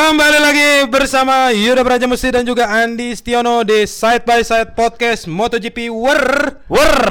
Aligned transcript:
Kembali 0.00 0.40
lagi 0.40 0.68
bersama 0.88 1.52
Yuda 1.52 1.84
Braja 1.84 2.08
Musti 2.08 2.32
dan 2.32 2.40
juga 2.40 2.72
Andi 2.72 3.12
Stiono 3.12 3.60
di 3.60 3.84
Side 3.84 4.24
by 4.24 4.40
Side 4.40 4.72
Podcast 4.72 5.28
MotoGP 5.28 5.92
Wer. 5.92 6.24
Wer. 6.72 7.04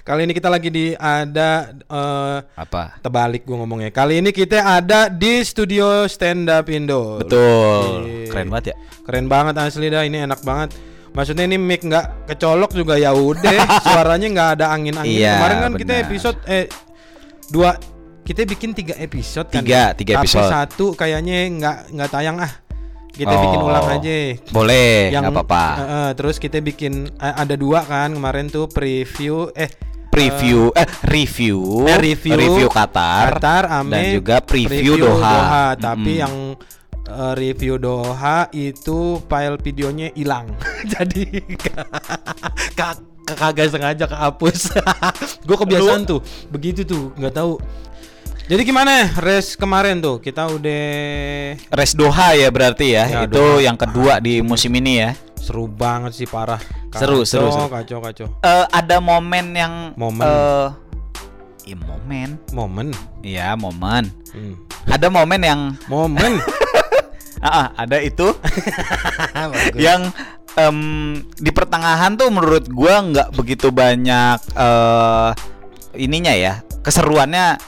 Kali 0.00 0.24
ini 0.24 0.32
kita 0.32 0.48
lagi 0.48 0.72
di 0.72 0.96
ada 0.96 1.76
eh, 1.76 2.38
Apa? 2.56 3.04
terbalik 3.04 3.44
gue 3.44 3.52
ngomongnya. 3.52 3.92
Kali 3.92 4.24
ini 4.24 4.32
kita 4.32 4.64
ada 4.64 5.12
di 5.12 5.44
studio 5.44 6.08
Stand 6.08 6.48
Up 6.48 6.64
Indo. 6.72 7.20
Betul. 7.20 8.08
Keren 8.32 8.48
banget 8.48 8.72
ya. 8.72 8.76
Keren 9.04 9.28
banget 9.28 9.54
asli 9.60 9.92
dah 9.92 10.00
ini 10.00 10.24
enak 10.24 10.40
banget. 10.40 10.72
Maksudnya 11.12 11.44
ini 11.44 11.60
mic 11.60 11.84
nggak 11.84 12.32
kecolok 12.32 12.72
juga 12.72 12.96
ya 12.96 13.12
udah 13.12 13.60
suaranya 13.92 14.26
nggak 14.32 14.50
ada 14.56 14.72
angin-angin. 14.72 15.20
Iya, 15.20 15.36
Kemarin 15.36 15.58
kan 15.60 15.72
kita 15.76 15.92
benar. 15.92 16.04
episode 16.08 16.38
eh 16.48 16.64
dua 17.52 17.76
kita 18.26 18.42
bikin 18.42 18.74
tiga 18.74 18.98
episode 18.98 19.46
kan. 19.46 19.62
Tiga, 19.62 19.94
tiga 19.94 20.18
Tapi 20.18 20.26
episode. 20.26 20.50
satu 20.50 20.86
kayaknya 20.92 21.46
nggak 21.48 21.76
nggak 21.94 22.10
tayang 22.10 22.36
ah. 22.36 22.52
Kita 23.08 23.32
Oh. 23.32 23.40
bikin 23.40 23.60
ulang 23.62 23.86
aja. 23.88 24.16
Boleh, 24.50 25.08
Yang 25.08 25.22
nggak 25.22 25.36
apa-apa. 25.40 25.64
eh, 25.64 25.80
eh, 25.80 26.10
terus 26.12 26.36
kita 26.36 26.58
bikin 26.58 26.92
eh, 27.08 27.34
ada 27.34 27.54
dua 27.54 27.80
kan 27.80 28.12
kemarin 28.12 28.46
tuh 28.46 28.66
preview 28.66 29.48
eh 29.52 29.70
Preview 30.06 30.72
eh 30.72 30.88
review 31.04 31.84
eh, 31.84 31.96
review, 31.96 32.68
Qatar, 32.68 33.36
Qatar 33.36 33.68
ame 33.70 33.92
dan 33.92 34.04
juga 34.16 34.40
preview, 34.40 34.96
Doha. 34.96 35.76
Tapi 35.76 36.12
Mm-mm. 36.14 36.22
yang 36.24 36.34
eh, 37.06 37.32
review 37.36 37.76
Doha 37.76 38.48
itu 38.50 39.20
file 39.22 39.60
videonya 39.60 40.08
hilang. 40.10 40.48
Jadi 40.92 41.36
kag- 42.72 43.04
kagak 43.28 43.68
sengaja 43.68 44.04
kehapus. 44.04 44.72
Gue 45.46 45.56
kebiasaan 45.58 46.04
tuh, 46.04 46.20
begitu 46.48 46.80
tuh, 46.82 47.12
nggak 47.14 47.34
tahu. 47.34 47.60
Jadi 48.46 48.62
gimana 48.62 49.10
race 49.18 49.58
kemarin 49.58 49.98
tuh? 49.98 50.22
Kita 50.22 50.46
udah 50.46 50.86
Res 51.74 51.98
Doha 51.98 52.38
ya 52.38 52.46
berarti 52.54 52.94
ya. 52.94 53.04
Ya, 53.10 53.18
itu 53.26 53.34
Doha. 53.34 53.58
yang 53.58 53.74
kedua 53.74 54.22
di 54.22 54.38
musim 54.38 54.70
ini 54.74 55.02
ya. 55.02 55.10
seru 55.34 55.70
banget 55.70 56.10
sih 56.14 56.26
parah. 56.26 56.58
Seru, 56.90 57.22
seru, 57.22 57.50
seru. 57.50 57.66
Kacau, 57.70 57.98
kacau. 58.02 58.26
Eh 58.42 58.66
ada 58.66 58.98
momen 58.98 59.54
yang 59.54 59.94
Momen. 59.94 60.26
eh, 60.26 60.68
Iya 61.66 61.76
momen. 61.82 62.28
Momen. 62.50 62.86
Iya 63.22 63.46
momen. 63.54 64.04
Hmm. 64.30 64.54
Ada 64.86 65.06
momen 65.06 65.40
yang 65.42 65.60
Momen. 65.86 66.38
ah, 67.46 67.50
ah, 67.50 67.66
ada 67.74 67.98
itu 67.98 68.30
yang 69.74 70.10
em, 70.54 70.78
di 71.36 71.50
pertengahan 71.50 72.14
tuh 72.14 72.30
menurut 72.30 72.66
gua 72.70 73.02
nggak 73.02 73.28
begitu 73.34 73.70
banyak 73.70 74.38
eh 74.54 75.30
ininya 75.94 76.34
ya 76.34 76.54
keseruannya 76.82 77.58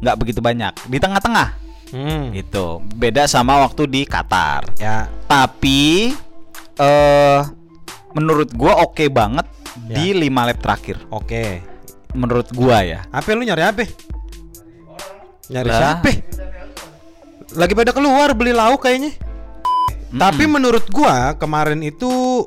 nggak 0.00 0.16
begitu 0.16 0.40
banyak 0.40 0.72
di 0.86 0.96
tengah-tengah 0.96 1.48
Hmm. 1.90 2.30
itu 2.30 2.66
beda 2.94 3.26
sama 3.26 3.58
waktu 3.60 3.82
di 3.84 4.02
Qatar 4.04 4.62
Ya, 4.76 5.10
tapi 5.26 6.14
eh 6.76 7.40
menurut 8.12 8.50
gua 8.52 8.78
oke 8.80 9.06
banget 9.06 9.42
Ya. 9.84 9.96
di 9.96 10.14
lima 10.16 10.44
lap 10.44 10.58
terakhir 10.58 11.02
oke. 11.08 11.62
menurut 12.10 12.46
gua 12.50 12.82
ya 12.82 13.06
Apa 13.08 13.34
lu 13.34 13.42
nyari 13.42 13.62
apa? 13.64 13.86
Nyari 15.46 15.66
Lah. 15.66 15.78
siapa? 15.98 16.10
Lagi 17.52 17.74
pada 17.74 17.90
keluar 17.90 18.30
beli 18.30 18.50
lauk 18.50 18.78
kayaknya. 18.80 19.10
Tapi 20.08 20.46
menurut 20.46 20.86
gua 20.88 21.34
kemarin 21.34 21.78
itu 21.80 22.46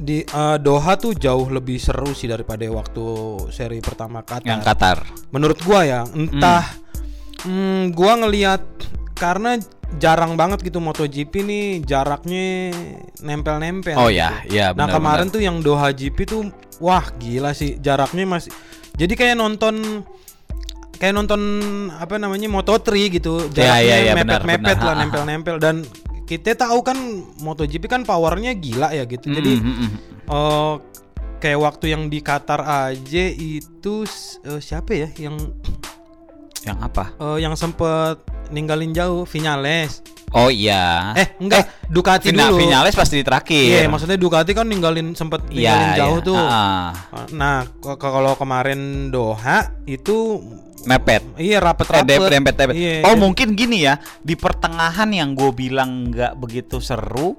di 0.00 0.24
eh, 0.24 0.56
Doha 0.56 0.96
tuh 0.96 1.12
jauh 1.12 1.52
lebih 1.52 1.76
seru 1.76 2.16
sih 2.16 2.24
daripada 2.24 2.64
waktu 2.72 3.04
seri 3.52 3.84
pertama 3.84 4.24
Qatar. 4.24 4.48
yang 4.48 4.64
Qatar 4.64 5.04
Menurut 5.28 5.60
gua 5.60 5.84
ya, 5.84 6.00
entah 6.16 6.64
hmm, 7.44 7.92
gua 7.92 8.16
ngelihat 8.24 8.64
karena 9.14 9.60
jarang 10.00 10.38
banget 10.40 10.64
gitu 10.64 10.80
MotoGP 10.80 11.44
nih 11.44 11.64
jaraknya 11.84 12.72
nempel-nempel. 13.20 13.98
oh 14.00 14.08
gitu. 14.08 14.22
ya 14.22 14.30
ya 14.48 14.66
Nah 14.72 14.86
benar 14.88 14.96
kemarin 14.96 15.26
tuh 15.28 15.42
yang 15.44 15.60
Doha 15.60 15.92
GP 15.92 16.18
tuh 16.24 16.48
wah 16.80 17.04
gila 17.20 17.52
sih 17.52 17.76
jaraknya 17.76 18.24
masih 18.24 18.54
jadi 18.94 19.12
kayak 19.18 19.36
nonton 19.36 20.06
kayak 20.96 21.12
nonton 21.16 21.40
apa 21.96 22.16
namanya 22.16 22.46
Moto3 22.48 22.88
gitu 23.10 23.50
Ya, 23.52 23.76
jaraknya 23.82 23.82
ya, 23.82 23.96
ya, 23.98 24.12
benar, 24.14 24.40
mepet-mepet 24.46 24.78
lah 24.78 24.94
nempel-nempel 25.04 25.56
dan 25.58 25.76
kita 26.30 26.54
tahu 26.54 26.86
kan 26.86 26.94
MotoGP 27.42 27.90
kan 27.90 28.06
powernya 28.06 28.54
gila 28.54 28.94
ya 28.94 29.02
gitu. 29.02 29.34
Jadi 29.34 29.58
Mm, 29.58 29.66
mm, 29.66 29.74
mm. 29.82 29.90
eh, 30.30 30.74
kayak 31.42 31.58
waktu 31.58 31.90
yang 31.90 32.06
di 32.06 32.22
Qatar 32.22 32.62
aja 32.62 33.24
itu 33.34 34.06
eh, 34.46 34.60
siapa 34.62 34.94
ya 34.94 35.08
yang 35.18 35.34
yang 36.62 36.78
apa? 36.78 37.18
Eh, 37.18 37.42
yang 37.42 37.58
sempet 37.58 38.22
ninggalin 38.54 38.94
jauh 38.94 39.26
Vinales 39.26 40.06
oh 40.32 40.46
iya 40.46 41.12
eh 41.14 41.34
enggak 41.36 41.66
Ducati 41.86 42.30
Vina- 42.30 42.46
dulu 42.48 42.62
Vinales 42.62 42.94
pasti 42.94 43.18
di 43.18 43.26
terakhir 43.26 43.82
Iya, 43.82 43.90
maksudnya 43.90 44.14
Ducati 44.14 44.50
kan 44.50 44.62
ninggalin 44.64 45.12
sempet 45.12 45.42
Iya, 45.48 45.74
ninggalin 45.74 45.90
jauh 45.96 46.16
iya. 46.16 46.24
tuh. 46.24 46.38
Ah, 46.38 46.88
Nah, 47.32 47.66
kalau 47.98 48.34
kemarin 48.34 48.80
Doha 49.10 49.74
itu 49.84 50.38
mepet 50.80 51.20
iya 51.36 51.58
Eh, 51.58 51.60
rapet-rapet. 51.60 52.30
dempet, 52.30 52.54
dempet. 52.56 52.72
Iya, 52.72 53.02
oh 53.02 53.10
jadi- 53.10 53.20
mungkin 53.20 53.48
gini 53.52 53.82
ya 53.82 53.98
di 54.20 54.32
pertengahan 54.32 55.10
yang 55.10 55.34
gue 55.34 55.50
bilang 55.50 56.08
nggak 56.08 56.38
begitu 56.38 56.78
seru 56.78 57.34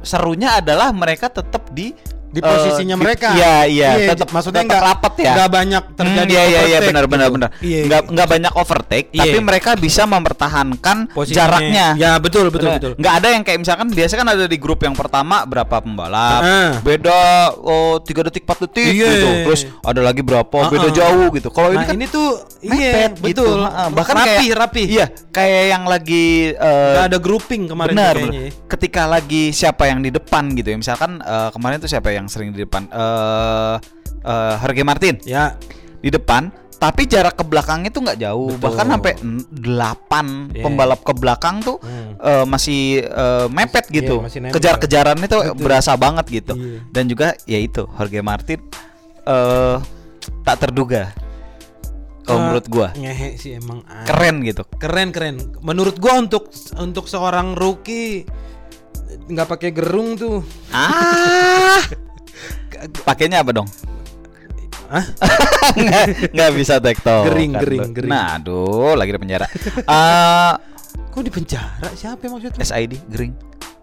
serunya 0.00 0.56
adalah 0.56 0.90
mereka 0.90 1.28
tetap 1.28 1.70
di 1.70 1.92
di 2.28 2.40
posisinya 2.40 2.94
di- 2.94 3.00
mereka. 3.00 3.28
iya 3.32 3.54
iya 3.64 3.88
Iya, 3.96 4.08
tetap 4.12 4.28
maksudnya 4.28 4.60
tetap 4.60 4.70
nggak 4.70 4.82
rapat 4.84 5.12
ya 5.18 5.32
nggak 5.32 5.50
banyak 5.50 5.82
terjadi 5.94 6.18
Hmm, 6.22 6.34
iya 6.34 6.42
iya 6.44 6.60
iya 6.66 6.78
benar 6.82 7.04
benar 7.04 7.26
gitu. 7.26 7.34
benar 7.34 7.50
Iya, 7.58 7.80
nggak 7.84 8.00
nggak 8.08 8.28
banyak 8.28 8.52
overtake 8.54 9.06
Iya. 9.08 9.20
tapi 9.22 9.38
mereka 9.40 9.70
bisa 9.74 10.02
mempertahankan 10.04 10.96
posisinya. 11.08 11.36
jaraknya 11.38 11.86
Ya, 11.96 12.12
betul 12.16 12.48
betul 12.48 12.68
betul. 12.70 12.92
nggak 12.94 13.14
ada 13.14 13.28
yang 13.30 13.42
kayak 13.42 13.58
misalkan 13.58 13.88
biasa 13.88 14.12
kan 14.14 14.28
ada 14.28 14.44
di 14.44 14.56
grup 14.56 14.80
yang 14.80 14.92
pertama 14.92 15.42
berapa 15.42 15.76
pembalap 15.78 16.40
Ah. 16.40 16.72
beda 16.78 17.18
oh 17.56 17.98
tiga 17.98 18.22
detik 18.22 18.44
4 18.44 18.64
detik 18.64 18.92
Iya. 18.92 19.08
gitu 19.08 19.28
terus 19.44 19.60
ada 19.80 20.00
lagi 20.00 20.20
berapa 20.20 20.46
Ah, 20.54 20.68
beda 20.68 20.84
ah. 20.84 20.94
jauh 20.94 21.26
gitu 21.30 21.48
kalau 21.48 21.68
Nah, 21.70 21.76
ini 21.76 21.84
kan 21.84 21.94
ini 21.94 22.06
tuh 22.06 22.28
iya 22.60 23.08
gitu. 23.10 23.44
betul. 23.44 23.58
Heeh, 23.60 23.88
bahkan 23.90 24.14
rapi 24.16 24.44
kayak 24.44 24.58
rapi. 24.58 24.82
Iya, 24.88 25.04
kayak 25.28 25.62
yang 25.68 25.84
lagi 25.84 26.26
Nggak 26.54 27.06
ada 27.06 27.18
grouping 27.18 27.62
kemarin 27.66 27.92
benar, 27.92 28.14
tuh 28.14 28.22
kayaknya. 28.24 28.42
ya. 28.42 28.50
ketika 28.68 29.02
lagi 29.04 29.42
siapa 29.50 29.84
yang 29.84 30.00
di 30.00 30.10
depan 30.10 30.52
gitu 30.52 30.68
ya. 30.68 30.76
Misalkan 30.76 31.18
eh, 31.18 31.48
kemarin 31.50 31.76
tuh 31.78 31.86
siapa 31.86 32.08
yang 32.18 32.26
sering 32.26 32.50
di 32.50 32.62
depan. 32.62 32.86
Eh 32.86 33.74
eh, 34.20 34.54
Jorge 34.58 34.82
Martin. 34.82 35.14
Ya, 35.22 35.54
di 35.98 36.10
depan 36.10 36.50
tapi 36.74 37.06
jarak 37.06 37.34
ke 37.34 37.42
belakangnya 37.42 37.90
tuh 37.90 38.02
nggak 38.02 38.18
jauh. 38.20 38.50
Betul. 38.50 38.62
bahkan 38.62 38.86
sampai 38.88 39.12
8 39.18 40.54
Iya. 40.54 40.62
pembalap 40.62 41.00
ke 41.02 41.10
belakang 41.10 41.58
tuh 41.58 41.78
Hmm. 41.78 42.14
eh, 42.14 42.44
masih 42.44 42.80
eh, 43.02 43.46
mepet 43.48 43.90
Iya, 43.90 43.94
gitu. 43.98 44.14
kejar-kejarannya 44.26 45.26
tuh 45.26 45.42
Betul. 45.48 45.58
berasa 45.58 45.94
banget 45.94 46.26
gitu. 46.32 46.54
Iya. 46.54 46.78
dan 46.88 47.04
juga 47.06 47.26
ya 47.44 47.58
itu 47.58 47.82
Jorge 47.88 48.20
Martin 48.20 48.60
eh 49.24 49.76
tak 50.42 50.56
terduga. 50.60 51.10
Kalau 52.22 52.44
menurut 52.44 52.68
gua. 52.68 52.92
ngehe 52.92 53.34
sih 53.34 53.56
emang. 53.56 53.80
Keren 54.04 54.44
gitu. 54.44 54.60
Keren 54.76 55.10
keren. 55.10 55.40
Menurut 55.58 55.96
gua 55.96 56.20
untuk 56.20 56.46
untuk 56.76 57.08
seorang 57.08 57.56
rookie 57.56 58.28
nggak 59.26 59.48
pakai 59.48 59.70
gerung 59.72 60.14
tuh. 60.14 60.44
Ah. 60.70 61.80
Pakainya 63.02 63.42
apa 63.42 63.50
dong? 63.54 63.68
Hah? 64.88 65.04
nggak, 66.32 66.50
bisa 66.56 66.80
tektok. 66.80 67.28
Gering, 67.28 67.52
kan 67.52 67.60
gering, 67.60 67.80
lo. 67.82 67.92
gering. 67.92 68.10
Nah, 68.10 68.40
aduh, 68.40 68.96
lagi 68.96 69.12
di 69.12 69.20
penjara. 69.20 69.46
Eh, 69.84 70.54
kok 71.12 71.22
di 71.24 71.32
penjara 71.32 71.88
siapa 71.92 72.24
maksudnya 72.30 72.64
SID 72.64 72.92
gering. 73.10 73.34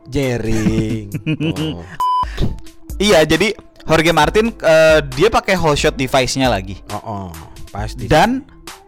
Jering 0.06 1.10
oh. 1.58 1.82
Iya, 3.02 3.26
jadi 3.26 3.58
Jorge 3.86 4.12
Martin 4.12 4.50
eh, 4.50 5.00
dia 5.14 5.30
pakai 5.30 5.54
whole 5.54 5.78
shot 5.78 5.94
device-nya 5.94 6.50
lagi 6.50 6.82
oh 6.90 6.98
oh 7.06 7.30
pasti 7.70 8.10
dan 8.10 8.42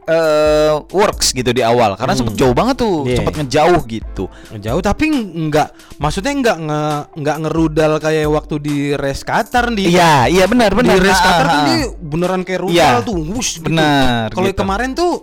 eh, 0.08 0.74
works 0.90 1.30
gitu 1.30 1.52
di 1.52 1.60
awal 1.60 1.94
karena 1.94 2.16
Hmm. 2.16 2.20
sempet 2.24 2.36
jauh 2.36 2.52
banget 2.52 2.76
tuh, 2.78 3.04
Iya. 3.04 3.18
sempet 3.20 3.34
ngejauh 3.38 3.82
gitu. 3.86 4.24
jauh 4.58 4.80
tapi 4.80 5.06
nggak 5.12 5.68
maksudnya 5.98 6.34
nggak 6.34 6.58
nge 6.62 6.82
nggak 7.18 7.38
ngerudal 7.44 7.92
kayak 7.98 8.26
waktu 8.26 8.56
di 8.58 8.76
race 8.94 9.22
Qatar 9.22 9.68
di 9.70 9.92
Iya, 9.92 10.26
iya 10.28 10.46
benar 10.46 10.72
di 10.72 10.78
benar. 10.78 10.96
race 10.98 11.12
Ah, 11.14 11.26
Qatar 11.28 11.44
ah, 11.44 11.50
kan 11.50 11.60
ah. 11.60 11.66
dia 11.68 11.80
beneran 11.94 12.42
kayak 12.42 12.60
rudal 12.62 12.74
Iya. 12.74 13.04
tuh 13.04 13.18
wush 13.20 13.60
gitu. 13.60 13.68
Benar, 13.68 14.32
kalau 14.32 14.48
gitu. 14.48 14.58
kemarin 14.58 14.92
tuh 14.94 15.14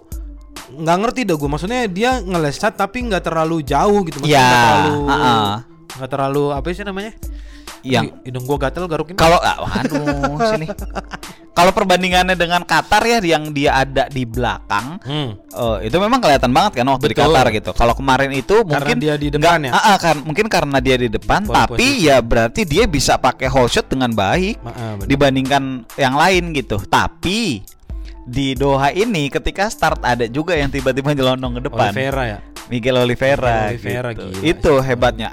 nggak 0.75 0.97
ngerti 0.99 1.21
dah 1.25 1.37
gue 1.37 1.49
maksudnya 1.49 1.81
dia 1.87 2.11
ngelesat 2.19 2.73
tapi 2.75 2.99
nggak 3.05 3.23
terlalu 3.23 3.63
jauh 3.63 4.01
gitu 4.03 4.21
maksudnya 4.21 4.37
Iya, 4.37 4.45
nggak 4.45 4.61
terlalu 4.61 4.95
ah, 5.03 5.15
ah. 5.15 5.51
nggak 5.95 6.11
terlalu 6.11 6.45
apa 6.53 6.67
sih 6.69 6.85
namanya 6.85 7.13
Yang 7.81 8.17
hidung 8.25 8.45
gua 8.45 8.57
gatel 8.59 8.85
garukin 8.85 9.13
Kalau 9.13 9.37
ah, 9.39 9.61
waduh 9.61 10.41
sini. 10.51 10.65
Kalau 11.55 11.71
perbandingannya 11.71 12.35
dengan 12.35 12.67
Qatar 12.67 13.07
ya 13.07 13.23
yang 13.23 13.55
dia 13.55 13.79
ada 13.87 14.11
di 14.11 14.27
belakang, 14.27 14.99
hmm. 14.99 15.31
eh, 15.55 15.79
itu 15.87 15.97
memang 16.03 16.19
kelihatan 16.19 16.51
banget 16.51 16.83
kan 16.83 16.87
waktu 16.91 17.07
di 17.07 17.15
Betul. 17.15 17.31
Qatar 17.31 17.47
gitu. 17.55 17.71
Kalau 17.71 17.95
kemarin 17.95 18.35
itu 18.35 18.59
Karena 18.67 18.75
mungkin 18.75 18.99
dia 18.99 19.15
di 19.15 19.29
depan 19.31 19.63
nggak- 19.63 19.71
ya? 19.71 19.73
ah, 19.73 19.87
ah, 19.95 19.97
kan 20.03 20.17
mungkin 20.27 20.47
karena 20.51 20.83
dia 20.83 20.97
di 20.99 21.07
depan, 21.07 21.47
Pole 21.47 21.55
tapi 21.55 22.11
ya 22.11 22.19
berarti 22.19 22.67
dia 22.67 22.91
bisa 22.91 23.15
pakai 23.15 23.47
whole 23.47 23.71
shot 23.71 23.87
dengan 23.87 24.11
baik 24.11 24.59
Ma- 24.67 24.75
ah, 24.75 24.93
benar. 24.99 25.07
dibandingkan 25.07 25.63
yang 25.95 26.19
lain 26.19 26.51
gitu. 26.59 26.83
Tapi 26.83 27.63
di 28.27 28.59
Doha 28.59 28.91
ini 28.91 29.31
ketika 29.31 29.71
start 29.71 30.03
ada 30.03 30.27
juga 30.27 30.59
yang 30.59 30.75
tiba-tiba 30.75 31.15
nyelonong 31.15 31.63
ke 31.63 31.71
depan. 31.71 31.95
Oliveira 31.95 32.23
ya. 32.27 32.39
Miguel 32.67 32.97
Oliveira. 32.99 33.71
Miguel 33.71 33.79
Oliveira, 33.79 34.09
gitu. 34.11 34.25
gila 34.27 34.43
Itu 34.43 34.73
hebatnya. 34.83 35.31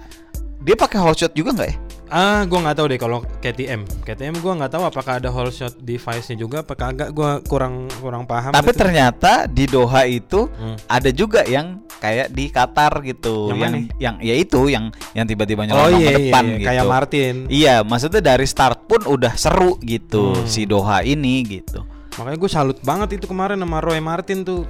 Dia 0.61 0.77
pakai 0.77 1.01
hole 1.01 1.17
shot 1.17 1.33
juga 1.33 1.57
nggak 1.57 1.65
ya? 1.65 1.75
Ah, 2.11 2.43
gua 2.43 2.59
nggak 2.61 2.75
tahu 2.75 2.87
deh 2.91 2.99
kalau 2.99 3.23
KTM. 3.39 3.87
KTM 4.03 4.35
gua 4.37 4.59
nggak 4.59 4.71
tahu 4.71 4.83
apakah 4.83 5.17
ada 5.17 5.31
whole 5.31 5.47
shot 5.47 5.79
device-nya 5.79 6.35
juga 6.35 6.59
apa 6.59 6.75
kagak 6.75 7.09
gua 7.09 7.39
kurang 7.39 7.87
kurang 7.97 8.27
paham. 8.27 8.51
Tapi 8.51 8.67
itu. 8.67 8.77
ternyata 8.77 9.47
di 9.47 9.63
Doha 9.63 10.03
itu 10.03 10.51
Hmm. 10.51 10.75
ada 10.85 11.07
juga 11.09 11.47
yang 11.47 11.79
kayak 11.97 12.27
di 12.29 12.51
Qatar 12.51 12.99
gitu, 13.01 13.47
Yang 13.47 13.57
yang 13.57 13.71
mana? 13.73 13.95
yang 13.97 14.15
ya 14.19 14.35
itu 14.35 14.61
yang 14.67 14.85
yang 15.13 15.23
tiba-tiba 15.23 15.63
Oh 15.63 15.67
nyelonong 15.87 15.87
iya, 15.95 16.03
ke 16.03 16.11
iya, 16.11 16.17
depan 16.19 16.43
iya, 16.43 16.51
gitu. 16.53 16.67
kayak 16.67 16.83
Martin. 16.85 17.35
Iya, 17.47 17.75
maksudnya 17.81 18.21
dari 18.21 18.43
start 18.43 18.79
pun 18.83 19.01
udah 19.01 19.33
seru 19.33 19.79
gitu 19.79 20.35
Hmm. 20.35 20.43
si 20.45 20.67
Doha 20.67 21.01
ini 21.01 21.47
gitu. 21.47 21.87
Makanya 22.13 22.37
gue 22.37 22.51
salut 22.51 22.77
banget 22.83 23.15
itu 23.15 23.25
kemarin 23.25 23.55
sama 23.55 23.79
Roy 23.79 24.03
Martin 24.03 24.43
tuh. 24.43 24.67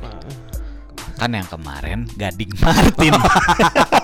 Kan 1.17 1.31
yang 1.31 1.45
kemarin 1.45 2.05
Gading 2.11 2.53
Martin. 2.55 3.13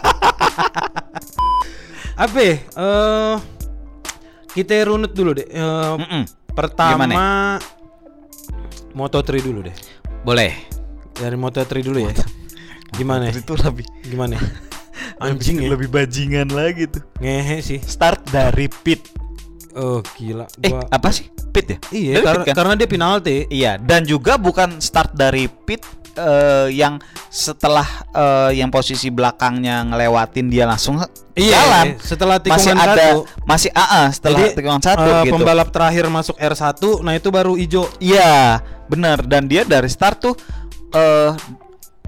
Apa? 2.18 2.38
ya? 2.40 2.56
Eh 2.58 3.36
kita 4.52 4.74
runut 4.84 5.14
dulu 5.14 5.38
deh. 5.38 5.46
Eh, 5.46 5.94
Mm-mm. 6.02 6.24
pertama 6.52 7.06
Gimana 7.06 7.62
Moto3 8.92 9.30
dulu 9.40 9.62
deh. 9.62 9.76
Boleh. 10.26 10.52
Dari 11.14 11.38
Moto3 11.38 11.74
dulu 11.80 12.02
ya. 12.02 12.14
Gimana? 12.92 13.30
Itu 13.30 13.54
lebih 13.54 13.86
Gimana? 14.04 14.38
Anjing 15.22 15.62
ya. 15.62 15.70
lebih 15.70 15.90
bajingan 15.90 16.50
lagi 16.50 16.90
tuh. 16.90 17.06
Ngehe 17.22 17.62
sih. 17.62 17.78
Start 17.82 18.30
dari 18.30 18.66
pit. 18.70 19.02
Oh 19.78 20.02
gila. 20.18 20.50
Eh, 20.58 20.74
Gua 20.74 20.90
apa 20.90 21.14
sih? 21.14 21.30
Pit 21.54 21.70
ya? 21.70 21.78
Iya, 21.90 22.14
kar- 22.22 22.42
pit 22.42 22.46
kan? 22.50 22.56
karena 22.58 22.74
dia 22.74 22.90
penalti. 22.90 23.36
Iya, 23.48 23.78
dan 23.78 24.06
juga 24.06 24.38
bukan 24.38 24.82
start 24.82 25.14
dari 25.14 25.46
pit 25.50 25.86
eh, 26.18 26.68
yang 26.74 26.98
setelah 27.30 27.86
eh, 28.12 28.58
yang 28.58 28.68
posisi 28.68 29.08
belakangnya 29.08 29.86
ngelewatin 29.88 30.50
dia 30.50 30.66
langsung 30.66 30.98
jalan. 31.38 31.94
Iya, 31.94 32.02
setelah 32.02 32.42
masih 32.42 32.74
tikungan 32.74 32.78
ada 32.82 32.98
satu. 32.98 33.20
masih 33.46 33.70
AA 33.72 34.04
setelah 34.10 34.40
Jadi, 34.42 34.56
tikungan 34.58 34.82
satu 34.82 35.06
eh, 35.06 35.22
gitu. 35.24 35.34
pembalap 35.38 35.70
terakhir 35.70 36.06
masuk 36.10 36.36
R1, 36.36 36.82
nah 37.06 37.14
itu 37.14 37.30
baru 37.30 37.54
hijau. 37.54 37.86
Iya, 38.02 38.58
benar 38.90 39.22
dan 39.22 39.46
dia 39.46 39.62
dari 39.62 39.86
start 39.88 40.18
tuh 40.20 40.34
eh 40.92 41.32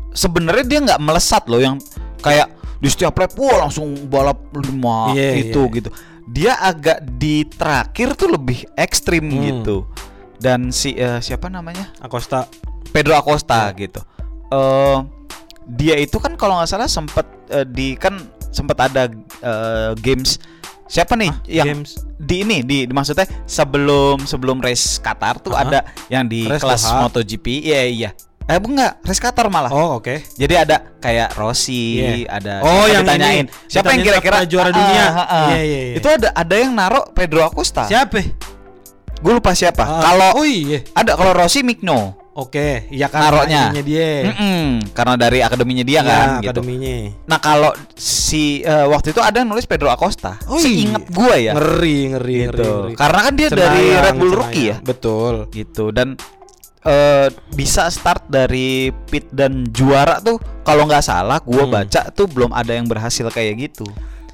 sebenarnya 0.09 0.65
dia 0.65 0.79
nggak 0.81 1.01
melesat 1.01 1.45
loh 1.45 1.61
yang 1.61 1.77
kayak 2.19 2.49
di 2.79 2.87
setiap 2.87 3.13
lap 3.13 3.35
wah 3.35 3.67
langsung 3.67 3.91
balap 4.07 4.39
lima 4.55 5.11
Iya, 5.13 5.51
itu 5.51 5.61
iya. 5.61 5.75
gitu. 5.77 5.89
Dia 6.29 6.53
agak 6.55 7.01
di 7.17 7.41
terakhir 7.43 8.13
tuh 8.13 8.29
lebih 8.31 8.65
ekstrim 8.73 9.25
Hmm. 9.25 9.41
gitu. 9.43 9.77
Dan 10.39 10.71
si 10.71 10.95
eh, 10.95 11.19
siapa 11.19 11.51
namanya? 11.51 11.91
Acosta. 11.99 12.47
Pedro 12.89 13.13
Acosta 13.13 13.69
Iya. 13.69 13.77
gitu. 13.79 14.01
Eh 14.49 14.97
dia 15.69 15.95
itu 15.95 16.17
kan 16.17 16.33
kalau 16.33 16.57
nggak 16.57 16.67
salah 16.67 16.85
sempat 16.85 17.23
eh, 17.47 17.61
di 17.63 17.93
kan 17.93 18.17
sempat 18.49 18.77
ada 18.83 19.05
eh, 19.39 19.91
games 19.95 20.41
siapa 20.85 21.13
nih 21.13 21.29
Hah, 21.29 21.45
yang 21.45 21.67
games? 21.77 22.01
di 22.17 22.41
ini 22.41 22.57
di, 22.59 22.77
di- 22.83 22.89
maksudnya 22.89 23.29
sebelum 23.45 24.25
sebelum 24.25 24.57
race 24.57 24.97
Qatar 24.97 25.37
tuh 25.37 25.53
Hah? 25.53 25.61
ada 25.61 25.79
yang 26.09 26.25
di 26.25 26.49
Race 26.49 26.57
kelas 26.57 26.81
Doha? 26.83 27.05
MotoGP 27.05 27.45
iya 27.61 27.85
iya 27.85 28.09
eh 28.43 28.57
enggak 28.57 28.97
race 29.05 29.21
Qatar 29.21 29.45
malah 29.47 29.69
Oh, 29.69 30.01
oke. 30.01 30.25
jadi 30.33 30.65
ada 30.65 30.81
kayak 30.97 31.37
Rossi 31.37 32.01
Iya. 32.01 32.33
ada 32.33 32.53
Oh, 32.65 32.89
yang 32.89 33.05
ditanyain 33.05 33.45
ini, 33.45 33.53
siapa 33.69 33.93
yang 33.93 34.01
kira-kira 34.01 34.41
juara 34.43 34.65
Ah, 34.65 34.73
dunia. 34.73 35.03
ah, 35.05 35.21
ah. 35.21 35.47
Iya, 35.47 35.61
iya, 35.61 35.79
iya. 35.85 35.95
itu 35.95 36.07
ada 36.09 36.27
ada 36.33 36.55
yang 36.57 36.73
naruh 36.73 37.05
Pedro 37.13 37.45
Acosta 37.45 37.85
Siapa? 37.85 38.25
gue 39.15 39.31
lupa 39.31 39.53
siapa 39.53 39.85
Ah, 39.85 40.01
kalau 40.01 40.41
Oh 40.41 40.47
iya. 40.49 40.81
ada 40.91 41.13
kalau 41.13 41.37
Rossi 41.37 41.61
Migno 41.61 42.17
Oke, 42.39 42.87
iya 42.87 43.11
kan 43.11 43.35
ininya 43.43 43.83
dia. 43.83 44.31
Mm-mm, 44.31 44.95
karena 44.95 45.13
dari 45.13 45.43
akademinya 45.43 45.83
dia 45.83 45.99
Iya, 45.99 46.07
kan 46.07 46.27
gitu. 46.39 46.47
akademinya. 46.55 46.95
Nah 47.27 47.37
kalau 47.37 47.71
si 47.93 48.63
eh, 48.63 48.87
waktu 48.87 49.11
itu 49.11 49.19
ada 49.19 49.43
yang 49.43 49.51
nulis 49.51 49.67
Pedro 49.67 49.91
Acosta. 49.91 50.39
Oh, 50.47 50.55
Seingat 50.55 51.03
gua 51.11 51.35
ya. 51.35 51.51
Ngeri, 51.51 52.15
ngeri, 52.15 52.35
gitu. 52.47 52.55
ngeri, 52.55 52.71
ngeri. 52.87 52.93
Karena 52.95 53.19
kan 53.19 53.33
dia 53.35 53.47
dari 53.49 53.59
Cenayang, 53.83 53.99
Red 54.01 54.15
Bull 54.15 54.23
cenayang. 54.25 54.39
Rookie 54.39 54.65
ya. 54.65 54.77
Betul. 54.79 55.33
Gitu 55.51 55.85
dan 55.91 56.07
eh, 56.79 57.27
bisa 57.51 57.91
start 57.91 58.31
dari 58.31 58.87
pit 59.05 59.27
dan 59.29 59.67
juara 59.67 60.23
tuh 60.23 60.39
kalau 60.63 60.87
nggak 60.87 61.03
salah 61.03 61.43
gua 61.43 61.67
Hmm. 61.67 61.75
baca 61.75 62.07
tuh 62.09 62.25
belum 62.25 62.55
ada 62.55 62.71
yang 62.71 62.87
berhasil 62.87 63.27
kayak 63.27 63.59
gitu. 63.59 63.83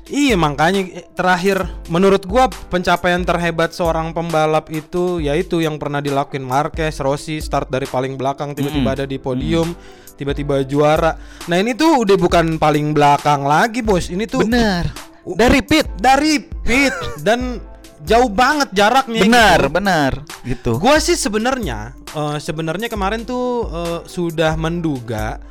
Iya 0.05 0.37
makanya 0.37 0.85
eh, 0.85 1.05
terakhir 1.17 1.65
menurut 1.89 2.29
gua 2.29 2.45
pencapaian 2.69 3.25
terhebat 3.25 3.73
seorang 3.73 4.13
pembalap 4.13 4.69
itu 4.69 5.17
yaitu 5.17 5.65
yang 5.65 5.81
pernah 5.81 5.97
dilakuin 5.97 6.45
Marquez, 6.45 7.01
Rossi 7.01 7.41
start 7.41 7.73
dari 7.73 7.89
paling 7.89 8.13
belakang 8.13 8.53
tiba-tiba 8.53 8.93
Mm-mm. 8.93 8.97
ada 9.01 9.05
di 9.09 9.17
podium, 9.17 9.73
tiba-tiba 10.13 10.61
juara. 10.61 11.17
Nah 11.49 11.57
ini 11.57 11.73
tuh 11.73 12.05
udah 12.05 12.17
bukan 12.21 12.61
paling 12.61 12.93
belakang 12.93 13.49
lagi 13.49 13.81
bos, 13.81 14.13
ini 14.13 14.29
tuh 14.29 14.45
Bener. 14.45 14.93
Uh, 15.25 15.33
Dari 15.33 15.65
pit. 15.65 15.89
dari 15.97 16.37
pit 16.37 16.93
dan 17.25 17.57
jauh 18.05 18.29
banget 18.29 18.69
jaraknya. 18.77 19.25
Benar, 19.25 19.59
gitu. 19.65 19.73
benar. 19.73 20.11
Gitu. 20.45 20.71
Gua 20.77 21.01
sih 21.01 21.17
sebenarnya 21.17 21.97
eh, 22.13 22.37
sebenarnya 22.37 22.93
kemarin 22.93 23.25
tuh 23.25 23.65
eh, 23.73 23.99
sudah 24.05 24.53
menduga 24.53 25.41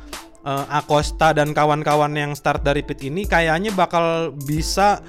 eh, 0.45 0.65
Acosta 0.69 1.33
dan 1.33 1.51
kawan-kawan 1.51 2.13
yang 2.13 2.31
start 2.37 2.61
dari 2.61 2.85
pit 2.85 3.01
ini 3.03 3.25
kayaknya 3.25 3.73
bakal 3.73 4.31
bisa 4.31 5.01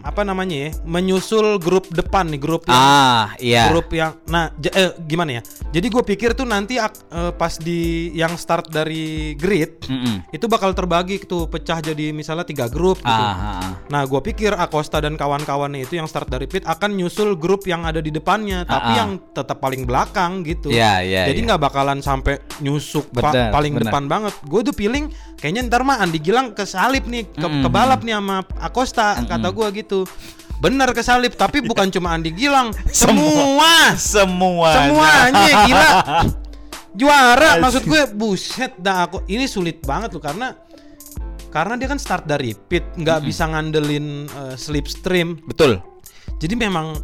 apa 0.00 0.22
namanya 0.22 0.56
ya 0.58 0.70
menyusul 0.82 1.58
grup 1.58 1.88
depan 1.88 2.26
nih 2.26 2.38
grup 2.38 2.64
yang 2.64 2.76
Ah, 2.78 3.32
iya. 3.36 3.68
grup 3.68 3.90
yang 3.90 4.16
nah 4.24 4.50
j- 4.54 4.70
eh, 4.70 4.92
gimana 5.00 5.38
ya 5.38 5.42
jadi 5.68 5.86
gue 5.86 6.02
pikir 6.04 6.32
tuh 6.32 6.44
nanti 6.44 6.76
ak- 6.76 7.06
eh, 7.06 7.32
pas 7.32 7.54
di 7.54 7.80
yang 8.12 8.34
start 8.34 8.68
dari 8.68 8.98
grid 9.34 9.84
Mm-mm. 9.84 10.30
itu 10.30 10.44
bakal 10.44 10.72
terbagi 10.72 11.20
tuh 11.20 11.46
pecah 11.46 11.80
jadi 11.80 12.10
misalnya 12.10 12.42
tiga 12.42 12.66
grup 12.66 12.98
gitu 12.98 13.08
Ah, 13.08 13.32
ah, 13.32 13.52
ah. 13.60 13.72
Nah, 13.88 14.04
gue 14.04 14.20
pikir 14.22 14.52
Acosta 14.52 14.98
dan 14.98 15.14
kawan-kawannya 15.14 15.82
itu 15.82 15.94
yang 15.94 16.04
start 16.04 16.26
dari 16.26 16.44
pit 16.44 16.60
akan 16.62 16.92
nyusul 16.94 17.34
grup 17.34 17.64
yang 17.64 17.82
ada 17.82 17.98
di 17.98 18.10
depannya, 18.10 18.62
tapi 18.62 18.84
Ah, 18.84 18.92
ah. 18.92 18.96
yang 18.96 19.10
tetap 19.28 19.58
paling 19.58 19.82
belakang 19.82 20.42
gitu. 20.42 20.68
Iya, 20.68 21.00
iya, 21.00 21.22
Jadi 21.24 21.38
iya. 21.38 21.46
nggak 21.46 21.62
bakalan 21.62 21.98
sampai 21.98 22.36
nyusuk 22.58 23.08
pa- 23.10 23.28
Bener, 23.28 23.48
paling 23.48 23.72
bener. 23.72 23.84
depan 23.86 24.04
banget. 24.04 24.34
Gue 24.42 24.60
tuh 24.62 24.72
feeling 24.72 25.08
kayaknya 25.34 25.66
ntar 25.66 25.82
mah 25.82 25.98
Andi 25.98 26.18
Gilang 26.18 26.52
kesalip 26.52 27.04
nih, 27.04 27.24
ke 27.26 27.40
Mm-mm. 27.40 27.64
kebalap 27.64 28.00
nih 28.02 28.14
sama 28.14 28.36
Acosta, 28.58 29.06
kata 29.22 29.48
gue 29.48 29.66
gitu. 29.74 29.87
Bener 30.58 30.90
kesalip, 30.90 31.38
tapi 31.38 31.62
bukan 31.62 31.86
cuma 31.86 32.18
Andi 32.18 32.34
Gilang, 32.34 32.74
semua, 32.90 33.94
Semua. 33.94 34.70
semuanya 34.74 35.50
gila. 35.70 35.90
Juara, 36.98 37.48
Asik. 37.54 37.62
maksud 37.62 37.82
gue 37.86 38.02
buset 38.10 38.72
dah 38.74 39.06
aku 39.06 39.22
ini 39.30 39.46
sulit 39.46 39.78
banget 39.86 40.10
tuh 40.10 40.18
karena 40.18 40.50
karena 41.54 41.78
dia 41.78 41.86
kan 41.86 41.96
start 42.02 42.26
dari 42.26 42.58
pit, 42.58 42.82
nggak 42.98 43.22
bisa 43.22 43.46
ngandelin 43.46 44.26
eh, 44.26 44.54
slipstream. 44.58 45.38
Betul. 45.46 45.78
Jadi 46.42 46.54
memang 46.58 46.98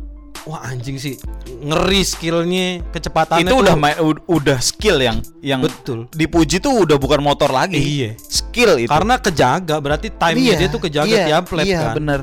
wah 0.45 0.61
anjing 0.67 0.99
sih 1.01 1.15
ngeri 1.47 2.03
skillnya, 2.05 2.83
kecepatannya 2.93 3.49
itu 3.49 3.55
tuh. 3.55 3.65
udah 3.65 3.77
main 3.79 3.97
ud- 4.03 4.25
udah 4.29 4.59
skill 4.61 4.99
yang 5.01 5.23
yang 5.41 5.63
Betul. 5.65 6.11
dipuji 6.13 6.61
tuh 6.61 6.85
udah 6.85 6.99
bukan 6.99 7.23
motor 7.23 7.49
lagi. 7.55 7.79
Iya. 7.79 8.11
Skill 8.19 8.85
itu. 8.85 8.91
Karena 8.91 9.17
kejaga, 9.23 9.79
berarti 9.79 10.11
time 10.11 10.37
dia 10.43 10.69
tuh 10.69 10.83
kejaga 10.83 11.09
iya, 11.09 11.25
tiap 11.31 11.47
lap 11.55 11.65
iya, 11.65 11.81
kan. 11.81 11.95
bener. 11.97 12.21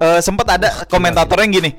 Eh, 0.00 0.20
sempat 0.20 0.46
ada 0.58 0.68
komentator 0.90 1.38
yang 1.40 1.52
gini. 1.54 1.72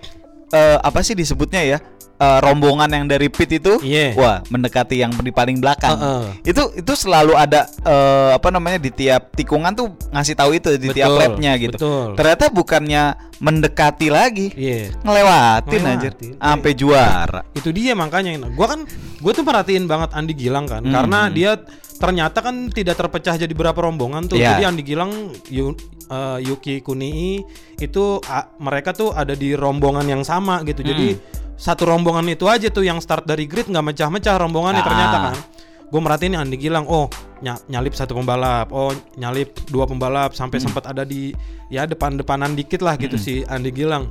eh, 0.54 0.78
apa 0.80 1.02
sih 1.02 1.18
disebutnya 1.18 1.60
ya? 1.66 1.78
Eh, 2.16 2.40
rombongan 2.40 2.88
yang 2.88 3.12
dari 3.12 3.28
pit 3.28 3.52
itu, 3.52 3.76
Iya. 3.84 4.16
wah 4.16 4.40
mendekati 4.48 5.04
yang 5.04 5.12
di 5.20 5.36
paling 5.36 5.60
belakang. 5.60 6.00
Heeh. 6.00 6.48
Itu 6.48 6.72
itu 6.72 6.94
selalu 6.96 7.36
ada 7.36 7.68
eh, 7.84 8.32
apa 8.32 8.56
namanya 8.56 8.80
di 8.80 8.88
tiap 8.88 9.36
tikungan 9.36 9.76
tuh 9.76 9.92
ngasih 10.16 10.32
tahu 10.32 10.56
itu 10.56 10.80
di 10.80 10.96
tiap 10.96 11.12
Betul, 11.12 11.20
lapnya 11.20 11.52
gitu. 11.60 11.76
betul. 11.76 12.08
Ternyata 12.16 12.48
bukannya 12.48 13.04
mendekati 13.36 14.08
lagi, 14.08 14.48
Iya. 14.56 14.96
ngelewatin, 15.04 15.82
anjir, 15.84 16.14
Ngelewatin. 16.16 16.40
sampai 16.40 16.72
juara. 16.72 17.42
Itu 17.52 17.76
dia 17.76 17.92
makanya 17.92 18.32
gua 18.48 18.68
kan 18.70 18.88
gue 19.20 19.32
tuh 19.36 19.44
perhatiin 19.44 19.84
banget 19.84 20.16
Andi 20.16 20.34
Gilang 20.34 20.72
kan 20.72 20.88
Hmm. 20.88 20.96
karena 20.96 21.20
dia 21.28 21.60
ternyata 21.96 22.40
kan 22.40 22.72
tidak 22.72 22.96
terpecah 22.96 23.36
jadi 23.36 23.52
berapa 23.52 23.76
rombongan 23.76 24.28
tuh. 24.28 24.40
Iya. 24.40 24.56
Jadi 24.56 24.64
Andi 24.64 24.84
Gilang 24.84 25.12
Yu- 25.52 25.76
eh, 26.08 26.38
Yuki 26.44 26.80
Kunii 26.80 27.44
itu 27.76 28.04
a- 28.24 28.56
mereka 28.58 28.92
tuh 28.92 29.12
ada 29.12 29.32
di 29.32 29.52
rombongan 29.52 30.08
yang 30.08 30.24
sama 30.24 30.64
gitu. 30.64 30.80
Jadi 30.80 31.12
Hmm. 31.12 31.44
Satu 31.56 31.88
rombongan 31.88 32.28
itu 32.28 32.46
aja 32.46 32.68
tuh 32.68 32.84
yang 32.84 33.00
start 33.00 33.24
dari 33.24 33.48
grid 33.48 33.66
nggak 33.66 33.86
mecah-mecah 33.86 34.36
rombongannya 34.38 34.82
Ah. 34.82 34.88
ternyata 34.88 35.18
kan. 35.26 35.38
Gue 35.86 36.02
merhatiin 36.02 36.34
nih 36.34 36.40
Andi 36.42 36.58
Gilang, 36.58 36.86
oh 36.86 37.08
ny- 37.40 37.62
nyalip 37.70 37.94
satu 37.94 38.12
pembalap, 38.14 38.74
oh 38.74 38.90
nyalip 39.16 39.54
dua 39.68 39.86
pembalap 39.86 40.34
sampai 40.34 40.58
Hmm. 40.58 40.68
sempat 40.68 40.84
ada 40.86 41.04
di 41.04 41.32
ya 41.68 41.86
depan-depanan 41.86 42.52
dikit 42.52 42.82
lah 42.82 42.98
gitu 42.98 43.16
si 43.16 43.46
Andi 43.46 43.70
Gilang. 43.70 44.10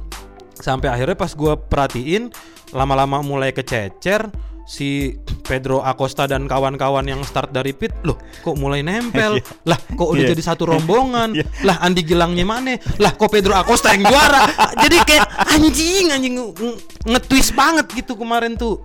Sampai 0.54 0.88
akhirnya 0.88 1.14
pas 1.14 1.30
gue 1.30 1.52
perhatiin 1.58 2.30
lama-lama 2.70 3.20
mulai 3.20 3.50
kececer 3.50 4.30
si 4.64 5.12
Pedro 5.40 5.80
Acosta 5.80 6.24
dan 6.24 6.44
kawan-kawan 6.44 7.04
yang 7.04 7.20
start 7.20 7.50
dari 7.50 7.70
pit 7.70 7.92
loh 8.00 8.16
kok 8.40 8.56
mulai 8.56 8.80
nempel 8.80 9.36
lah 9.62 9.76
kok 9.76 10.08
udah 10.08 10.22
Iya. 10.22 10.32
jadi 10.32 10.42
satu 10.42 10.64
rombongan 10.66 11.34
Iya. 11.34 11.44
lah 11.62 11.76
Andi 11.78 12.00
Gilangnya 12.00 12.42
mana 12.42 12.72
lah 12.96 13.12
kok 13.12 13.28
Pedro 13.28 13.52
Acosta 13.52 13.92
yang 13.92 14.04
juara 14.04 14.48
jadi 14.78 14.96
kayak 15.00 15.24
anjing 15.50 16.06
anjing 16.10 16.34
nge- 16.34 16.78
nge-twist 17.06 17.52
banget 17.52 17.92
gitu 17.94 18.14
kemarin 18.14 18.56
tuh 18.56 18.80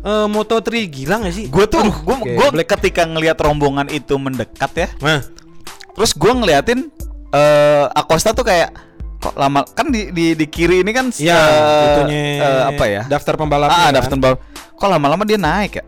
eh, 0.00 0.26
Moto3 0.26 0.66
gila 0.88 1.20
gak 1.20 1.30
sih? 1.30 1.46
Gue 1.46 1.64
tuh, 1.64 1.84
gue 1.84 2.16
Black. 2.50 2.72
ketika 2.72 3.04
ngelihat 3.04 3.36
rombongan 3.36 3.84
itu 3.86 4.16
mendekat 4.16 4.72
ya, 4.74 4.88
Nah, 4.98 5.20
terus 5.92 6.10
gue 6.10 6.32
ngeliatin 6.32 6.88
eh 7.30 7.84
Acosta 7.92 8.32
tuh 8.32 8.42
kayak 8.42 8.72
kok 9.20 9.36
lama 9.36 9.60
kan 9.68 9.86
di 9.86 10.08
di, 10.08 10.32
di 10.32 10.46
kiri 10.48 10.80
ini 10.80 10.90
kan 10.90 11.12
Iya, 11.12 11.36
eh, 11.36 11.84
itunya 11.86 12.20
eh, 12.40 12.62
apa 12.66 12.84
ya? 12.86 13.02
Daftar 13.06 13.36
pembalap. 13.36 13.68
ah, 13.68 13.92
daftar 13.92 14.16
bal- 14.16 14.40
Kok 14.80 14.88
lama-lama 14.88 15.28
dia 15.28 15.36
naik 15.36 15.76
ya? 15.76 15.84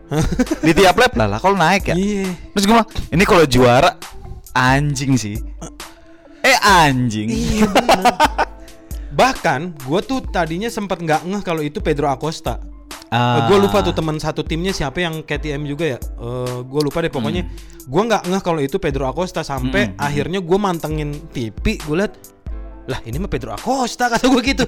di 0.61 0.71
tiap 0.71 0.93
lap 0.95 1.17
lah 1.17 1.25
lah 1.25 1.39
kalau 1.41 1.57
naik 1.57 1.89
ya. 1.89 1.95
Iya. 1.97 2.29
Terus 2.53 2.65
gue 2.69 2.77
ini 3.09 3.23
kalau 3.25 3.43
juara 3.43 3.97
anjing 4.53 5.17
sih. 5.17 5.41
Eh 6.45 6.57
anjing. 6.61 7.25
Iya 7.25 7.65
bener. 7.65 8.03
Bahkan 9.13 9.81
gue 9.81 9.99
tuh 10.05 10.21
tadinya 10.29 10.69
sempat 10.69 11.01
nggak 11.01 11.25
ngeh 11.25 11.41
kalau 11.41 11.61
itu 11.61 11.81
Pedro 11.81 12.05
Acosta. 12.09 12.61
Ah. 13.13 13.45
gue 13.45 13.61
lupa 13.61 13.85
tuh 13.85 13.93
teman 13.93 14.17
satu 14.17 14.41
timnya 14.41 14.73
siapa 14.73 14.97
yang 14.97 15.21
KTM 15.21 15.69
juga 15.69 15.85
ya. 15.85 15.99
gue 16.61 16.81
lupa 16.81 17.01
deh 17.01 17.09
pokoknya. 17.09 17.45
Gue 17.85 18.01
nggak 18.05 18.29
ngeh 18.29 18.41
kalau 18.41 18.61
itu 18.61 18.77
Pedro 18.77 19.05
Acosta 19.05 19.41
sampai 19.41 19.93
Hmm. 19.93 19.97
akhirnya 19.97 20.37
gue 20.37 20.57
mantengin 20.57 21.17
TV. 21.29 21.81
Gue 21.81 21.97
liat 21.97 22.13
lah 22.83 22.99
ini 23.05 23.15
mah 23.17 23.29
Pedro 23.29 23.53
Acosta 23.53 24.05
kata 24.13 24.25
gue 24.29 24.41
gitu. 24.45 24.65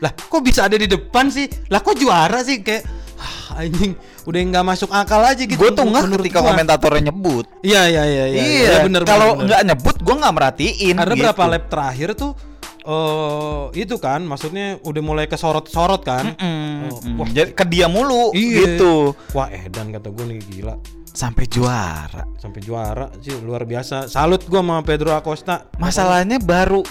lah 0.00 0.12
kok 0.12 0.40
bisa 0.40 0.64
ada 0.68 0.76
di 0.76 0.84
depan 0.84 1.28
sih? 1.28 1.48
Lah 1.68 1.80
kok 1.80 1.96
juara 1.96 2.40
sih 2.40 2.60
kayak 2.60 2.84
ah, 2.84 3.05
anjing 3.52 3.92
udah 4.22 4.38
nggak 4.42 4.64
masuk 4.64 4.90
akal 4.90 5.20
aja 5.20 5.40
gitu. 5.40 5.56
Gue 5.56 5.70
tuh 5.70 5.82
nggak 5.82 6.12
ketika 6.18 6.40
gua. 6.40 6.52
komentatornya 6.52 7.02
nyebut. 7.08 7.44
Iya 7.60 7.82
iya 7.86 8.02
iya 8.04 8.24
iya. 8.26 8.42
Iya, 8.42 8.68
Iya, 8.68 8.76
bener 8.84 9.02
Kalau 9.02 9.38
nggak 9.38 9.60
nyebut, 9.64 9.96
gue 9.98 10.14
nggak 10.14 10.34
merhatiin. 10.34 10.94
Karena 10.94 11.14
gitu. 11.14 11.22
berapa 11.24 11.42
lap 11.46 11.64
terakhir 11.66 12.08
tuh 12.14 12.32
eh 12.82 13.62
itu 13.74 13.96
kan 13.96 14.22
maksudnya 14.22 14.78
udah 14.80 15.02
mulai 15.02 15.26
kesorot-sorot 15.26 16.02
kan. 16.02 16.36
Mm, 16.36 16.64
Oh, 16.86 17.00
mm. 17.02 17.16
wah. 17.18 17.28
Jadi 17.28 17.50
ke 17.50 17.64
dia 17.64 17.86
mulu 17.86 18.30
Iya. 18.30 18.78
gitu 18.78 19.10
Wah, 19.32 19.48
edan 19.48 19.90
kata 19.90 20.06
gue 20.08 20.24
nih 20.24 20.38
gila. 20.44 20.76
sampai 21.08 21.48
juara. 21.48 22.28
Sampai 22.36 22.60
juara 22.60 23.08
sih 23.18 23.32
luar 23.36 23.64
biasa. 23.64 24.06
Salut 24.06 24.44
gua 24.44 24.60
sama 24.60 24.76
Pedro 24.80 25.10
Acosta. 25.10 25.64
Masalahnya 25.76 26.36
baru 26.36 26.84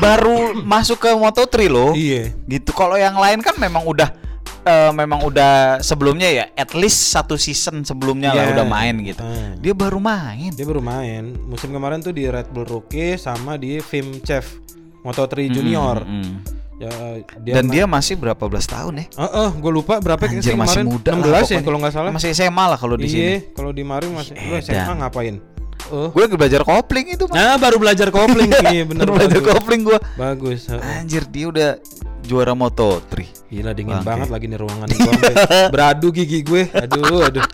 baru 0.00 0.56
masuk 0.56 0.98
ke 0.98 1.10
Moto3 1.12 1.54
loh. 1.68 1.92
Iya. 1.92 2.32
Gitu. 2.42 2.72
Kalau 2.72 2.96
yang 2.96 3.14
lain 3.14 3.38
kan 3.38 3.52
memang 3.54 3.84
udah 3.84 4.08
eh, 4.64 4.90
memang 4.90 5.20
udah 5.22 5.52
sebelumnya 5.78 6.26
ya 6.26 6.44
at 6.52 6.72
least 6.72 7.08
satu 7.08 7.36
season 7.36 7.82
sebelumnya 7.82 8.32
lah 8.32 8.44
Iya. 8.44 8.52
udah 8.54 8.66
main 8.66 8.94
gitu. 9.00 9.20
Hmm. 9.20 9.60
Dia 9.60 9.72
baru 9.72 9.96
main. 9.96 10.50
Dia 10.50 10.64
baru 10.64 10.80
main 10.80 11.36
musim 11.44 11.68
kemarin 11.68 12.00
tuh 12.00 12.10
di 12.10 12.24
Red 12.24 12.48
Bull 12.48 12.64
Rookie 12.64 13.14
sama 13.14 13.54
di 13.54 13.78
Film 13.78 14.18
Chef 14.20 14.58
Moto3 15.00 15.34
Junior. 15.48 16.00
Mm, 16.02 16.16
mm. 16.18 16.36
Ya, 16.74 16.90
Dan 17.54 17.70
dia 17.70 17.84
masih 17.86 18.18
berapa 18.18 18.50
belas 18.50 18.66
tahun 18.66 18.98
ya? 18.98 19.06
Heeh, 19.14 19.48
gue 19.54 19.72
lupa 19.72 20.02
berapa 20.02 20.18
Anjir 20.20 20.42
sih 20.42 20.58
masih 20.58 20.82
kemarin? 20.82 20.86
muda 20.90 21.10
16 21.14 21.22
lah 21.22 21.42
ya 21.46 21.60
kalau 21.62 21.78
nggak 21.78 21.94
salah. 21.94 22.10
Masih 22.10 22.30
SMA 22.34 22.64
lah 22.66 22.74
kalau 22.74 22.96
di 22.98 23.06
sini. 23.06 23.22
Iya, 23.22 23.36
kalau 23.54 23.70
di 23.70 23.82
Maring 23.86 24.10
masih 24.10 24.34
lu 24.34 24.58
SMA 24.58 24.92
ngapain? 24.98 25.38
Oh. 25.86 26.08
Gue 26.10 26.24
lagi 26.24 26.34
belajar 26.34 26.60
kopling 26.64 27.06
itu. 27.12 27.24
Mas. 27.28 27.36
Nah, 27.36 27.54
baru 27.56 27.76
belajar 27.76 28.08
kopling 28.08 28.48
iya 28.74 28.82
bener 28.82 29.04
Baru 29.04 29.20
belajar 29.20 29.40
kopling 29.44 29.80
gua. 29.84 29.98
Bagus. 30.16 30.66
heeh. 30.66 30.98
Anjir 30.98 31.22
dia 31.28 31.46
udah 31.46 31.70
juara 32.24 32.52
Moto3. 32.52 33.12
Gila 33.48 33.70
dingin 33.70 34.00
Bangke. 34.00 34.08
banget 34.08 34.28
lagi 34.28 34.44
nih 34.48 34.58
ruangan 34.58 34.88
gua 34.88 35.12
sampai 35.12 35.34
beradu 35.74 36.08
gigi 36.10 36.40
gue. 36.40 36.62
Aduh, 36.72 37.22
aduh. 37.22 37.44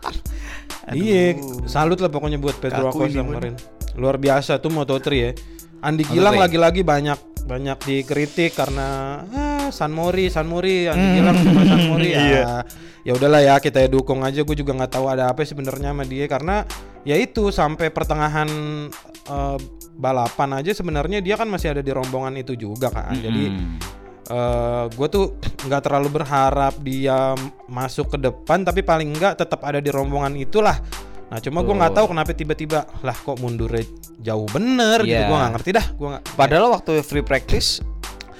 Iya, 0.90 1.38
salut 1.70 2.00
lah 2.00 2.10
pokoknya 2.10 2.40
buat 2.40 2.58
Pedro 2.58 2.90
Acosta 2.90 3.20
kemarin. 3.20 3.54
Luar 3.94 4.16
biasa 4.16 4.58
tuh 4.58 4.70
Moto3 4.70 5.06
ya. 5.12 5.30
Andi 5.80 6.02
Gilang 6.04 6.36
Moto3. 6.36 6.42
lagi-lagi 6.44 6.80
banyak 6.82 7.18
banyak 7.40 7.78
dikritik 7.82 8.52
karena 8.52 8.88
ah, 9.26 9.68
San 9.70 9.90
Mori, 9.90 10.28
San 10.28 10.46
Mori, 10.46 10.86
Andi 10.86 11.02
Hmm. 11.02 11.16
Gilang 11.16 11.36
sama 11.40 11.62
San 11.64 11.82
Mori 11.86 12.08
ya. 12.10 12.20
Iya. 12.26 12.46
Ya 13.00 13.12
udahlah 13.16 13.40
ya 13.40 13.54
kita 13.58 13.88
dukung 13.88 14.20
aja. 14.20 14.44
Gue 14.44 14.52
juga 14.54 14.76
nggak 14.76 14.92
tahu 14.92 15.06
ada 15.08 15.30
apa 15.30 15.40
sebenarnya 15.40 15.94
sama 15.94 16.04
dia 16.04 16.26
karena 16.26 16.68
ya 17.02 17.16
itu 17.16 17.48
sampai 17.48 17.88
pertengahan 17.88 18.48
eh, 19.26 19.58
balapan 19.94 20.60
aja 20.60 20.72
sebenarnya 20.72 21.20
dia 21.20 21.36
kan 21.36 21.48
masih 21.48 21.72
ada 21.72 21.80
di 21.80 21.92
rombongan 21.92 22.34
itu 22.36 22.52
juga 22.54 22.92
kan. 22.92 23.14
Jadi 23.16 23.44
Mm. 24.30 24.32
eh 24.32 24.84
gue 24.88 25.08
tuh 25.10 25.24
nggak 25.60 25.82
terlalu 25.82 26.08
berharap 26.14 26.78
dia 26.78 27.34
masuk 27.66 28.14
ke 28.14 28.18
depan 28.20 28.62
tapi 28.62 28.80
paling 28.80 29.10
nggak 29.10 29.34
tetap 29.36 29.60
ada 29.60 29.76
di 29.76 29.90
rombongan 29.90 30.38
itulah 30.38 30.78
nah 31.26 31.38
cuma 31.38 31.60
gue 31.60 31.70
nggak 31.72 31.92
tahu 31.92 32.06
kenapa 32.08 32.30
tiba-tiba 32.30 32.86
lah 33.02 33.14
kok 33.14 33.38
mundurnya 33.38 33.86
jauh 34.18 34.46
bener 34.46 35.02
gitu 35.02 35.14
Iya. 35.14 35.26
gue 35.26 35.36
nggak 35.36 35.52
ngerti 35.54 35.70
dah 35.72 35.86
gue 35.90 36.08
nggak 36.08 36.22
Padahal 36.32 36.66
waktu 36.70 36.92
free 37.00 37.22
practice 37.22 37.82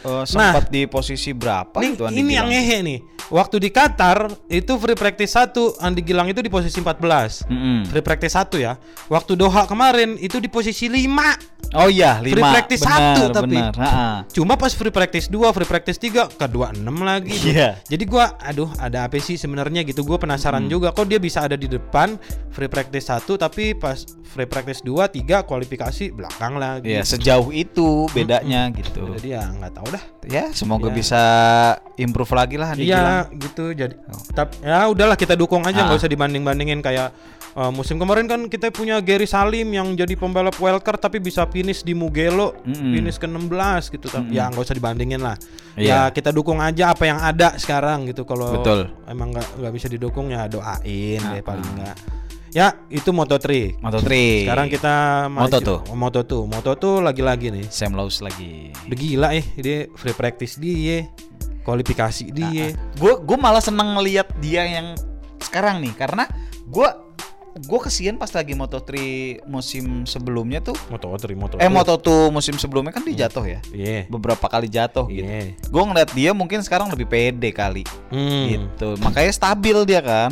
eh, 0.01 0.25
sempat 0.25 0.69
di 0.69 0.87
posisi 0.87 1.31
berapa 1.31 1.75
Nih, 1.77 1.95
ini 2.13 2.35
yang 2.35 2.47
Gilang? 2.47 2.51
ngehe 2.51 2.77
nih 2.83 2.99
waktu 3.31 3.57
di 3.59 3.71
Qatar 3.71 4.19
itu 4.47 4.75
free 4.75 4.95
practice 4.95 5.33
1 5.33 5.55
Andi 5.79 6.03
Gilang 6.03 6.27
itu 6.27 6.39
di 6.39 6.49
posisi 6.49 6.79
14 6.79 7.47
Mm-mm. 7.47 7.79
free 7.87 8.03
practice 8.03 8.35
1 8.35 8.59
ya 8.59 8.75
waktu 9.07 9.33
Doha 9.33 9.65
kemarin 9.65 10.15
itu 10.17 10.37
di 10.37 10.47
posisi 10.47 10.87
5 10.87 11.59
Oh 11.71 11.87
iya, 11.87 12.19
lima. 12.19 12.35
Free 12.35 12.43
practice 12.43 12.83
benar, 12.83 12.99
satu 13.15 13.23
tapi. 13.31 13.55
benar. 13.55 13.71
Ha-ha. 13.79 14.09
Cuma 14.27 14.59
pas 14.59 14.75
free 14.75 14.91
practice 14.91 15.31
2, 15.31 15.55
free 15.55 15.71
practice 15.71 16.03
3 16.03 16.27
ke 16.27 16.47
26 16.51 16.83
lagi. 16.99 17.31
Iya. 17.47 17.79
Jadi 17.87 18.05
gua 18.11 18.35
aduh 18.43 18.67
ada 18.75 19.07
apa 19.07 19.23
sih 19.23 19.39
sebenarnya 19.39 19.87
gitu. 19.87 20.03
Gua 20.03 20.19
penasaran 20.19 20.67
Hmm. 20.67 20.73
juga 20.73 20.91
kok 20.91 21.07
dia 21.07 21.23
bisa 21.23 21.47
ada 21.47 21.55
di 21.55 21.71
depan 21.71 22.19
free 22.51 22.67
practice 22.67 23.07
1 23.07 23.39
tapi 23.39 23.79
pas 23.79 24.03
free 24.27 24.51
practice 24.51 24.83
2, 24.83 25.07
3 25.07 25.47
kualifikasi 25.47 26.11
belakang 26.11 26.59
lagi. 26.59 26.91
Iya, 26.91 27.07
sejauh 27.07 27.55
itu 27.55 28.11
bedanya 28.11 28.67
gitu. 28.75 29.07
Jadi 29.15 29.31
ya 29.31 29.47
nggak 29.47 29.71
tahu 29.71 29.87
dah. 29.91 30.03
Ya, 30.27 30.51
semoga 30.51 30.91
Ya. 30.91 30.95
bisa 30.97 31.23
improve 31.97 32.35
lagi 32.35 32.59
lah 32.59 32.75
Andi 32.75 32.83
Gilang. 32.85 33.20
Gitu 33.31 33.73
jadi 33.73 33.95
Oh. 34.07 34.23
tap, 34.31 34.57
ya 34.59 34.87
udahlah 34.87 35.15
kita 35.15 35.35
dukung 35.35 35.61
aja 35.63 35.81
nggak 35.81 35.93
Ah. 35.93 35.99
usah 35.99 36.09
dibanding-bandingin 36.09 36.79
kayak 36.79 37.11
uh, 37.53 37.69
musim 37.69 37.97
kemarin 37.97 38.25
kan 38.25 38.47
kita 38.47 38.69
punya 38.69 38.99
Gary 38.99 39.25
Salim 39.25 39.69
yang 39.69 39.93
jadi 39.93 40.13
pembalap 40.13 40.55
wildcard 40.55 40.99
tapi 40.99 41.19
bisa 41.19 41.45
finish 41.45 41.81
di 41.81 41.93
Mugello 41.93 42.55
Mm-mm. 42.61 42.93
finish 42.93 43.17
ke 43.17 43.27
16 43.27 43.51
gitu 43.91 44.07
Tapi 44.07 44.33
ya 44.33 44.47
nggak 44.47 44.63
usah 44.63 44.73
dibandingin 44.73 45.21
lah 45.21 45.37
Iya. 45.73 46.09
ya 46.09 46.11
kita 46.11 46.31
dukung 46.31 46.59
aja 46.59 46.91
apa 46.91 47.05
yang 47.05 47.19
ada 47.19 47.55
sekarang 47.57 48.05
gitu 48.05 48.23
kalau 48.25 48.55
emang 49.05 49.31
nggak 49.31 49.47
nggak 49.57 49.73
bisa 49.73 49.87
didukung 49.87 50.29
ya 50.29 50.47
doain 50.47 51.21
deh 51.21 51.43
paling 51.43 51.67
Ah. 51.67 51.75
nggak 51.77 51.97
ya 52.51 52.67
itu 52.89 53.07
Moto3 53.09 53.79
Moto3. 53.79 54.11
sekarang 54.43 54.67
kita 54.69 54.95
Moto2. 55.29 55.87
Moto2 55.89 56.33
Moto2 56.47 56.85
lagi-lagi 57.01 57.47
nih 57.49 57.67
Sam 57.67 57.95
Lowe's 57.95 58.19
lagi. 58.19 58.75
udah 58.85 58.97
gila 58.97 59.29
eh 59.33 59.47
dia 59.55 59.87
free 59.93 60.11
practice 60.13 60.55
dia 60.57 61.07
kualifikasi 61.61 62.31
dia 62.31 62.73
Gue 62.95 63.17
gue 63.17 63.37
malah 63.37 63.61
seneng 63.61 63.95
ngelihat 63.95 64.33
dia 64.39 64.65
yang 64.65 64.97
sekarang 65.39 65.81
nih 65.81 65.93
karena 65.93 66.25
gue 66.65 66.89
gue 67.51 67.81
kesian 67.83 68.15
pas 68.15 68.31
lagi 68.31 68.55
Moto3 68.55 68.91
musim 69.45 70.05
sebelumnya 70.05 70.63
tuh 70.63 70.79
Moto3 70.87 71.35
Moto2 71.35 71.59
eh 71.59 71.67
Moto2 71.67 72.09
musim 72.31 72.55
sebelumnya 72.55 72.91
kan 72.91 73.03
dia 73.03 73.27
jatuh 73.27 73.43
ya 73.45 73.59
Iya. 73.71 74.07
beberapa 74.07 74.47
kali 74.47 74.67
jatuh 74.67 75.05
gitu 75.07 75.27
Iya. 75.27 75.59
gue 75.59 75.83
ngeliat 75.85 76.11
dia 76.13 76.31
mungkin 76.31 76.63
sekarang 76.63 76.87
lebih 76.89 77.07
pede 77.07 77.51
kali 77.51 77.83
Hmm. 78.09 78.47
gitu 78.47 78.95
makanya 79.01 79.31
stabil 79.31 79.77
dia 79.85 79.99
kan 79.99 80.31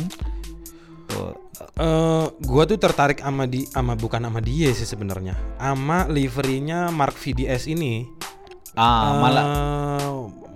Tuh. 1.05 1.33
Eh, 1.75 2.25
gua 2.39 2.63
tuh 2.63 2.77
tertarik 2.77 3.17
sama 3.17 3.43
di 3.43 3.65
sama 3.65 3.95
bukan 3.95 4.21
sama 4.21 4.39
dia 4.39 4.69
sih 4.69 4.85
sebenarnya. 4.85 5.33
Sama 5.57 6.05
liverynya 6.05 6.87
Mark 6.87 7.15
VDS 7.15 7.67
ini. 7.67 8.05
ah 8.77 9.17
malah 9.17 9.43
Eh, 9.43 10.08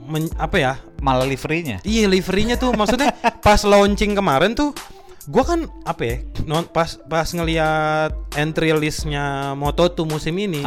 men- 0.05 0.33
apa 0.35 0.57
ya? 0.57 0.73
malah 0.99 1.27
liverynya 1.27 1.83
Iya 1.83 2.07
liverynya 2.07 2.55
tuh 2.55 2.71
maksudnya 2.71 3.11
pas 3.39 3.59
launching 3.63 4.15
kemarin 4.15 4.55
tuh 4.55 4.71
gua 5.23 5.43
kan 5.47 5.59
apa 5.87 6.03
ya? 6.03 6.17
Non, 6.43 6.67
pas 6.67 6.99
pas 7.07 7.23
ngelihat 7.23 8.11
entry 8.35 8.75
listnya 8.75 9.55
Moto2 9.55 10.03
musim 10.03 10.35
ini. 10.35 10.59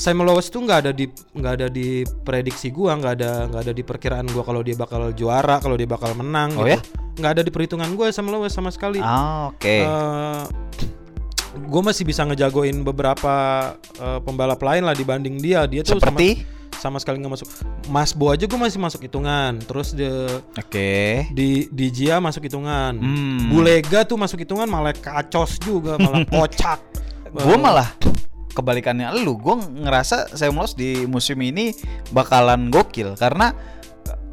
Sam 0.00 0.24
Lowe's 0.24 0.48
tuh 0.48 0.64
nggak 0.64 0.78
ada 0.80 0.92
di 0.96 1.12
nggak 1.36 1.52
ada 1.60 1.68
di 1.68 2.08
prediksi 2.24 2.72
gua, 2.72 2.96
nggak 2.96 3.12
ada 3.20 3.32
nggak 3.52 3.62
ada 3.68 3.72
di 3.76 3.84
perkiraan 3.84 4.24
gua 4.32 4.48
kalau 4.48 4.64
dia 4.64 4.72
bakal 4.72 5.12
juara, 5.12 5.60
kalau 5.60 5.76
dia 5.76 5.84
bakal 5.84 6.16
menang 6.16 6.56
Oh 6.56 6.64
gitu. 6.64 6.72
ya? 6.72 6.78
Nggak 7.20 7.32
ada 7.36 7.42
di 7.44 7.52
perhitungan 7.52 7.90
gua 7.92 8.08
Sam 8.08 8.32
Lowe's 8.32 8.56
sama 8.56 8.72
sekali. 8.72 8.96
Ah, 9.04 9.52
oke 9.52 9.76
gue 11.58 11.82
masih 11.82 12.06
bisa 12.06 12.22
ngejagoin 12.22 12.86
beberapa 12.86 13.34
eh, 13.98 14.20
pembalap 14.22 14.62
lain 14.62 14.86
lah 14.86 14.94
dibanding 14.94 15.36
dia. 15.36 15.66
Dia 15.66 15.82
tuh 15.82 15.98
seperti 15.98 16.38
sama, 16.38 16.57
sama 16.76 17.00
sekali 17.00 17.18
nggak 17.18 17.32
masuk. 17.40 17.48
Mas 17.88 18.12
Bo 18.12 18.28
aja 18.28 18.44
gue 18.44 18.58
masih 18.60 18.76
masuk 18.76 19.00
hitungan. 19.08 19.56
Terus 19.64 19.96
de, 19.96 20.08
oke 20.54 20.90
di 21.32 21.66
di 21.72 21.86
Gia 21.88 22.20
masuk 22.20 22.44
hitungan. 22.44 22.94
Hmm. 23.00 23.48
Bulega 23.48 24.04
tuh 24.04 24.20
masuk 24.20 24.44
hitungan 24.44 24.68
malah 24.68 24.92
kacos 24.92 25.56
juga, 25.58 25.96
malah 25.96 26.22
kocak. 26.32 26.80
gue 27.28 27.56
malah 27.60 27.92
kebalikannya 28.56 29.12
lu 29.22 29.36
gue 29.38 29.54
ngerasa 29.84 30.32
Sam 30.34 30.56
Lowe's 30.58 30.72
di 30.74 31.04
musim 31.06 31.38
ini 31.44 31.76
bakalan 32.10 32.72
gokil 32.72 33.14
karena 33.14 33.52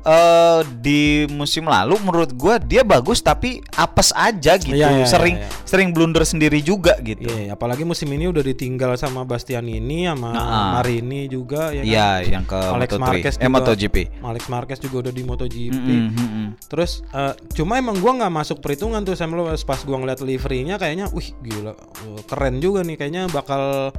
eh, 0.06 0.62
di 0.80 1.26
musim 1.34 1.66
lalu 1.66 1.98
menurut 2.06 2.32
gua 2.38 2.62
dia 2.62 2.86
bagus 2.86 3.20
tapi 3.20 3.66
apes 3.74 4.14
aja 4.14 4.56
gitu. 4.62 4.78
Iya, 4.78 5.02
iya, 5.02 5.06
sering 5.10 5.36
iya, 5.42 5.50
iya. 5.50 5.66
sering 5.66 5.90
blunder 5.92 6.22
sendiri 6.22 6.62
juga 6.62 6.94
gitu. 7.02 7.26
Iya, 7.26 7.58
apalagi 7.58 7.82
musim 7.82 8.08
ini 8.14 8.30
udah 8.30 8.46
ditinggal 8.46 8.94
sama 8.96 9.26
Bastian 9.26 9.66
ini 9.66 10.06
sama 10.06 10.32
Nah. 10.36 10.72
Marini 10.80 11.26
juga 11.26 11.74
ya 11.74 11.82
kan? 11.82 11.90
Iya, 11.90 12.10
yang 12.38 12.46
ke 12.46 12.60
Alex 12.60 12.90
Moto3. 12.94 13.02
Marquez 13.02 13.36
eh 13.36 13.40
juga. 13.42 13.54
MotoGP. 13.58 13.98
Alex 14.22 14.44
Marquez 14.48 14.80
juga 14.80 14.96
udah 15.08 15.14
di 15.14 15.24
MotoGP. 15.26 15.74
Mm-mm, 15.74 16.10
mm-mm. 16.14 16.48
Terus 16.70 17.02
eh, 17.10 17.34
cuma 17.58 17.82
emang 17.82 17.98
gua 17.98 18.14
nggak 18.22 18.34
masuk 18.34 18.58
perhitungan 18.62 19.02
tuh 19.02 19.18
Sam 19.18 19.34
Lowes 19.34 19.66
pas 19.66 19.82
gua 19.82 19.98
ngeliat 19.98 20.22
liverynya 20.22 20.78
kayaknya, 20.78 21.10
wih 21.10 21.34
gila, 21.42 21.74
eh, 21.74 22.22
keren 22.30 22.62
juga 22.62 22.86
nih 22.86 22.96
kayaknya 23.00 23.24
bakal 23.34 23.90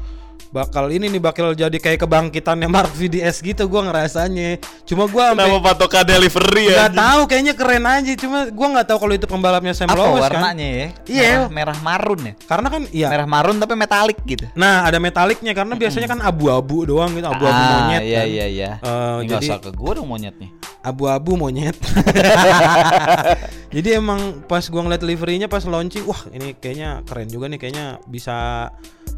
bakal 0.57 0.89
ini 0.89 1.07
nih 1.07 1.21
bakal 1.21 1.53
jadi 1.53 1.77
kayak 1.77 2.01
kebangkitannya 2.01 2.65
Mark 2.65 2.89
VDS 2.91 3.45
gitu 3.45 3.69
gua 3.69 3.85
ngerasanya. 3.85 4.57
Cuma 4.83 5.05
gua 5.05 5.37
sampai 5.37 5.53
patokan 5.61 6.03
delivery 6.03 6.73
nggak 6.73 6.97
tahu 6.97 7.21
kayaknya 7.29 7.53
keren 7.53 7.85
aja 7.85 8.13
cuma 8.17 8.49
gua 8.49 8.67
nggak 8.73 8.87
tahu 8.89 8.99
kalau 9.05 9.15
itu 9.15 9.27
pembalapnya 9.27 9.77
Sam 9.77 9.93
Apa 9.93 10.01
Lowes 10.01 10.25
kan. 10.25 10.41
warnanya 10.41 10.65
ya? 10.67 10.87
Iya. 11.05 11.29
Merah, 11.47 11.49
merah 11.53 11.79
marun 11.79 12.21
ya. 12.25 12.33
Karena 12.43 12.69
kan 12.69 12.83
iya. 12.89 13.09
Merah 13.13 13.29
marun 13.29 13.57
tapi 13.59 13.75
metalik 13.75 14.17
gitu. 14.25 14.49
Nah, 14.57 14.83
ada 14.83 14.97
metaliknya 14.97 15.53
karena 15.53 15.75
biasanya 15.75 16.09
kan 16.09 16.21
abu-abu 16.21 16.87
doang 16.87 17.13
gitu, 17.13 17.29
abu-abu 17.29 17.53
Ah, 17.53 17.69
monyet 17.85 18.01
Iya 18.01 18.17
kan. 18.17 18.27
iya 18.27 18.47
iya. 18.49 18.71
Eh, 18.81 18.89
Ini 18.89 19.27
nggak 19.29 19.37
jadi- 19.37 19.49
usah 19.53 19.59
ke 19.61 19.71
gua 19.71 19.91
dong 19.93 20.09
monyetnya. 20.09 20.49
abu-abu 20.81 21.35
monyet. 21.35 21.75
Jadi 23.75 23.89
emang 23.93 24.41
pas 24.47 24.63
gua 24.65 24.83
ngeliat 24.83 25.03
liverynya 25.03 25.47
pas 25.47 25.61
launching, 25.63 26.07
wah 26.07 26.17
ini 26.31 26.55
kayaknya 26.55 27.03
keren 27.03 27.27
juga 27.27 27.51
nih, 27.51 27.59
kayaknya 27.59 27.87
bisa 28.07 28.71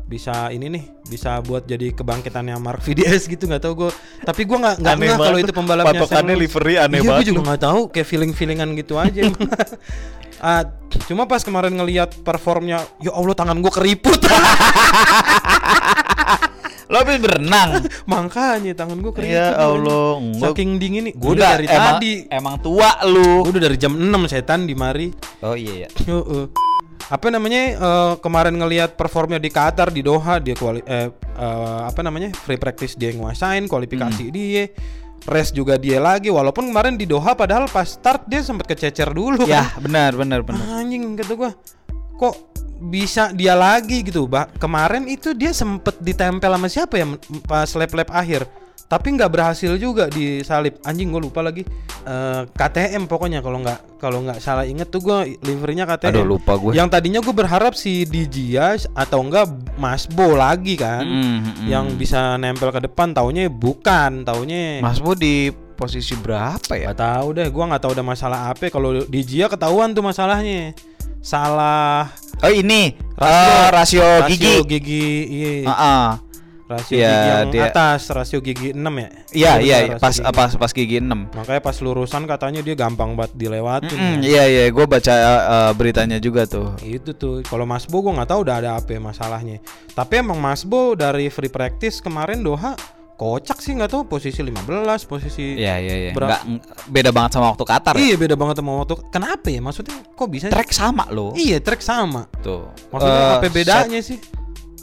bisa 0.08 0.48
ini 0.48 0.72
nih, 0.72 0.84
bisa 1.04 1.36
buat 1.44 1.68
jadi 1.68 1.92
kebangkitannya 1.92 2.56
Mark 2.56 2.80
VDS 2.80 3.28
gitu 3.28 3.44
nggak 3.44 3.60
tahu 3.60 3.86
gua. 3.86 3.90
Tapi 4.24 4.48
gua 4.48 4.58
nggak 4.64 4.76
nggak 4.80 4.96
ngeh 4.96 5.16
kalau 5.20 5.38
itu 5.38 5.52
pembalapnya 5.52 6.00
Patokannya 6.00 6.34
livery 6.40 6.74
aneh 6.80 7.04
iya, 7.04 7.08
banget 7.12 7.20
Gue 7.20 7.28
juga 7.36 7.42
nggak 7.52 7.62
tahu, 7.68 7.80
kayak 7.92 8.06
feeling 8.08 8.32
feelingan 8.32 8.72
gitu 8.74 8.96
aja. 8.96 9.28
Ah, 10.38 10.62
cuma 11.10 11.26
pas 11.26 11.42
kemarin 11.42 11.74
ngelihat 11.74 12.14
performnya, 12.22 12.86
ya 13.02 13.10
Allah 13.10 13.34
tangan 13.34 13.58
gua 13.58 13.74
keriput. 13.74 14.22
Lo 16.94 17.04
habis 17.04 17.18
berenang. 17.18 17.82
Makanya 18.14 18.72
tangan 18.78 19.02
gua 19.02 19.12
keriput. 19.12 19.34
ya. 19.34 19.58
Allah. 19.58 20.22
enggak. 20.22 20.54
Saking 20.54 20.78
dingin 20.78 21.10
nih. 21.10 21.14
Gue 21.18 21.34
udah 21.36 21.58
dari 21.58 21.66
emang, 21.66 21.98
tadi. 21.98 22.12
Emang 22.30 22.54
tua 22.62 22.90
lu. 23.10 23.44
Gue 23.44 23.52
udah 23.58 23.64
dari 23.66 23.76
jam 23.76 23.92
6 23.98 24.30
setan 24.30 24.64
di 24.64 24.78
mari. 24.78 25.10
Oh 25.42 25.58
iya 25.58 25.84
ya. 25.84 25.88
Heeh. 26.06 26.67
Apa 27.06 27.30
namanya 27.30 27.62
eh, 27.78 28.12
kemarin 28.18 28.58
ngelihat 28.58 28.98
performnya 28.98 29.38
di 29.38 29.48
Qatar 29.48 29.88
di 29.88 30.02
Doha 30.02 30.42
dia 30.42 30.52
kuali 30.52 30.82
eh, 30.82 31.08
eh, 31.14 31.80
apa 31.86 32.00
namanya 32.02 32.34
free 32.34 32.58
practice 32.58 32.98
dia 32.98 33.14
nguasain 33.14 33.64
kualifikasi 33.64 34.28
dia 34.28 34.68
race 35.24 35.50
juga 35.50 35.78
dia 35.78 35.98
lagi. 35.98 36.28
Walaupun 36.28 36.68
kemarin 36.68 36.98
di 36.98 37.06
Doha 37.06 37.32
padahal 37.32 37.64
pas 37.68 37.88
start 37.88 38.26
dia 38.26 38.42
sempat 38.42 38.66
kececer 38.66 39.08
dulu 39.08 39.44
Ya, 39.46 39.64
kan. 39.72 39.80
benar 39.82 40.12
benar 40.14 40.40
benar. 40.44 40.60
anjing 40.78 41.16
kata 41.16 41.32
gua 41.32 41.50
kok 42.18 42.34
bisa 42.78 43.32
dia 43.32 43.56
lagi? 43.56 44.02
Gitu 44.02 44.28
bah 44.28 44.46
kemarin 44.58 45.08
itu 45.08 45.32
dia 45.32 45.50
sempet 45.50 45.96
ditempel 45.98 46.50
sama 46.50 46.68
siapa 46.68 46.94
ya 46.98 47.06
pas 47.44 47.66
lap 47.72 47.92
lap 47.92 48.10
akhir 48.12 48.44
tapi 48.88 49.14
nggak 49.14 49.28
berhasil 49.28 49.76
juga 49.76 50.08
disalip 50.08 50.80
anjing 50.82 51.08
gue 51.08 51.22
lupa 51.22 51.40
lagi 51.40 51.62
Eh, 51.98 52.42
KTM 52.48 53.04
pokoknya 53.04 53.44
kalau 53.44 53.60
nggak 53.60 54.00
kalau 54.00 54.24
nggak 54.24 54.40
salah 54.40 54.64
inget 54.64 54.88
tuh 54.88 55.04
gue 55.04 55.18
liverynya 55.38 55.84
KTM 55.84 56.16
Aduh, 56.16 56.24
lupa 56.30 56.56
gue. 56.56 56.72
yang 56.72 56.88
tadinya 56.88 57.20
gue 57.20 57.34
berharap 57.36 57.76
si 57.76 58.08
Digias 58.08 58.88
atau 58.96 59.20
enggak 59.20 59.44
Masbo 59.76 60.32
lagi 60.32 60.72
kan 60.74 61.04
Mm, 61.04 61.20
mm, 61.20 61.40
mm. 61.44 61.66
yang 61.68 61.84
bisa 61.94 62.40
nempel 62.40 62.72
ke 62.72 62.80
depan 62.80 63.12
taunya 63.12 63.52
bukan 63.52 64.24
taunya 64.24 64.80
Mas 64.80 65.04
Bu 65.04 65.12
di 65.12 65.52
posisi 65.76 66.16
berapa 66.16 66.72
ya? 66.72 66.90
Gak 66.90 66.98
tahu 66.98 67.26
deh, 67.36 67.46
gua 67.52 67.70
nggak 67.70 67.82
tahu 67.84 67.92
ada 67.92 68.02
masalah 68.02 68.50
apa. 68.50 68.66
Kalau 68.66 68.98
di 68.98 69.20
Gia 69.22 69.46
ketahuan 69.46 69.92
tuh 69.92 70.02
masalahnya. 70.02 70.74
Salah 71.20 72.08
Oh 72.40 72.48
ini 72.48 72.94
Rasio. 73.14 73.52
rasio, 73.68 74.02
rasio, 74.16 74.28
gigi. 74.28 74.46
rasio 74.48 74.62
gigi, 74.64 75.06
iya. 75.28 75.52
Heeh. 75.66 76.06
Rasio 76.68 76.94
Iya, 76.94 77.08
gigi 77.08 77.28
yang 77.32 77.48
dia- 77.48 77.66
atas, 77.66 78.00
rasio 78.08 78.38
gigi 78.38 78.68
6 78.70 78.94
ya? 78.94 79.08
Iya 79.32 79.52
iya 79.58 79.76
pas 79.96 80.12
gigi. 80.12 80.22
apa 80.22 80.42
pas 80.52 80.70
gigi 80.70 80.96
6. 81.00 81.32
Makanya 81.32 81.60
pas 81.60 81.76
lurusan 81.78 82.22
katanya 82.24 82.60
dia 82.60 82.76
gampang 82.76 83.16
banget 83.16 83.32
dilewatin. 83.34 83.88
Mm, 83.90 84.20
ya. 84.20 84.28
iya 84.28 84.44
iya 84.46 84.64
gue 84.68 84.84
baca 84.84 85.12
uh, 85.16 85.72
beritanya 85.72 86.16
juga 86.18 86.44
tuh. 86.44 86.76
Itu 86.78 87.12
tuh. 87.12 87.40
Kalau 87.42 87.64
Mas 87.64 87.84
Bo 87.84 88.00
gua 88.00 88.12
nggak 88.14 88.28
tahu 88.28 88.40
udah 88.44 88.56
ada 88.58 88.70
apa 88.76 88.92
masalahnya. 88.94 89.64
Tapi 89.90 90.20
emang 90.20 90.36
Mas 90.36 90.62
Bo 90.62 90.92
dari 90.92 91.26
free 91.28 91.48
practice 91.48 91.98
kemarin 91.98 92.40
Doha 92.40 92.76
kocak 93.14 93.58
sih 93.58 93.74
nggak 93.74 93.90
tahu 93.90 94.06
posisi 94.06 94.38
15, 94.38 94.62
posisi 95.02 95.58
Iya 95.58 95.74
iya 95.76 95.94
iya. 95.98 96.10
Ber- 96.12 96.28
Nggak, 96.28 96.42
ng- 96.44 96.62
beda 96.86 97.10
banget 97.10 97.30
sama 97.32 97.50
waktu 97.50 97.64
Qatar. 97.64 97.92
ya? 97.92 98.04
Iya 98.04 98.14
beda 98.16 98.34
banget 98.36 98.56
sama 98.58 98.72
waktu. 98.78 98.94
Kenapa 99.08 99.46
ya? 99.48 99.58
Maksudnya 99.58 99.96
kok 100.06 100.28
bisa? 100.28 100.46
Track 100.46 100.70
sama 100.70 101.04
loh. 101.08 101.34
Iya 101.34 101.58
track 101.58 101.80
sama. 101.80 102.30
Tuh. 102.38 102.70
Maksudnya 102.88 103.18
Eh, 103.18 103.34
apa 103.34 103.48
bedanya 103.48 103.98
sih? 103.98 104.22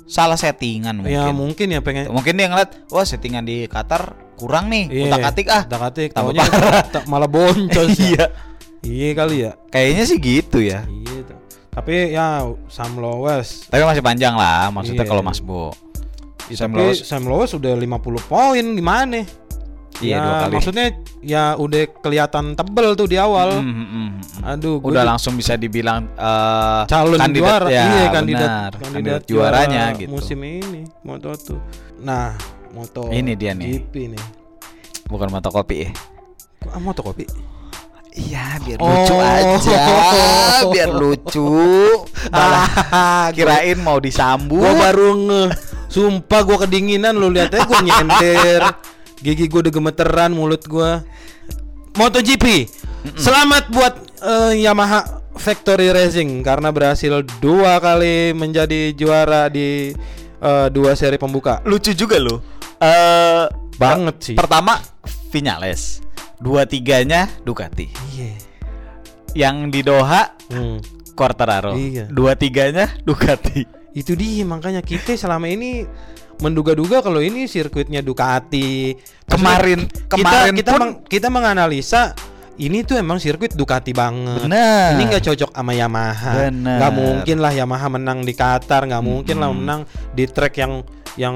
Salah 0.06 0.38
settingan 0.38 0.98
mungkin. 0.98 1.12
Ya 1.12 1.30
mungkin 1.30 1.68
ya 1.70 1.80
pengen 1.82 2.10
Mungkin 2.10 2.34
dia 2.34 2.48
ngeliat, 2.48 2.88
wah 2.88 3.02
settingan 3.02 3.41
di 3.41 3.65
Qatar 3.65 4.13
kurang 4.36 4.70
nih, 4.70 4.86
Iya, 4.88 5.04
utak 5.10 5.26
atik 5.32 5.48
ah. 5.48 5.63
utak-atik 5.63 6.10
Tambah 6.12 6.32
taunya 6.36 6.44
ta- 6.91 7.06
malah 7.06 7.28
boncos 7.28 7.96
ya. 7.96 8.06
Iya. 8.06 8.26
Iya 8.86 9.10
kali 9.13 9.36
ya. 9.41 9.52
Kayaknya 9.74 10.04
sih 10.06 10.18
gitu 10.18 10.62
ya. 10.62 10.86
Iya. 10.86 11.34
Tapi 11.74 12.13
ya 12.13 12.46
Sam 12.70 12.96
Lowes. 12.96 13.65
Tapi 13.68 13.82
masih 13.82 14.00
panjang 14.00 14.38
lah, 14.38 14.70
maksudnya 14.70 15.04
Iya. 15.04 15.10
kalau 15.10 15.26
Mas 15.26 15.41
Bo. 15.41 15.74
Sam 16.48 16.72
Tapi 16.72 16.78
Lowes 16.78 17.00
Sam 17.02 17.26
Lowes 17.26 17.52
udah 17.52 17.74
50 17.74 18.22
poin 18.30 18.62
gimana? 18.62 19.26
Iya, 19.98 20.12
Ya, 20.12 20.20
dua 20.20 20.34
kali. 20.42 20.54
Maksudnya 20.54 20.86
ya 21.20 21.44
udah 21.56 21.82
kelihatan 21.98 22.46
tebel 22.54 22.88
tuh 22.94 23.08
di 23.08 23.16
awal. 23.16 23.64
Mm, 23.64 23.86
mm. 23.88 24.10
Aduh, 24.46 24.78
udah 24.78 25.02
ju- 25.02 25.10
langsung 25.10 25.34
bisa 25.34 25.56
dibilang 25.56 26.12
eh, 26.12 26.82
calon 26.86 27.16
kandidat, 27.16 27.64
juara. 27.64 27.68
ya, 27.70 27.84
iya, 27.86 28.06
kandidat, 28.10 28.50
benar, 28.50 28.72
kandidat, 28.76 29.22
juaranya 29.24 29.84
juara 29.88 30.00
gitu. 30.00 30.12
Musim 30.12 30.40
ini 30.42 30.82
Moto 31.02 31.32
tuh. 31.34 31.60
Nah, 31.98 32.36
Moto 32.70 33.08
Ini 33.08 33.34
dia 33.34 33.52
nih. 33.52 33.80
GP 33.80 33.94
nih. 34.12 34.24
Bukan 35.06 35.30
mata 35.30 35.48
kopi 35.48 35.76
ya. 35.82 35.90
Kok 36.60 36.72
ah, 36.72 36.82
Moto 36.82 37.02
kopi? 37.02 37.24
Iya, 38.12 38.60
biar 38.60 38.80
Oh. 38.80 38.88
lucu 38.90 39.16
aja, 39.16 39.82
biar 40.72 40.90
lucu. 40.90 41.52
Malah 42.28 42.68
kirain 43.32 43.76
mau 43.78 44.00
disambut. 44.00 44.56
Gua 44.56 44.72
baru 44.74 45.10
nge 45.22 45.44
Sumpah 45.86 46.42
gua 46.44 46.58
kedinginan 46.60 47.12
lu 47.14 47.28
lihat 47.28 47.52
aja 47.52 47.64
gua 47.64 47.80
nyender. 47.80 48.62
Gigi 49.19 49.47
gua 49.47 49.63
udah 49.65 49.73
gemeteran 49.73 50.32
mulut 50.32 50.63
gua. 50.67 51.01
MotoGP. 51.95 52.67
Selamat 53.15 53.71
buat 53.71 53.93
eh, 54.19 54.65
Yamaha 54.65 55.23
Factory 55.36 55.91
Racing 55.91 56.43
karena 56.43 56.71
berhasil 56.71 57.23
dua 57.39 57.80
kali 57.80 58.36
menjadi 58.36 58.91
juara 58.91 59.47
di 59.47 59.95
eh, 60.39 60.67
dua 60.69 60.91
seri 60.93 61.15
pembuka. 61.15 61.63
lucu 61.63 61.95
juga 61.95 62.19
loh. 62.19 62.43
Eh 62.80 63.47
Banget 63.75 64.15
sih. 64.23 64.36
Pertama 64.39 64.80
Vinales, 65.32 65.99
dua 66.39 66.63
tiganya 66.63 67.28
Ducati. 67.43 67.91
Iya. 68.15 68.32
Yang 69.36 69.56
di 69.71 69.82
Doha 69.84 70.32
Hmm. 70.45 70.78
Quartararo, 71.17 71.73
Iya. 71.75 72.06
dua 72.08 72.36
tiganya 72.36 72.91
Ducati. 73.01 73.63
Itu 73.91 74.15
dia 74.15 74.43
makanya 74.43 74.80
kita 74.80 75.15
selama 75.15 75.47
ini 75.47 75.84
menduga-duga 76.38 77.00
kalau 77.00 77.19
ini 77.19 77.45
sirkuitnya 77.45 78.00
Ducati. 78.00 78.95
Kemarin- 79.26 79.86
Maksudnya 79.86 80.08
kemarin 80.08 80.52
kita 80.52 80.58
kita, 80.58 80.71
pun- 80.71 80.82
meng- 80.82 80.98
kita 81.06 81.28
menganalisa 81.28 82.02
ini 82.56 82.82
tuh 82.82 82.95
emang 82.95 83.17
sirkuit 83.17 83.52
Ducati 83.52 83.91
banget. 83.91 84.39
Bener. 84.41 84.95
Ini 84.95 85.04
nggak 85.06 85.24
cocok 85.26 85.52
sama 85.52 85.71
Yamaha. 85.71 86.32
Bener. 86.41 86.78
Nggak 86.78 86.93
mungkin 86.93 87.38
lah 87.38 87.52
Yamaha 87.52 87.88
menang 87.89 88.19
di 88.21 88.32
Qatar, 88.32 88.86
nggak 88.86 89.04
mungkin 89.04 89.36
lah 89.38 89.52
menang 89.52 89.82
di 90.12 90.24
track 90.26 90.56
yang 90.58 90.74
yang 91.15 91.36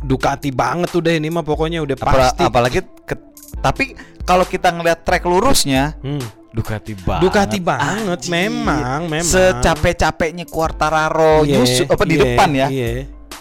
Ducati 0.00 0.50
banget 0.50 0.90
udah 0.90 1.12
ini 1.12 1.26
mah 1.26 1.42
pokoknya 1.42 1.78
udah 1.80 1.96
pasti. 1.96 2.38
apalagi 2.40 2.78
ke- 3.02 3.18
tapi 3.58 3.94
kalau 4.22 4.42
kita 4.42 4.70
ngeliat 4.70 5.02
track 5.02 5.22
lurusnya 5.22 5.98
Hmm. 5.98 6.22
Ducati 6.48 6.94
banget. 6.96 7.22
Ducati 7.22 7.58
banget, 7.60 8.18
Anjir. 8.18 8.30
memang, 8.32 9.00
memang. 9.04 9.26
Secapek-capeknya 9.26 10.42
Quartararo 10.44 11.42
Iya, 11.42 11.60
nyusu 11.60 11.84
apa 11.84 12.02
di 12.02 12.14
iya, 12.14 12.22
depan 12.24 12.48
ya. 12.52 12.66
Iya. 12.68 12.88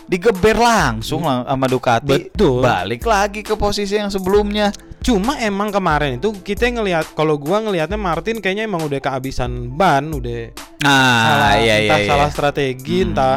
Digeber 0.07 0.55
langsung 0.55 1.21
lah 1.21 1.43
sama 1.43 1.67
Ducati. 1.67 2.07
Betul. 2.31 2.63
Balik 2.63 3.03
lagi 3.03 3.43
ke 3.43 3.53
posisi 3.53 3.93
yang 3.93 4.07
sebelumnya. 4.07 4.71
Cuma 4.97 5.35
emang 5.37 5.67
kemarin 5.67 6.15
itu 6.15 6.31
kita 6.33 6.63
ngelihat 6.65 7.11
kalau 7.11 7.35
gua 7.35 7.59
ngelihatnya 7.59 7.95
Martin 7.95 8.39
kayaknya 8.39 8.65
emang 8.65 8.81
udah 8.81 8.97
kehabisan 8.97 9.67
ban, 9.69 10.09
udah 10.09 10.51
Nah, 10.79 11.27
salah, 11.27 11.51
iya 11.55 11.75
iya. 11.75 11.75
entah 11.83 11.99
iya. 11.99 12.07
salah 12.07 12.29
strategi, 12.29 12.97
Hmm. 12.97 13.07
entah 13.09 13.35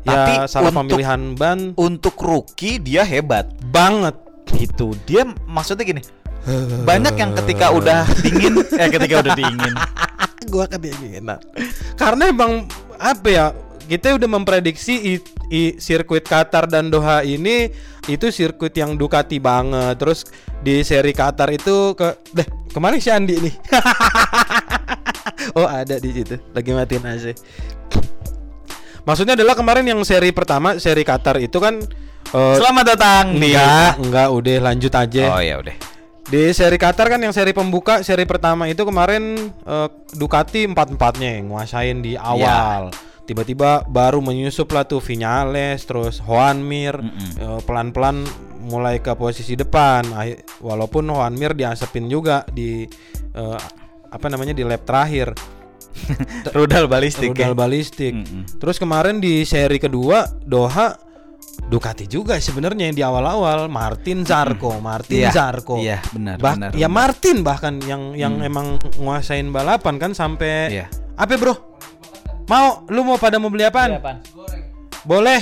Tapi 0.00 0.32
ya 0.34 0.44
salah 0.44 0.68
untuk- 0.70 0.92
pemilihan 0.92 1.20
ban 1.34 1.58
Untuk 1.74 2.16
rookie 2.16 2.76
dia 2.76 3.00
hebat. 3.02 3.48
banget. 3.64 4.16
Itu 4.52 4.92
dia 5.04 5.24
maksudnya 5.44 5.84
gini. 5.84 6.02
Banyak 6.84 7.14
yang 7.14 7.32
ketika 7.34 7.68
udah 7.70 8.04
dingin, 8.24 8.60
eh 8.70 8.88
ketika 8.88 9.14
udah 9.20 9.34
dingin. 9.34 9.74
gua 10.48 10.64
kedinginan. 10.66 11.36
Karena 11.94 12.28
emang 12.28 12.64
apa 12.96 13.28
ya 13.28 13.46
kita 13.90 14.14
udah 14.14 14.28
memprediksi 14.30 15.18
i- 15.18 15.24
i- 15.50 15.74
sirkuit 15.82 16.22
Qatar 16.22 16.70
dan 16.70 16.94
Doha 16.94 17.26
ini 17.26 17.74
itu 18.06 18.30
sirkuit 18.30 18.70
yang 18.70 18.94
Ducati 18.94 19.42
banget. 19.42 19.98
Terus 19.98 20.30
di 20.62 20.86
seri 20.86 21.10
Qatar 21.10 21.50
itu 21.50 21.98
ke 21.98 22.14
deh 22.30 22.46
kemarin 22.70 23.02
si 23.02 23.10
Andi 23.10 23.34
nih. 23.42 23.54
oh 25.58 25.66
ada 25.66 25.98
di 25.98 26.14
situ 26.14 26.38
lagi 26.54 26.70
matiin 26.70 27.02
AC. 27.02 27.34
Maksudnya 29.02 29.34
adalah 29.34 29.58
kemarin 29.58 29.82
yang 29.82 29.98
seri 30.06 30.30
pertama 30.30 30.78
seri 30.78 31.02
Qatar 31.02 31.42
itu 31.42 31.58
kan 31.58 31.82
eh, 32.30 32.54
Selamat 32.62 32.94
datang 32.94 33.34
di 33.34 33.50
enggak 33.50 34.06
enggak 34.06 34.28
udah 34.30 34.56
lanjut 34.70 34.92
aja. 34.94 35.34
Oh 35.34 35.42
ya 35.42 35.58
udah. 35.58 35.74
Di 36.30 36.54
seri 36.54 36.78
Qatar 36.78 37.10
kan 37.10 37.18
yang 37.18 37.34
seri 37.34 37.50
pembuka, 37.50 38.06
seri 38.06 38.22
pertama 38.22 38.70
itu 38.70 38.86
kemarin 38.86 39.50
eh, 39.66 39.88
Ducati 40.14 40.62
empat-empatnya 40.70 41.42
yang 41.42 41.50
nguasain 41.50 42.06
di 42.06 42.14
awal. 42.14 42.94
Tiba-tiba 43.30 43.86
baru 43.86 44.18
menyusup 44.18 44.66
lah 44.68 44.82
tuh 44.82 44.98
Vinales, 44.98 45.86
terus 45.86 46.18
Juan 46.18 46.58
Mir 46.60 46.98
Mm-mm. 46.98 47.30
eh, 47.38 47.60
pelan-pelan 47.62 48.26
mulai 48.60 48.98
ke 48.98 49.14
posisi 49.14 49.54
depan. 49.54 50.02
Walaupun 50.58 51.06
Juan 51.06 51.32
Mir 51.32 51.54
diasepin 51.54 52.06
juga 52.06 52.42
di 52.44 52.90
eh, 53.32 53.58
apa 54.10 54.26
namanya 54.26 54.50
di 54.50 54.66
lap 54.66 54.82
terakhir, 54.82 55.30
Rudal 56.56 56.86
balistik. 56.86 57.30
rudal 57.30 57.54
ya? 57.54 57.56
balistik. 57.56 58.14
Mm-mm. 58.16 58.58
Terus 58.58 58.76
kemarin 58.76 59.18
di 59.18 59.42
seri 59.42 59.78
kedua 59.78 60.26
Doha 60.40 60.98
Ducati 61.60 62.08
juga 62.08 62.34
sebenarnya 62.34 62.88
yang 62.88 62.96
di 62.96 63.04
awal-awal 63.04 63.68
Martin 63.68 64.24
Zarco, 64.24 64.74
Martin 64.80 65.22
Iya, 65.22 65.30
Zarco. 65.30 65.76
Iya, 65.76 66.02
benar, 66.10 66.34
Bah- 66.36 66.56
benar. 66.56 66.70
ya 66.72 66.88
benar. 66.88 66.90
Martin 66.90 67.36
bahkan 67.40 67.74
yang 67.80 68.10
yang 68.12 68.40
Hmm. 68.40 68.48
emang 68.48 68.66
nguasain 68.96 69.46
balapan 69.46 70.00
kan 70.00 70.10
sampai 70.10 70.72
Iya. 70.72 70.86
apa 71.14 71.36
bro? 71.36 71.69
Mau 72.50 72.82
lu 72.90 73.06
mau 73.06 73.14
pada 73.14 73.38
mau 73.38 73.46
beli 73.46 73.62
apaan? 73.62 74.02
Boleh. 75.06 75.40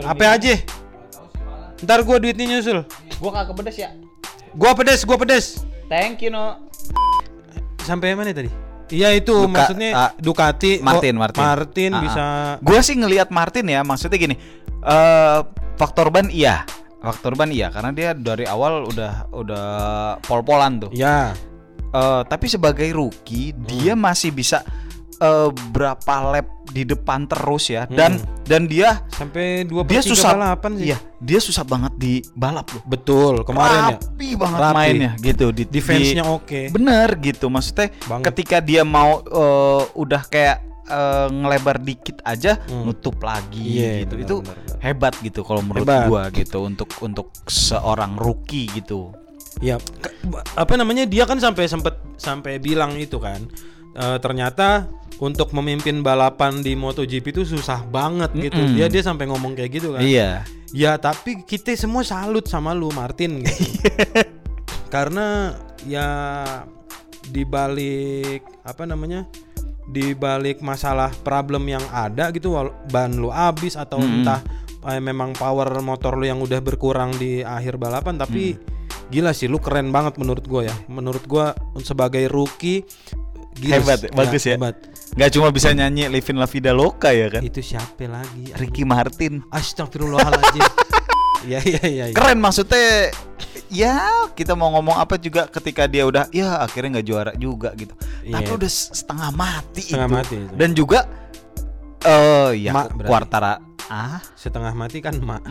Apa 0.00 0.24
aja? 0.32 0.56
Ntar 1.78 2.00
gua 2.02 2.16
duitnya 2.16 2.48
nyusul. 2.48 2.88
Gua 3.20 3.30
kagak 3.30 3.54
pedes 3.54 3.76
ya. 3.76 3.92
Gua 4.52 4.72
pedes, 4.72 5.04
gua 5.04 5.16
pedes. 5.16 5.60
Thank 5.86 6.24
you 6.24 6.32
no. 6.32 6.56
Sampai 7.80 8.12
mana 8.12 8.32
tadi? 8.32 8.48
Iya 8.88 9.12
itu 9.12 9.28
Duka- 9.28 9.52
maksudnya 9.68 9.90
ah, 9.92 10.10
Ducati 10.16 10.80
Martin, 10.80 11.14
oh, 11.14 11.20
Martin. 11.20 11.42
Martin 11.44 11.90
Ah, 11.92 12.00
bisa 12.00 12.24
Gue 12.64 12.80
sih 12.80 12.96
ngelihat 12.96 13.28
Martin 13.28 13.68
ya, 13.68 13.84
maksudnya 13.84 14.16
gini. 14.16 14.36
eh 14.78 15.38
faktor 15.76 16.08
ban 16.08 16.32
iya. 16.32 16.64
Faktor 16.98 17.36
ban 17.36 17.52
iya 17.52 17.68
karena 17.68 17.92
dia 17.92 18.10
dari 18.12 18.48
awal 18.48 18.88
udah 18.88 19.28
udah 19.30 19.66
pol-polan 20.24 20.80
tuh. 20.80 20.90
ya 20.90 21.36
Eh, 21.88 22.22
tapi 22.24 22.44
sebagai 22.46 22.84
rookie 22.90 23.52
dia 23.58 23.92
Hmm. 23.92 24.00
masih 24.02 24.28
bisa 24.30 24.60
eh, 25.18 25.48
berapa 25.68 26.14
lap 26.28 26.46
di 26.68 26.84
depan 26.84 27.24
terus 27.24 27.68
ya 27.68 27.86
dan 27.86 28.16
dan 28.44 28.64
dia 28.64 29.00
sampai 29.08 29.64
2 29.64 29.82
dia 29.84 29.98
susah 30.00 30.32
balapan 30.32 30.72
sih. 30.74 30.86
Iya, 30.86 30.98
dia 31.18 31.38
susah 31.38 31.64
banget 31.64 31.92
di 31.96 32.12
balap 32.32 32.68
loh. 32.70 32.84
Betul, 32.84 33.40
kemarin 33.42 33.80
ya. 33.88 33.96
Rapi 33.96 34.28
banget 34.34 34.60
Rapi. 34.60 34.74
mainnya 34.74 35.12
gitu 35.18 35.46
di 35.48 35.64
Defense-nya 35.64 36.24
oke. 36.24 36.68
Bener 36.70 37.08
gitu 37.18 37.48
maksudnya 37.48 37.88
Banget. 38.04 38.24
ketika 38.30 38.60
dia 38.60 38.82
mau 38.82 39.20
eh, 39.20 39.82
udah 39.94 40.22
kayak 40.24 40.56
eh, 40.84 41.28
ngelebar 41.30 41.76
dikit 41.78 42.20
aja 42.22 42.60
Hmm. 42.62 42.84
nutup 42.86 43.16
lagi 43.18 43.80
Iya, 43.80 44.04
gitu 44.04 44.14
benar, 44.14 44.24
itu 44.24 44.34
benar, 44.40 44.56
benar. 44.58 44.78
hebat 44.78 45.14
gitu 45.18 45.40
kalau 45.42 45.60
menurut 45.60 45.84
Hebat. 45.84 46.04
gua 46.06 46.22
gitu 46.30 46.58
untuk 46.62 46.88
untuk 47.00 47.26
seorang 47.44 48.14
rookie 48.14 48.68
gitu 48.70 49.12
Ya, 49.58 49.74
apa 50.54 50.70
namanya 50.72 51.02
dia 51.02 51.26
kan 51.26 51.34
sampai 51.36 51.66
sempet 51.66 51.90
sampai 52.14 52.56
bilang 52.58 52.94
itu 52.94 53.18
kan. 53.18 53.42
Eh, 53.98 54.18
ternyata 54.22 54.86
untuk 55.18 55.50
memimpin 55.50 56.00
balapan 56.06 56.62
di 56.62 56.78
MotoGP 56.78 57.34
itu 57.34 57.42
susah 57.42 57.82
banget 57.90 58.30
gitu. 58.38 58.54
Mm-mm. 58.54 58.78
Dia 58.78 58.86
dia 58.86 59.02
sampai 59.02 59.26
ngomong 59.26 59.58
kayak 59.58 59.70
gitu 59.74 59.98
kan. 59.98 60.02
iya 60.02 60.46
Ya, 60.68 61.00
tapi 61.00 61.48
kita 61.48 61.72
semua 61.80 62.04
salut 62.04 62.44
sama 62.44 62.76
lu 62.76 62.92
Martin 62.92 63.40
gitu. 63.40 63.88
Karena 64.94 65.56
ya 65.88 66.08
di 67.24 67.40
balik 67.44 68.44
apa 68.68 68.84
namanya? 68.84 69.24
Di 69.88 70.12
balik 70.12 70.60
masalah 70.60 71.08
problem 71.24 71.64
yang 71.64 71.84
ada 71.88 72.28
gitu 72.36 72.52
ban 72.92 73.16
lu 73.16 73.32
habis 73.32 73.80
atau 73.80 73.96
Mm-mm. 73.96 74.20
entah 74.20 74.44
eh, 74.92 75.00
memang 75.00 75.32
power 75.32 75.80
motor 75.80 76.20
lu 76.20 76.28
yang 76.28 76.44
udah 76.44 76.60
berkurang 76.60 77.16
di 77.16 77.40
akhir 77.40 77.80
balapan 77.80 78.20
tapi 78.20 78.60
gila 79.08 79.32
sih 79.32 79.48
lu 79.48 79.56
keren 79.56 79.88
banget 79.88 80.20
menurut 80.20 80.44
gua 80.44 80.68
ya. 80.68 80.76
Menurut 80.92 81.24
gua 81.24 81.56
sebagai 81.80 82.28
rookie 82.28 82.84
gila 83.58 83.74
Hebat, 83.76 83.98
sih. 84.00 84.10
bagus 84.10 84.42
ya. 84.42 84.54
Hebat. 84.54 84.76
nggak 85.10 85.30
cuma 85.30 85.48
bisa 85.50 85.68
nyanyi 85.70 86.06
Livin 86.06 86.36
La 86.36 86.46
Vida 86.46 86.70
Loca 86.70 87.10
ya 87.10 87.26
kan 87.28 87.40
Itu 87.40 87.58
siapa 87.58 88.04
lagi? 88.04 88.52
Ricky 88.52 88.82
Martin 88.82 89.42
Astagfirullahaladzim. 89.48 90.62
Iya 91.40 91.62
iya 91.62 91.78
iya. 91.80 92.04
iya. 92.10 92.14
keren 92.18 92.42
maksudnya 92.42 93.14
ya 93.70 93.94
kita 94.28 94.52
mau 94.52 94.74
ngomong 94.74 94.98
apa 94.98 95.14
juga 95.16 95.46
ketika 95.46 95.86
dia 95.86 96.02
udah 96.02 96.26
ya 96.28 96.58
akhirnya 96.58 96.98
nggak 96.98 97.06
juara 97.06 97.32
juga 97.38 97.70
gitu 97.74 97.94
Iya. 98.20 98.34
tapi 98.34 98.50
udah 98.58 98.66
setengah 98.66 99.30
mati 99.30 99.86
Setengah 99.86 100.08
itu 100.08 100.16
mati 100.18 100.34
itu. 100.36 100.54
dan 100.58 100.70
juga 100.74 101.06
eh 102.00 102.50
ya 102.58 102.74
Mak 102.74 102.86
berarti. 102.90 103.06
kuartara 103.06 103.54
ah 103.86 104.18
Setengah 104.34 104.74
mati 104.74 104.98
kan 104.98 105.14
mak. 105.16 105.46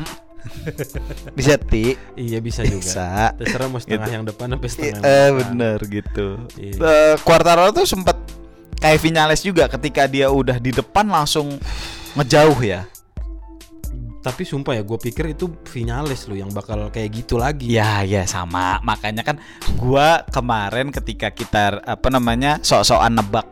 Bisa 1.34 1.56
ti 1.56 1.94
Iya 2.14 2.40
bisa 2.40 2.62
juga. 2.62 2.80
bisa 2.80 3.08
Terserah 3.36 3.68
mau 3.68 3.78
setengah 3.78 4.04
Gitu. 4.04 4.14
yang 4.14 4.26
depan 4.26 4.48
sampai 4.50 4.68
setengah 4.68 4.88
yang 4.90 4.98
eh 4.98 5.06
belakang. 5.06 5.38
bener 5.40 5.78
gitu 5.86 6.28
Iya. 6.56 6.74
Eh, 6.78 7.16
Quartararo 7.20 7.70
tuh 7.72 7.86
sempat 7.86 8.18
kayak 8.78 9.00
Vinales 9.00 9.42
juga 9.42 9.66
ketika 9.68 10.06
dia 10.06 10.28
udah 10.28 10.58
di 10.58 10.70
depan 10.70 11.06
langsung 11.06 11.58
ngejauh 12.14 12.60
ya 12.60 12.86
Tapi 14.18 14.44
sumpah 14.44 14.76
ya, 14.76 14.84
gue 14.84 15.00
pikir 15.00 15.32
itu 15.32 15.48
Vinales 15.66 16.28
lu 16.28 16.36
yang 16.36 16.52
bakal 16.52 16.92
kayak 16.92 17.16
gitu 17.16 17.40
lagi. 17.40 17.72
Ya 17.72 18.04
ya 18.04 18.28
sama 18.28 18.76
makanya 18.82 19.24
kan 19.24 19.40
gua 19.74 20.20
kemarin 20.28 20.92
ketika 20.92 21.32
kita 21.32 21.80
apa 21.80 22.08
namanya 22.08 22.60
sok-sokan 22.60 23.16
nebak 23.16 23.48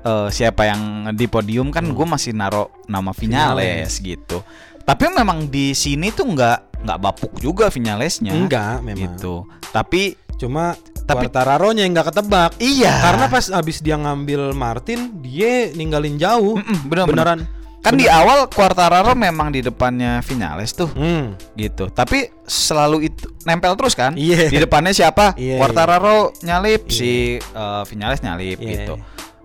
eh, 0.00 0.28
siapa 0.30 0.62
yang 0.62 0.82
di 1.10 1.26
podium 1.26 1.68
kan 1.68 1.82
Hmm. 1.82 1.90
gue 1.92 2.06
masih 2.06 2.30
naro 2.30 2.70
nama 2.86 3.10
Vinales 3.10 3.98
gitu. 3.98 4.46
Tapi 4.86 5.04
memang 5.10 5.50
di 5.50 5.74
sini 5.74 6.08
tuh 6.08 6.30
nggak 6.30 6.86
nggak 6.86 6.98
bapuk 6.98 7.32
juga 7.36 7.66
Vinalesnya. 7.66 8.30
Enggak 8.30 8.80
memang. 8.80 9.18
Gitu. 9.18 9.42
Tapi 9.68 10.14
Cuma 10.36 10.76
Tapi- 11.08 11.32
Quartararo-nya 11.32 11.88
yang 11.88 11.96
nggak 11.96 12.12
ketebak. 12.12 12.50
iya. 12.60 12.92
Karena 13.00 13.24
pas 13.24 13.48
abis 13.48 13.80
dia 13.80 13.96
ngambil 13.96 14.52
Martin, 14.52 15.16
dia 15.24 15.72
ninggalin 15.72 16.20
jauh. 16.20 16.60
Mm-mm, 16.60 16.84
bener-bener. 16.84 17.40
Beneran. 17.40 17.40
kan 17.78 17.94
di 17.94 18.04
awal 18.04 18.50
Quartararo 18.50 19.14
memang 19.14 19.48
di 19.48 19.62
depannya 19.62 20.18
Vinales 20.20 20.74
tuh 20.74 20.90
Hmm. 20.90 21.38
gitu. 21.54 21.86
Tapi 21.86 22.26
selalu 22.42 23.06
itu 23.06 23.30
nempel 23.46 23.78
terus 23.78 23.94
kan? 23.94 24.12
Iya. 24.12 24.50
Di 24.50 24.58
depannya 24.58 24.90
siapa? 24.90 25.38
Iya, 25.38 25.56
Quartararo 25.56 26.34
nyalip, 26.42 26.84
Iya. 26.84 26.92
si 26.92 27.10
eh, 27.38 27.82
Vinales 27.86 28.20
nyalip 28.20 28.58
Iya. 28.58 28.68
gitu. 28.74 28.94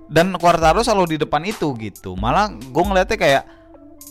Dan 0.10 0.34
Quartararo 0.36 0.82
selalu 0.82 1.15
di 1.15 1.17
depan 1.21 1.45
itu 1.45 1.69
gitu. 1.77 2.17
Malah 2.17 2.49
gue 2.51 2.84
ngeliatnya 2.84 3.15
kayak 3.15 3.43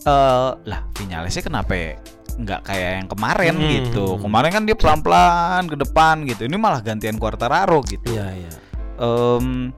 eh 0.00 0.50
lah 0.64 0.80
Vinalesnya 0.94 1.42
kenapa 1.42 1.72
ya 1.72 1.92
nggak 2.30 2.60
kayak 2.64 2.90
yang 2.98 3.08
kemarin 3.08 3.54
Hmm. 3.54 3.68
gitu. 3.70 4.06
Kemarin 4.16 4.50
kan 4.50 4.62
dia 4.64 4.72
pelan-pelan 4.72 5.64
ke 5.66 5.76
depan 5.76 6.24
gitu. 6.24 6.44
Ini 6.44 6.56
malah 6.56 6.80
gantian 6.80 7.16
Quartararo 7.16 7.84
gitu. 7.84 8.08
Iya 8.08 8.26
iya. 8.32 8.52
Em, 8.96 9.72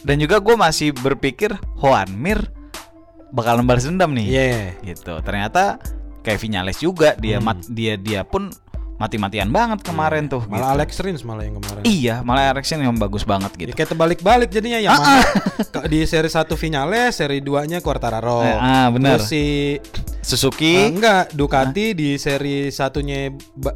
dan 0.00 0.16
juga 0.18 0.38
gue 0.38 0.54
masih 0.54 0.92
berpikir 0.92 1.50
Juan 1.76 2.12
Mir 2.12 2.46
bakalan 3.30 3.66
balas 3.66 3.82
dendam 3.84 4.14
nih 4.14 4.26
Iya. 4.28 4.46
gitu. 4.86 5.18
Ternyata 5.20 5.82
kayak 6.22 6.38
Vinales 6.38 6.78
juga 6.78 7.18
dia 7.18 7.42
Hmm. 7.42 7.46
mat- 7.50 7.66
dia 7.66 7.98
dia 7.98 8.22
pun 8.22 8.54
mati-matian 8.94 9.50
banget 9.50 9.82
kemarin 9.82 10.26
tuh. 10.26 10.46
Malah 10.46 10.56
gitu. 10.60 10.74
Alex 10.78 10.90
Rins 10.98 11.22
malah 11.22 11.42
yang 11.42 11.58
kemarin. 11.58 11.82
Iya, 11.82 12.22
malah 12.22 12.54
Erikson 12.54 12.78
yang 12.78 12.94
bagus 12.94 13.22
banget 13.22 13.50
Ya, 13.54 13.58
gitu. 13.60 13.70
kayak 13.74 13.90
terbalik-balik 13.90 14.48
jadinya 14.48 14.78
ya. 14.78 14.90
Ah, 14.92 15.22
Ke- 15.74 15.86
Di 15.86 16.04
seri 16.04 16.30
1 16.30 16.46
Vinales, 16.54 17.10
seri 17.12 17.38
2-nya 17.38 17.78
Quartararo. 17.78 18.40
Eh, 18.40 18.54
ah, 18.54 18.86
benar. 18.88 19.18
Terus 19.18 19.28
si 19.28 19.42
Suzuki. 20.20 20.78
Ah, 20.78 20.88
enggak, 20.88 21.24
Ducati 21.32 21.92
di 21.92 22.14
seri 22.16 22.70
satunya 22.70 23.34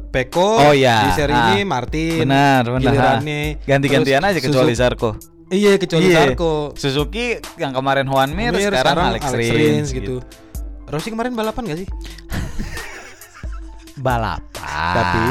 Peko. 0.09 0.57
Oh, 0.61 0.73
iya. 0.73 1.03
Di 1.05 1.11
seri 1.13 1.31
Ah. 1.31 1.51
ini 1.51 1.61
Martin. 1.61 2.23
benar, 2.23 2.63
benar. 2.65 2.81
Gilirannya 2.81 3.41
Ganti-gantian 3.61 4.23
aja 4.23 4.39
kecuali 4.39 4.71
Suzu- 4.71 4.81
Zarko. 4.81 5.09
Iya, 5.49 5.75
kecuali 5.75 6.07
Iya. 6.07 6.15
Zarko. 6.25 6.53
Suzuki 6.73 7.25
yang 7.57 7.73
kemarin 7.73 8.07
Juan 8.07 8.31
Mir, 8.31 8.53
Mir, 8.53 8.71
sekarang, 8.71 9.13
Alex, 9.13 9.23
Rins, 9.33 9.89
gitu. 9.91 10.21
Rossi 10.85 11.09
kemarin 11.09 11.35
balapan 11.35 11.69
gak 11.69 11.79
sih? 11.85 11.89
Balapan. 13.99 14.95
Tapi? 14.95 15.23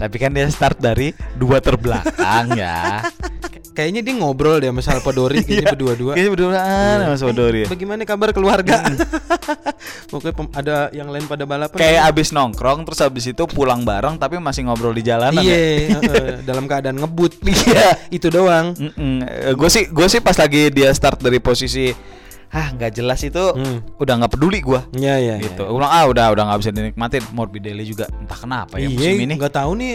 tapi 0.00 0.16
kan 0.16 0.32
dia 0.32 0.48
start 0.48 0.80
dari 0.80 1.12
dua 1.36 1.60
terbelakang 1.60 2.56
ya. 2.56 3.04
Kayaknya 3.70 4.00
dia 4.00 4.14
ngobrol 4.16 4.56
deh 4.56 4.72
sama 4.72 4.80
Salvadori 4.80 5.40
kayaknya 5.44 5.60
Iya. 5.60 5.72
berdua-dua. 5.76 6.12
Kayaknya 6.16 6.32
berduaan 6.32 6.96
sama 7.04 7.16
Sodori. 7.16 7.62
Eh, 7.62 7.70
bagaimana 7.76 8.02
kabar 8.08 8.32
keluarga? 8.32 8.80
Pokoknya 10.10 10.32
pem- 10.32 10.52
ada 10.54 10.76
yang 10.90 11.04
lain 11.06 11.24
pada 11.24 11.44
balapan. 11.44 11.76
Kayak 11.76 12.02
abis 12.08 12.32
nongkrong 12.32 12.80
terus 12.82 13.00
abis 13.00 13.28
itu 13.28 13.44
pulang 13.44 13.84
bareng 13.84 14.16
tapi 14.16 14.40
masih 14.40 14.64
ngobrol 14.64 14.90
di 14.90 15.04
jalanan 15.04 15.44
Iya, 15.44 15.52
ya. 15.52 16.00
heeh, 16.00 16.32
dalam 16.42 16.64
keadaan 16.64 16.96
ngebut. 16.96 17.36
Iya. 17.44 18.08
Itu 18.08 18.32
doang. 18.32 18.72
Gue 19.52 19.68
sih 19.68 19.84
gue 19.86 20.06
sih 20.08 20.20
pas 20.20 20.34
lagi 20.34 20.72
dia 20.72 20.88
start 20.90 21.20
dari 21.20 21.38
posisi 21.38 21.92
ah 22.50 22.66
nggak 22.68 22.92
jelas 22.92 23.20
itu 23.20 23.38
Hmm. 23.50 23.78
udah 23.96 24.14
nggak 24.16 24.32
peduli 24.32 24.58
gua 24.58 24.82
Iya 24.90 25.14
iya. 25.16 25.34
gitu. 25.38 25.62
iya. 25.62 25.70
Ulang 25.70 25.86
ah 25.88 26.04
udah 26.04 26.26
udah 26.28 26.42
nggak 26.44 26.58
bisa 26.58 26.70
dinikmatin. 26.70 27.22
Morbidelli 27.30 27.84
juga 27.84 28.10
entah 28.12 28.34
kenapa 28.36 28.74
ya 28.76 28.86
musim 28.86 29.06
Iya, 29.12 29.22
ini. 29.22 29.34
nggak 29.34 29.54
tahu 29.54 29.70
nih 29.72 29.92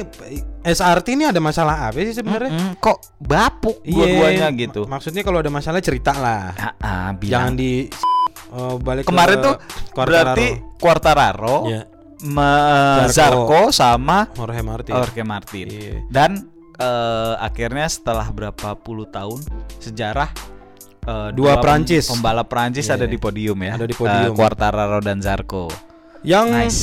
SRT 0.63 1.08
ini 1.12 1.24
ada 1.26 1.38
masalah 1.38 1.76
apa 1.86 2.00
sih 2.00 2.13
sebenarnya? 2.13 2.50
Mm-mm, 2.50 2.72
kok 2.78 2.98
bapuk 3.18 3.80
Iya, 3.82 3.91
dua-duanya 3.94 4.48
gitu. 4.56 4.82
mak- 4.84 4.98
Maksudnya 4.98 5.22
kalau 5.22 5.38
ada 5.38 5.50
masalah 5.50 5.80
cerita 5.80 6.12
lah. 6.12 6.56
Ah, 6.56 6.65
ah, 6.78 7.08
Jangan 7.13 7.15
bilang. 7.18 7.54
di 7.54 7.72
oh, 8.50 8.76
balik 8.78 9.04
Kemarin 9.04 9.36
ke 9.36 9.44
tuh 9.44 9.56
Quartararo. 9.91 10.24
berarti 10.32 10.48
Quartararo, 10.80 11.58
Iya, 11.65 11.82
me- 12.26 13.12
Zarco. 13.12 13.46
Zarco 13.46 13.62
sama 13.70 14.18
Jorge 14.32 14.62
Martin. 14.62 14.94
Jorge 14.94 15.24
Martin. 15.24 15.65
Iya. 15.68 15.94
Dan 16.08 16.32
eh, 16.76 17.34
akhirnya 17.38 17.86
setelah 17.86 18.28
berapa 18.30 18.76
puluh 18.76 19.06
tahun 19.06 19.44
sejarah 19.78 20.55
eh, 21.06 21.30
Dua 21.32 21.54
pem- 21.56 21.63
Prancis. 21.63 22.06
pembalap 22.10 22.48
Prancis 22.48 22.86
Iya. 22.86 22.96
ada 22.96 23.06
di 23.06 23.18
podium 23.18 23.58
ya. 23.60 23.78
Ada 23.78 23.86
di 23.86 23.94
podium. 23.94 24.30
Eh, 24.30 24.34
Quartararo 24.34 25.00
dan 25.00 25.20
Zarco. 25.20 25.70
Yang 26.22 26.48
Nice. 26.50 26.82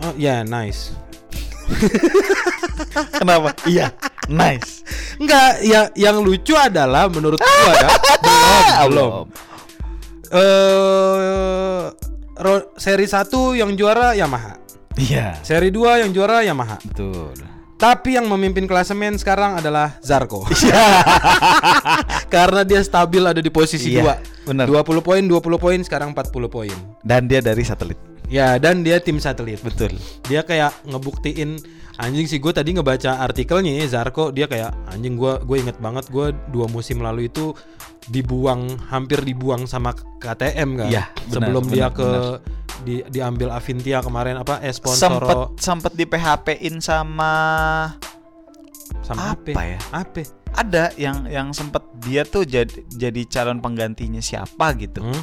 Oh, 0.00 0.16
ya, 0.16 0.40
nice. 0.42 0.96
Kenapa? 3.14 3.52
iya, 3.64 3.92
nice. 4.26 4.80
Enggak, 5.16 5.60
ya 5.60 5.92
yang 5.92 6.18
lucu 6.18 6.56
adalah 6.56 7.06
menurut 7.06 7.36
gua 7.36 7.72
ya. 7.76 7.88
belum, 8.88 8.88
belum. 8.88 9.26
Eh 10.30 11.84
ro- 12.34 12.68
seri 12.74 13.04
1 13.04 13.28
yang 13.54 13.70
juara 13.76 14.16
Yamaha. 14.16 14.56
Iya, 14.96 15.38
Seri 15.40 15.68
2 15.68 16.00
yang 16.00 16.10
juara 16.10 16.42
Yamaha. 16.42 16.80
betul. 16.82 17.36
Tapi 17.80 18.20
yang 18.20 18.28
memimpin 18.28 18.68
klasemen 18.68 19.16
sekarang 19.16 19.56
adalah 19.56 19.96
Zarko. 20.04 20.44
Karena 22.34 22.60
dia 22.60 22.84
stabil 22.84 23.24
ada 23.24 23.40
di 23.40 23.48
posisi 23.48 23.96
Iya, 23.96 24.20
2. 24.44 24.52
bener. 24.52 24.66
20 24.68 25.00
poin, 25.00 25.22
20 25.24 25.40
poin, 25.56 25.78
sekarang 25.80 26.12
40 26.12 26.52
poin. 26.52 26.76
Dan 27.00 27.24
dia 27.24 27.40
dari 27.40 27.64
satelit. 27.64 27.96
Ya, 28.28 28.60
dan 28.60 28.84
dia 28.84 29.00
tim 29.00 29.16
satelit. 29.16 29.64
Betul. 29.64 29.96
Dia 30.28 30.44
kayak 30.44 30.76
ngebuktiin 30.92 31.56
anjing 32.00 32.28
sih 32.28 32.40
gue 32.40 32.52
tadi 32.52 32.72
ngebaca 32.76 33.20
artikelnya 33.20 33.76
ya 33.76 34.00
Zarko 34.00 34.32
dia 34.32 34.48
kayak 34.48 34.72
anjing 34.88 35.20
gue 35.20 35.36
gue 35.44 35.56
inget 35.60 35.76
banget 35.84 36.08
gue 36.08 36.32
dua 36.48 36.64
musim 36.72 37.04
lalu 37.04 37.28
itu 37.28 37.52
dibuang 38.08 38.72
hampir 38.88 39.20
dibuang 39.20 39.68
sama 39.68 39.92
KTM 40.16 40.80
kan 40.80 40.88
Iya, 40.88 41.04
sebelum 41.28 41.68
dia 41.68 41.92
benar, 41.92 41.96
ke 42.00 42.08
di 42.80 43.04
diambil 43.04 43.50
Avintia 43.50 44.00
kemarin 44.00 44.36
apa 44.36 44.58
eh 44.58 44.70
Sempet 44.70 44.96
sponsor 44.98 45.20
sempet 45.56 45.92
di 45.92 46.04
PHP-in 46.04 46.78
sama 46.78 47.32
sama 49.00 49.32
apa 49.32 49.50
apa 49.50 49.62
ya? 49.64 49.78
apa 49.92 50.20
ada 50.52 50.84
yang 50.96 51.24
yang 51.24 51.48
sempet 51.50 51.80
dia 51.98 52.22
tuh 52.24 52.42
jadi 52.42 52.66
jadi 52.86 53.22
calon 53.26 53.58
penggantinya 53.58 54.18
siapa 54.20 54.74
gitu 54.74 55.00
Hmm? 55.00 55.22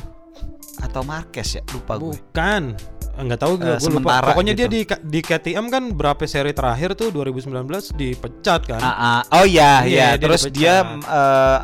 atau 0.77 1.01
Marquez 1.01 1.57
ya 1.57 1.61
lupa 1.67 1.97
gue. 1.97 2.13
bukan 2.13 2.77
nggak 3.17 3.39
tahu 3.39 3.53
gue 3.57 3.65
Eh, 3.67 3.79
gue 3.79 3.91
lupa 3.91 4.21
pokoknya 4.23 4.53
dia 4.53 4.69
gitu. 4.69 4.93
di 4.93 5.09
di 5.09 5.19
KTM 5.19 5.65
kan 5.67 5.83
berapa 5.89 6.21
seri 6.23 6.53
terakhir 6.53 6.93
tuh 6.93 7.09
2019 7.09 7.49
dipecat 7.91 8.61
kan 8.67 8.77
Ah, 8.77 8.93
ah. 9.19 9.21
oh 9.33 9.43
iya 9.43 9.81
Iya, 9.81 9.83
iya 9.83 10.07
dia 10.11 10.21
terus 10.21 10.45
dipecat. 10.45 10.53
dia 10.53 10.75
eh, 11.03 11.59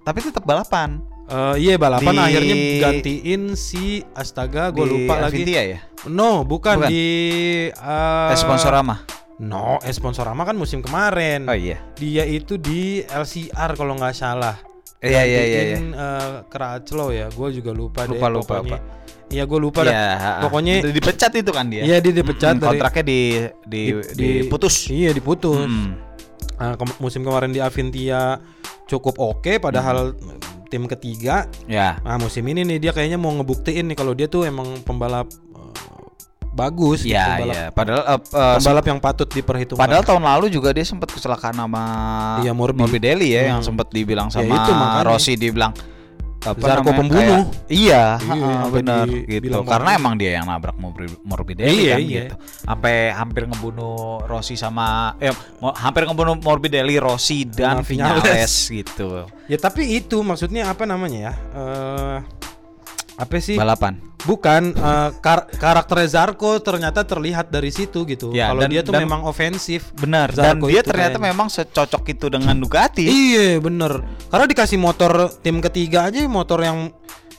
tapi 0.00 0.18
tetap 0.20 0.42
balapan 0.42 1.02
Eh, 1.32 1.54
iya 1.58 1.80
balapan 1.80 2.12
Di- 2.12 2.20
akhirnya 2.20 2.56
gantiin 2.78 3.42
si 3.56 4.04
Astaga 4.12 4.68
gue 4.68 4.84
lupa 4.84 5.16
lagi 5.18 5.40
Avintia 5.40 5.62
ya 5.64 5.80
No, 6.04 6.44
bukan, 6.44 6.76
Bukan. 6.76 6.90
di 6.92 7.06
uh, 7.72 8.28
eh, 8.28 8.36
Sponsorama 8.36 9.00
No, 9.40 9.80
eh, 9.80 9.90
Sponsorama 9.90 10.44
kan 10.44 10.52
musim 10.54 10.78
kemarin. 10.78 11.48
oh 11.48 11.56
iya 11.56 11.80
Dia 11.96 12.22
itu 12.22 12.60
di 12.60 13.00
LCR 13.02 13.72
kalau 13.72 13.96
nggak 13.96 14.12
salah. 14.12 14.60
iya 15.00 15.24
iya 15.24 15.40
iya 15.40 15.40
iya 15.42 15.62
Gantiin, 15.72 15.86
eh, 15.90 16.34
Crutchlow 16.46 17.08
ya. 17.10 17.26
Gue 17.28 17.48
juga 17.50 17.72
lupa, 17.72 18.04
Lupa, 18.04 18.12
deh 18.22 18.30
lupa, 18.30 18.54
pokoknya. 18.60 18.80
Iya, 19.26 19.42
gue 19.42 19.58
lupa 19.58 19.80
dah. 19.82 19.90
Iya, 19.90 20.04
ah, 20.04 20.14
ah. 20.14 20.40
Pokoknya 20.44 20.74
dipecat 20.84 21.32
itu 21.34 21.50
kan 21.50 21.66
dia 21.66 21.82
Iya, 21.82 21.96
dia 21.98 22.12
dipecat 22.12 22.54
Mm, 22.54 22.60
dari- 22.60 22.68
kontraknya 22.68 23.02
di 23.02 23.20
di, 23.64 23.80
di- 24.12 24.30
diputus 24.44 24.86
Iya, 24.86 25.10
diputus. 25.10 25.64
Mm. 25.64 25.90
Nah, 26.54 26.72
ke- 26.76 26.98
musim 27.00 27.24
kemarin 27.24 27.50
di 27.50 27.58
Avintia 27.58 28.36
cukup 28.84 29.16
oke 29.16 29.56
padahal 29.58 30.12
Hmm. 30.12 30.51
Tim 30.72 30.88
ketiga. 30.88 31.44
ya 31.68 32.00
Nah, 32.00 32.16
musim 32.16 32.40
ini 32.42 32.64
nih 32.64 32.78
dia 32.80 32.90
kayaknya 32.90 33.16
mau 33.16 33.28
ngebuktiin 33.30 33.84
nih 33.84 33.94
kalau 33.94 34.12
dia 34.12 34.24
tuh 34.24 34.42
emang 34.42 34.80
pembalap 34.80 35.28
eh, 35.28 36.08
bagus 36.50 37.00
gitu, 37.00 37.12
Iya 37.12 37.24
pembalap, 37.30 37.54
iya 37.54 37.64
padahal 37.68 38.02
eh, 38.02 38.18
eh, 38.18 38.54
pembalap 38.56 38.84
yang 38.86 38.98
patut 38.98 39.24
diperhitungkan. 39.26 39.80
Padahal 39.80 40.02
tahun 40.02 40.22
lalu 40.22 40.46
juga 40.48 40.68
dia 40.70 40.82
sempat 40.82 41.08
kecelakaan 41.08 41.54
sama 41.54 41.82
Iya, 42.40 42.52
Morbi. 42.52 42.80
Morbidelli 42.80 43.28
ya 43.30 43.52
yang 43.52 43.60
Hmm. 43.60 43.68
sempat 43.68 43.88
dibilang 43.88 44.28
Ya, 44.28 44.40
sama 44.40 44.48
itu 44.50 44.72
makanya. 44.72 45.04
Rossi 45.06 45.32
dibilang 45.34 45.72
apa 46.42 46.58
Zarko 46.58 46.82
namanya, 46.84 46.98
pembunuh. 46.98 47.40
kayak- 47.46 47.70
iya, 47.70 48.02
Iya, 48.18 48.34
sampai 48.42 48.72
benar 48.74 49.06
gitu. 49.06 49.26
pembunuh. 49.48 49.62
Karena 49.64 49.90
emang 49.94 50.14
dia 50.14 50.30
yang 50.34 50.46
nabrak 50.46 50.76
Morbi- 50.76 51.20
Morbidelli 51.22 51.74
Iya, 51.80 51.92
kan 51.92 52.00
iya. 52.00 52.10
gitu. 52.20 52.34
Sampai 52.62 52.94
hampir 53.10 53.42
ngebunuh 53.46 53.96
Rossi 54.24 54.54
sama 54.54 54.86
eh 55.16 55.30
hampir 55.76 56.02
ngebunuh 56.04 56.36
Morbidelli, 56.36 56.98
Rossi 56.98 57.44
dan. 57.44 57.80
Viñales 57.82 58.68
gitu. 58.68 59.26
Ya 59.46 59.56
tapi 59.56 59.94
itu 59.94 60.18
maksudnya 60.20 60.66
apa 60.66 60.82
namanya 60.82 61.30
ya? 61.30 61.32
Eh 61.52 62.16
apa 63.22 63.38
sih? 63.38 63.54
Balapan. 63.54 64.02
Bukan 64.22 64.74
eh, 64.74 65.10
kar- 65.18 65.46
karakter 65.50 66.02
Zarko 66.06 66.58
ternyata 66.58 67.02
terlihat 67.02 67.50
dari 67.50 67.70
situ 67.70 68.02
gitu. 68.02 68.30
Ya, 68.30 68.50
Kalau 68.50 68.66
dia 68.66 68.82
tuh 68.82 68.94
dan- 68.94 69.06
memang 69.06 69.22
ofensif. 69.22 69.94
Benar. 69.94 70.34
Dan 70.34 70.58
dia 70.62 70.82
ternyata 70.82 71.18
kayaknya. 71.18 71.30
memang 71.30 71.46
secocok 71.46 72.02
itu 72.08 72.26
dengan 72.26 72.54
Ducati. 72.58 73.06
Iya 73.06 73.58
bener. 73.58 74.02
Karena 74.26 74.46
dikasih 74.46 74.78
motor 74.78 75.30
tim 75.38 75.62
ketiga 75.62 76.10
aja 76.10 76.18
motor 76.26 76.62
yang 76.62 76.90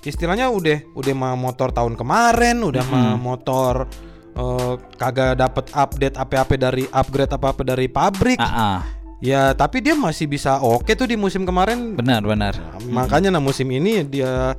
istilahnya 0.03 0.51
udah 0.51 0.95
udah 0.95 1.13
mah 1.15 1.35
motor 1.35 1.71
tahun 1.71 1.95
kemarin, 1.95 2.59
udah 2.59 2.83
mah 2.83 3.15
motor 3.15 3.87
eh, 4.33 4.73
kagak 4.95 5.39
dapet 5.39 5.71
update 5.71 6.15
apa-apa 6.17 6.53
dari 6.57 6.83
upgrade 6.89 7.31
apa-apa 7.31 7.61
dari 7.63 7.87
pabrik. 7.87 8.39
Ah, 8.39 8.51
ah. 8.51 8.79
Ya 9.23 9.55
tapi 9.55 9.79
dia 9.79 9.95
masih 9.95 10.27
bisa 10.27 10.59
oke 10.59 10.91
tuh 10.93 11.07
di 11.07 11.15
musim 11.15 11.47
kemarin. 11.47 11.95
benar 11.95 12.19
benar. 12.19 12.59
Makanya 12.83 13.31
nah 13.31 13.39
musim 13.39 13.71
ini 13.71 14.03
dia 14.03 14.51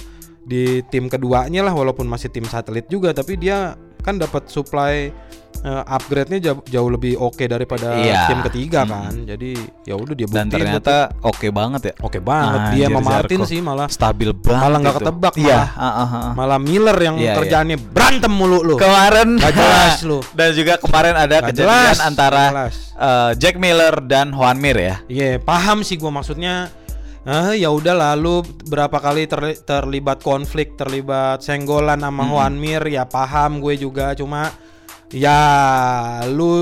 di 0.45 0.63
tim 0.85 1.07
keduanya 1.07 1.61
lah 1.61 1.73
walaupun 1.73 2.05
masih 2.05 2.29
tim 2.29 2.45
satelit 2.45 2.85
juga 2.87 3.11
tapi 3.11 3.35
dia 3.35 3.73
kan 3.99 4.15
dapat 4.15 4.45
supply 4.47 5.09
eh, 5.57 5.83
upgrade-nya 5.87 6.37
jauh, 6.43 6.61
jauh 6.63 6.91
lebih 6.91 7.17
oke 7.17 7.41
daripada 7.43 7.97
Iya. 7.97 8.29
tim 8.29 8.45
ketiga 8.45 8.85
kan. 8.85 9.25
Jadi 9.25 9.57
ya 9.81 9.97
udah 9.97 10.13
dia 10.13 10.29
Dan 10.29 10.45
buktiin 10.45 10.53
ternyata 10.53 10.95
oke 11.19 11.49
banget 11.49 11.83
ya. 11.83 11.93
Oke 11.99 12.21
banget 12.21 12.61
dia 12.77 12.85
Anjir, 12.85 12.93
sama 12.93 13.01
Martin 13.01 13.41
sih 13.47 13.59
malah 13.59 13.89
stabil 13.89 14.31
banget 14.35 14.61
Malah 14.61 14.79
nggak 14.79 14.97
ketebak, 15.01 15.35
iya 15.39 15.57
malah. 15.57 15.71
ah, 15.73 15.89
ah, 15.89 16.05
ah. 16.05 16.31
malah 16.37 16.59
Miller 16.61 16.99
yang 16.99 17.17
Iya, 17.17 17.33
kerjaannya 17.35 17.77
berantem 17.81 18.29
mulu 18.29 18.61
lu. 18.61 18.77
kemarin 18.77 19.41
Nggak 19.41 19.55
jelas 19.55 19.97
lu. 20.11 20.19
dan 20.37 20.49
juga 20.53 20.75
kemarin 20.77 21.15
ada 21.17 21.33
Nggak 21.35 21.49
kejadian 21.49 21.73
jelas, 21.81 21.97
antara 22.05 22.45
jelas. 22.47 22.75
eh, 22.93 23.31
Jack 23.41 23.57
Miller 23.57 23.95
dan 24.05 24.27
Juan 24.31 24.61
Mir 24.61 24.77
ya 24.77 24.97
Iya, 25.07 25.41
paham 25.41 25.81
sih 25.81 25.97
gua 25.97 26.13
maksudnya. 26.13 26.69
Ah, 27.25 27.57
ya 27.57 27.73
udah 27.73 27.97
lalu 27.97 28.45
berapa 28.69 29.01
kali 29.01 29.25
terli- 29.25 29.57
terlibat 29.65 30.21
konflik, 30.21 30.77
terlibat 30.77 31.41
senggolan 31.41 32.05
sama 32.05 32.29
Juan 32.29 32.61
Mir 32.61 32.85
ya 32.85 33.09
paham 33.09 33.65
gue 33.65 33.81
juga 33.81 34.13
cuma 34.13 34.53
ya 35.09 35.41
lu 36.29 36.53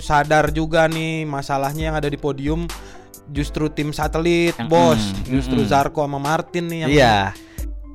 sadar 0.00 0.56
juga 0.56 0.88
nih 0.88 1.28
masalahnya 1.28 1.92
yang 1.92 1.96
ada 2.00 2.08
di 2.08 2.16
podium 2.16 2.64
justru 3.28 3.68
tim 3.68 3.92
satelit, 3.92 4.56
Mm-mm, 4.56 4.72
bos. 4.72 5.02
Justru 5.28 5.60
mm-mm. 5.60 5.70
Zarko 5.70 6.00
sama 6.08 6.16
Martin 6.16 6.64
nih 6.70 6.78
yang 6.86 6.90
iya 6.90 7.16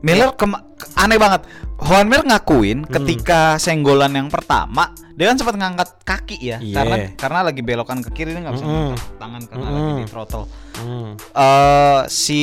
Miller 0.02 0.34
kema- 0.34 0.66
aneh 0.96 1.16
banget 1.16 1.46
Juan 1.78 2.06
Mir 2.06 2.22
ngakuin 2.22 2.86
Hmm. 2.86 2.92
ketika 2.92 3.58
senggolan 3.58 4.12
yang 4.12 4.28
pertama 4.28 4.90
dia 5.12 5.28
kan 5.28 5.36
sempat 5.36 5.56
ngangkat 5.56 5.90
kaki 6.02 6.38
ya 6.40 6.58
Iya. 6.58 6.76
karena 6.76 6.96
karena 7.16 7.40
lagi 7.44 7.62
belokan 7.62 8.02
ke 8.02 8.10
kiri 8.12 8.32
dia 8.32 8.42
nggak 8.42 8.54
bisa 8.54 8.66
ngangkat 8.66 9.02
tangan 9.16 9.42
karena 9.46 9.64
Mm-mm. 9.64 9.78
lagi 9.80 9.94
di 9.96 10.08
throttle 10.08 10.46
Hmm. 10.74 11.12
eh 11.18 12.02
si 12.08 12.42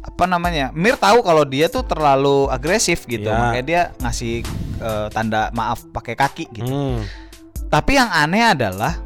apa 0.00 0.24
namanya 0.24 0.72
Mir 0.72 0.96
tahu 0.96 1.20
kalau 1.20 1.44
dia 1.44 1.68
tuh 1.68 1.82
terlalu 1.82 2.48
agresif 2.48 3.04
gitu 3.04 3.26
Ya. 3.26 3.36
makanya 3.38 3.64
dia 3.64 3.82
ngasih 3.98 4.44
eh, 4.78 5.06
tanda 5.10 5.48
maaf 5.50 5.84
pakai 5.86 6.14
kaki 6.14 6.44
gitu 6.50 6.64
Hmm. 6.66 7.04
tapi 7.68 7.94
yang 7.94 8.08
aneh 8.08 8.44
adalah 8.46 8.96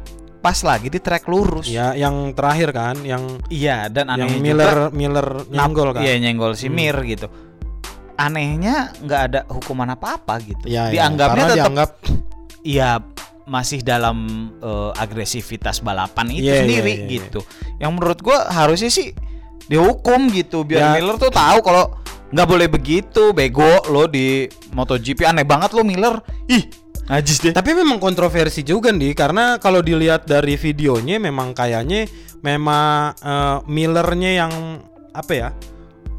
pas 0.45 0.61
lagi 0.61 0.87
di 0.87 1.01
track 1.01 1.25
lurus 1.25 1.65
Ya, 1.65 1.97
yang 1.97 2.29
terakhir 2.31 2.69
kan, 2.69 3.01
yang 3.01 3.41
iya 3.49 3.89
dan 3.89 4.13
yang 4.13 4.29
anehnya 4.29 4.41
Miller 4.45 4.69
juga, 4.69 4.93
Miller 4.93 5.27
nyenggol 5.49 5.89
kan. 5.89 6.01
iya 6.01 6.13
nyenggol 6.15 6.53
si 6.53 6.69
Hmm. 6.69 6.77
Mir 6.77 6.97
gitu 7.03 7.27
anehnya 8.15 8.93
nggak 8.95 9.21
ada 9.25 9.39
hukuman 9.49 9.89
apa 9.89 10.15
apa 10.15 10.37
gitu 10.39 10.65
Ya, 10.65 10.87
ya, 10.87 11.01
dianggapnya 11.01 11.33
karena 11.35 11.49
tetap 11.49 11.65
dianggap 11.65 11.89
iya 12.61 12.89
masih 13.45 13.81
dalam 13.81 14.17
eh, 14.57 14.91
agresivitas 14.95 15.77
balapan 15.79 16.29
itu 16.31 16.45
Iya, 16.45 16.53
iya, 16.53 16.61
sendiri 16.61 16.91
iya, 16.91 16.97
iya. 16.99 17.09
gitu. 17.11 17.39
Yang 17.77 17.91
menurut 17.91 18.19
gua 18.19 18.37
harusnya 18.47 18.89
sih 18.89 19.13
dihukum 19.63 20.29
gitu 20.29 20.61
biar 20.61 20.81
Ya. 20.81 20.89
Miller 20.95 21.17
tuh 21.17 21.29
tahu 21.29 21.61
kalau 21.61 21.93
nggak 22.25 22.47
boleh 22.47 22.67
begitu, 22.67 23.33
bego 23.33 23.61
lo 23.85 24.05
di 24.05 24.45
MotoGP 24.71 25.25
aneh 25.25 25.43
banget 25.43 25.73
lo 25.73 25.81
Miller. 25.81 26.17
Ih, 26.47 26.65
najis 27.05 27.37
deh. 27.41 27.53
Tapi 27.53 27.71
memang 27.77 28.01
kontroversi 28.01 28.65
juga 28.65 28.89
nih 28.89 29.13
karena 29.13 29.61
kalau 29.61 29.81
dilihat 29.81 30.25
dari 30.25 30.57
videonya 30.57 31.21
memang 31.21 31.53
kayaknya 31.53 32.09
memang 32.41 33.13
eh, 33.21 33.57
Millernya 33.69 34.31
yang 34.45 34.53
apa 35.15 35.33
ya 35.33 35.49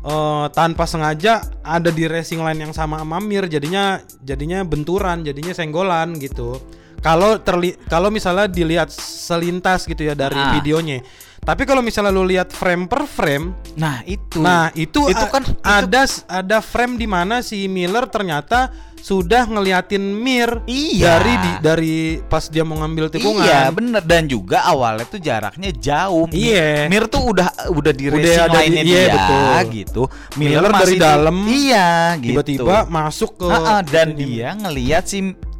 eh, 0.06 0.46
tanpa 0.54 0.86
sengaja 0.86 1.42
ada 1.62 1.90
di 1.90 2.06
racing 2.06 2.42
line 2.42 2.70
yang 2.70 2.72
sama 2.74 3.02
sama 3.02 3.18
Mir 3.18 3.50
jadinya 3.50 3.98
jadinya 4.22 4.62
benturan 4.62 5.26
jadinya 5.26 5.52
senggolan 5.52 6.18
gitu 6.22 6.58
kalau 6.98 7.38
terli 7.38 7.76
kalau 7.86 8.08
misalnya 8.08 8.46
dilihat 8.46 8.88
selintas 8.90 9.84
gitu 9.84 10.02
ya 10.02 10.12
dari 10.12 10.34
Ah. 10.34 10.54
videonya 10.54 11.00
tapi 11.38 11.62
kalau 11.62 11.78
misalnya 11.78 12.10
lu 12.10 12.22
lihat 12.22 12.50
frame 12.50 12.84
per 12.84 13.06
frame 13.06 13.54
Nah, 13.76 14.02
itu. 14.02 14.40
Nah, 14.40 14.72
itu 14.74 15.06
itu 15.06 15.24
kan 15.28 15.44
itu- 15.44 15.54
ada 15.62 16.02
ada 16.26 16.58
frame 16.58 16.96
di 16.96 17.06
mana 17.06 17.38
si 17.38 17.66
Miller 17.66 18.08
ternyata 18.08 18.72
sudah 18.98 19.46
ngeliatin 19.46 20.00
Mir 20.16 20.64
Iya. 20.66 21.06
dari 21.14 21.34
di, 21.36 21.50
dari 21.60 21.94
pas 22.20 22.50
dia 22.50 22.66
mau 22.66 22.74
ngambil 22.76 23.12
tikungan. 23.12 23.46
Iya 23.46 23.70
bener 23.70 24.02
dan 24.02 24.26
juga 24.26 24.66
awalnya 24.66 25.06
tuh 25.06 25.20
jaraknya 25.20 25.70
jauh. 25.70 26.26
Iya. 26.26 26.88
Mir 26.88 27.06
tuh 27.06 27.30
udah 27.30 27.46
udah 27.70 27.92
di 27.92 28.04
Udah 28.08 28.18
racing 28.18 28.42
ada 28.42 28.58
di- 28.58 28.74
iya, 28.74 28.82
dia 28.82 29.14
betul. 29.14 29.62
gitu. 29.70 30.02
Miller 30.34 30.62
dari 30.64 30.74
masih 30.74 30.90
di- 30.90 31.04
dalam, 31.04 31.36
Iya 31.38 31.88
gitu. 32.16 32.30
Tiba-tiba 32.34 32.76
masuk 32.88 33.30
ke 33.36 33.46
Ah, 33.46 33.62
ah, 33.78 33.80
dan 33.84 34.08
dia 34.12 34.48
ngelihat 34.56 35.06
si 35.06 35.18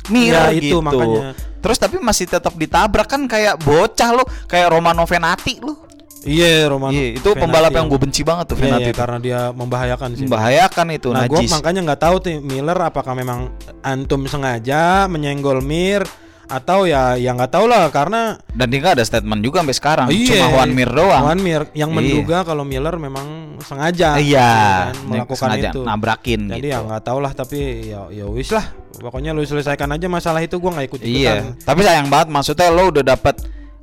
Mir 0.09 0.33
Ya, 0.33 0.51
itu 0.55 0.77
gitu. 0.77 0.79
makanya. 0.81 1.33
Terus 1.59 1.77
tapi 1.77 1.97
masih 1.99 2.27
tetap 2.27 2.55
ditabrak 2.55 3.07
kan 3.07 3.27
kayak 3.27 3.59
bocah 3.61 4.11
lo, 4.15 4.23
kayak 4.47 4.71
Romano 4.71 5.03
Venati 5.03 5.59
lo. 5.59 5.83
Iya, 6.27 6.67
Romano. 6.67 6.91
Iya, 6.91 7.19
itu 7.19 7.29
Venati 7.31 7.39
pembalap 7.39 7.71
yang 7.71 7.87
gue 7.87 8.01
benci 8.03 8.23
banget 8.27 8.51
tuh 8.51 8.57
Iya, 8.59 8.63
Venati. 8.67 8.83
iya, 8.83 8.91
tuh. 8.91 8.99
karena 8.99 9.19
dia 9.23 9.41
membahayakan 9.55 10.09
sih. 10.15 10.25
Membahayakan 10.27 10.87
itu 10.91 11.09
Nah, 11.15 11.25
gue 11.27 11.41
makanya 11.47 11.81
nggak 11.87 12.01
tahu 12.03 12.17
tuh 12.19 12.31
Miller 12.43 12.79
apakah 12.83 13.15
memang 13.15 13.51
antum 13.81 14.27
sengaja 14.27 15.07
menyenggol 15.07 15.63
Mir 15.63 16.03
atau 16.47 16.87
ya 16.87 17.15
ya 17.15 17.35
nggak 17.35 17.51
tahu 17.51 17.67
lah 17.67 17.91
karena 17.91 18.39
Dan 18.49 18.71
dia 18.71 18.95
ada 18.95 19.03
statement 19.03 19.43
juga 19.43 19.61
sampai 19.61 19.75
sekarang. 19.75 20.07
Iya. 20.09 20.31
Cuma 20.31 20.47
Juan 20.55 20.71
Mir 20.71 20.87
doang. 20.89 21.23
Juan 21.27 21.41
Mir 21.41 21.63
yang 21.73 21.91
Iya. 21.91 21.97
menduga 21.97 22.39
kalau 22.43 22.63
Miller 22.63 22.95
memang 22.97 23.27
sengaja 23.61 24.15
Iya, 24.15 24.31
ya 24.31 24.47
kan, 24.87 24.95
melakukan 25.05 25.49
sengaja 25.51 25.71
itu. 25.71 25.81
nabrakin 25.83 26.41
Jadi 26.49 26.59
gitu. 26.63 26.71
ya 26.71 26.79
nggak 26.81 27.03
tahu 27.03 27.19
lah 27.19 27.33
tapi 27.33 27.59
ya 27.85 28.01
ya 28.09 28.27
wis 28.27 28.51
lah. 28.51 28.63
Pokoknya 28.97 29.31
lu 29.31 29.43
selesaikan 29.43 29.91
aja 29.91 30.07
masalah 30.07 30.41
itu 30.41 30.57
gua 30.57 30.73
nggak 30.73 30.87
ikut 30.89 31.01
Iya, 31.03 31.53
tapi 31.61 31.83
sayang 31.83 32.09
banget 32.09 32.31
maksudnya 32.31 32.71
lo 32.71 32.89
udah 32.89 33.05
dapat 33.05 33.37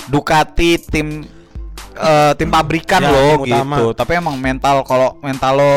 Ducati 0.04 0.80
tim 0.82 1.24
eh, 1.94 2.32
tim 2.34 2.50
pabrikan 2.50 3.00
Ya, 3.00 3.12
lo 3.12 3.24
tim 3.40 3.54
utama. 3.54 3.76
gitu. 3.78 3.88
Tapi 3.94 4.12
emang 4.16 4.36
mental 4.36 4.82
kalau 4.82 5.20
mental 5.20 5.54
lo 5.54 5.76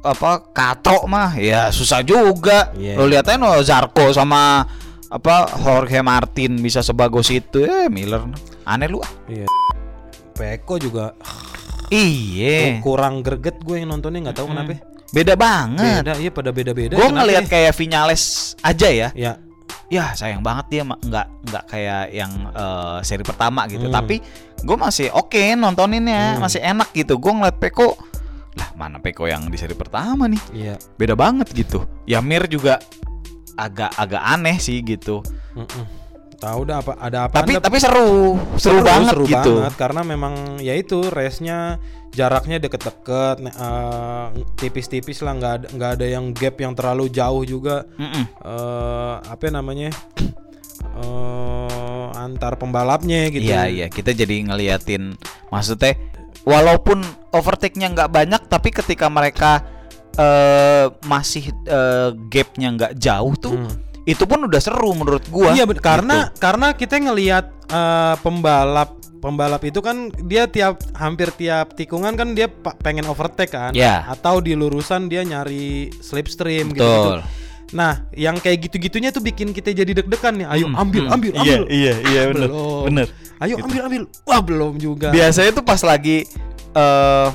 apa 0.00 0.38
katrok 0.48 1.04
mah 1.04 1.34
ya 1.34 1.68
susah 1.68 2.00
juga. 2.00 2.70
Iya. 2.72 2.94
Lo 2.94 3.04
lihat 3.04 3.26
aja 3.26 3.36
no 3.36 3.50
Zarko 3.60 4.10
sama 4.10 4.62
apa 5.06 5.46
Jorge 5.56 6.00
Martin 6.00 6.58
bisa 6.58 6.82
sebagus 6.82 7.30
itu 7.30 7.62
eh 7.62 7.86
Miller 7.86 8.26
aneh 8.62 8.86
lu 8.86 8.98
ah. 8.98 9.12
Iya. 9.26 9.46
Peko 10.32 10.76
juga 10.76 11.14
Iya. 11.86 12.82
kurang 12.82 13.22
greget 13.22 13.62
gue 13.62 13.78
yang 13.78 13.94
nontonnya 13.94 14.30
nggak 14.30 14.36
tahu 14.36 14.50
kenapa. 14.50 14.82
Beda 15.06 15.38
banget. 15.38 16.02
Beda, 16.02 16.12
iya 16.18 16.30
pada 16.30 16.50
beda-beda. 16.50 16.92
Gue 16.92 17.06
Kenapa 17.06 17.22
ngelihat 17.22 17.44
ya? 17.46 17.50
kayak 17.50 17.72
Vinales 17.72 18.22
aja 18.58 18.88
ya. 18.90 19.08
ya 19.14 19.32
ya 19.86 20.10
sayang 20.12 20.42
banget 20.42 20.66
dia 20.66 20.82
nggak 20.82 20.98
nggak 21.46 21.64
kayak 21.70 22.10
yang 22.10 22.32
eh, 22.50 22.98
seri 23.00 23.22
pertama 23.22 23.70
gitu 23.70 23.86
Hmm. 23.86 23.94
tapi 23.94 24.18
gue 24.58 24.74
masih 24.76 25.14
oke 25.14 25.38
nontoninnya 25.54 26.34
Hmm. 26.34 26.42
masih 26.42 26.58
enak 26.58 26.90
gitu 26.90 27.14
gue 27.16 27.30
ngeliat 27.30 27.54
Peko 27.54 27.94
lah 28.58 28.74
mana 28.74 28.98
Peko 28.98 29.30
yang 29.30 29.46
di 29.46 29.54
seri 29.54 29.78
pertama 29.78 30.26
nih 30.26 30.42
iya. 30.50 30.74
beda 30.98 31.14
banget 31.14 31.54
gitu 31.54 31.86
ya 32.02 32.18
Mir 32.18 32.50
juga 32.50 32.82
agak 33.56 33.90
agak 33.96 34.22
aneh 34.22 34.56
sih 34.60 34.84
gitu. 34.84 35.24
Tahu 36.36 36.68
dah 36.68 36.84
apa 36.84 36.92
ada 37.00 37.18
apa 37.26 37.40
tapi 37.40 37.56
tapi 37.56 37.80
seru 37.80 38.36
seru, 38.60 38.84
banget 38.84 39.16
seru 39.16 39.24
gitu. 39.24 39.56
banget 39.56 39.74
karena 39.80 40.04
memang 40.04 40.60
ya 40.60 40.76
itu 40.76 41.08
race-nya 41.08 41.80
jaraknya 42.12 42.60
deket-deket 42.60 43.40
eh, 43.40 44.26
tipis-tipis 44.60 45.24
lah 45.24 45.32
nggak 45.32 45.52
ada 45.56 45.66
nggak 45.72 45.90
ada 45.96 46.06
yang 46.06 46.24
gap 46.36 46.60
yang 46.60 46.76
terlalu 46.76 47.08
jauh 47.08 47.40
juga. 47.48 47.88
Eh 48.44 49.14
apa 49.24 49.48
namanya 49.48 49.88
eh 51.00 52.08
antar 52.16 52.60
pembalapnya 52.60 53.32
gitu. 53.32 53.48
Iya 53.48 53.72
iya 53.72 53.86
kita 53.88 54.12
jadi 54.12 54.44
ngeliatin 54.44 55.16
maksudnya 55.48 55.96
walaupun 56.44 57.00
overtake-nya 57.32 57.96
nggak 57.96 58.10
banyak 58.12 58.42
tapi 58.46 58.70
ketika 58.70 59.08
mereka 59.08 59.64
eh 60.16 60.84
masih 61.04 61.44
eh, 61.62 62.10
gapnya 62.26 62.68
nggak 62.72 62.92
jauh 62.96 63.34
tuh 63.34 63.54
Hmm. 63.54 63.72
itu 64.04 64.22
pun 64.22 64.40
udah 64.42 64.58
seru 64.58 64.92
menurut 64.92 65.24
gua 65.28 65.50
Iya 65.50 65.66
karena 65.76 66.28
Gitu. 66.28 66.38
karena 66.38 66.66
kita 66.72 66.94
ngelihat 66.98 67.44
eh, 67.66 68.14
pembalap 68.18 68.90
pembalap 69.16 69.58
itu 69.60 69.80
kan 69.80 69.96
dia 70.22 70.46
tiap 70.46 70.78
hampir 70.94 71.28
tiap 71.32 71.74
tikungan 71.74 72.14
kan 72.14 72.30
dia 72.30 72.46
pengen 72.78 73.04
overtake 73.04 73.50
kan 73.50 73.72
Ya. 73.72 74.06
atau 74.06 74.38
di 74.38 74.52
lurusan 74.52 75.06
dia 75.06 75.20
nyari 75.20 75.90
slipstream 75.98 76.70
gitu, 76.70 76.84
Betul. 76.84 77.20
Nah, 77.68 78.06
yang 78.14 78.38
kayak 78.38 78.62
gitu-gitunya 78.62 79.10
tuh 79.10 79.18
bikin 79.20 79.50
kita 79.50 79.74
jadi 79.74 79.90
deg-degan 79.90 80.38
nih. 80.38 80.46
Ayo 80.46 80.70
Hmm, 80.70 80.78
ambil, 80.78 81.02
hmm. 81.02 81.14
ambil, 81.18 81.32
Iya, 81.34 81.40
ambil. 81.42 81.62
iya, 81.66 81.94
iya, 82.06 82.20
bener, 82.30 82.46
Belum. 82.46 82.82
bener. 82.86 83.06
Ayo 83.36 83.54
ambil, 83.58 83.80
ambil. 83.82 84.02
Wah, 84.22 84.38
belum 84.40 84.72
juga. 84.78 85.08
biasanya 85.10 85.50
tuh 85.50 85.64
pas 85.66 85.82
lagi 85.82 86.22
eh 86.72 87.28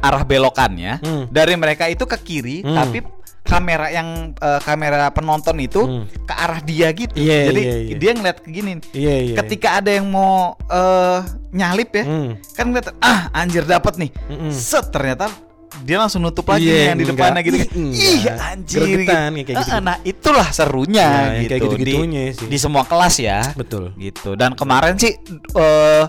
arah 0.00 0.22
belokannya 0.22 0.98
Hmm. 0.98 1.24
dari 1.28 1.54
mereka 1.54 1.86
itu 1.86 2.02
ke 2.02 2.16
kiri 2.16 2.60
Hmm. 2.60 2.74
tapi 2.74 2.98
kamera 3.40 3.88
yang 3.88 4.08
eh, 4.34 4.60
kamera 4.60 5.08
penonton 5.08 5.56
itu 5.56 5.80
Hmm. 5.80 6.04
ke 6.20 6.34
arah 6.34 6.60
dia 6.60 6.88
gitu 6.90 7.16
Iya, 7.16 7.48
jadi 7.48 7.60
iya, 7.60 7.76
iya. 7.82 7.96
dia 7.96 8.10
ngeliat 8.12 8.38
ke 8.38 8.48
gini 8.50 8.70
Iya, 8.90 9.14
iya. 9.22 9.34
ketika 9.38 9.68
ada 9.76 9.90
yang 9.90 10.06
mau 10.06 10.52
eh 10.64 11.20
nyalip 11.50 11.90
ya 11.90 12.04
Hmm. 12.04 12.30
kan 12.52 12.64
ngeliat 12.66 12.92
ah 12.98 13.32
anjir 13.32 13.64
dapat 13.64 13.96
nih 13.96 14.10
Mm-mm. 14.28 14.50
set 14.50 14.88
ternyata 14.88 15.32
dia 15.78 15.96
langsung 15.96 16.20
nutup 16.20 16.44
lagi 16.44 16.64
Iya, 16.64 16.74
nih 16.74 16.84
yang 16.84 16.96
di 16.96 17.04
enggak. 17.04 17.14
depannya 17.14 17.40
gitu 17.40 17.56
kan. 17.56 17.68
Ih, 17.78 18.22
anjir 18.42 18.80
Gregetan, 18.80 19.30
gitu. 19.30 19.46
kayak 19.46 19.58
gitu. 19.60 19.70
Ah, 19.70 19.80
nah 19.80 19.96
itulah 20.02 20.48
serunya 20.50 20.98
Ya, 20.98 21.08
yang 21.08 21.32
gitu 21.38 21.48
kayak 21.48 21.62
gitu-gitunya 21.62 22.24
di, 22.24 22.34
sih. 22.34 22.46
di 22.48 22.58
semua 22.58 22.82
kelas 22.82 23.14
ya 23.16 23.38
Betul. 23.54 23.84
gitu 23.94 24.30
dan 24.34 24.52
kemarin 24.52 24.94
sih 24.94 25.12
eh 25.54 26.04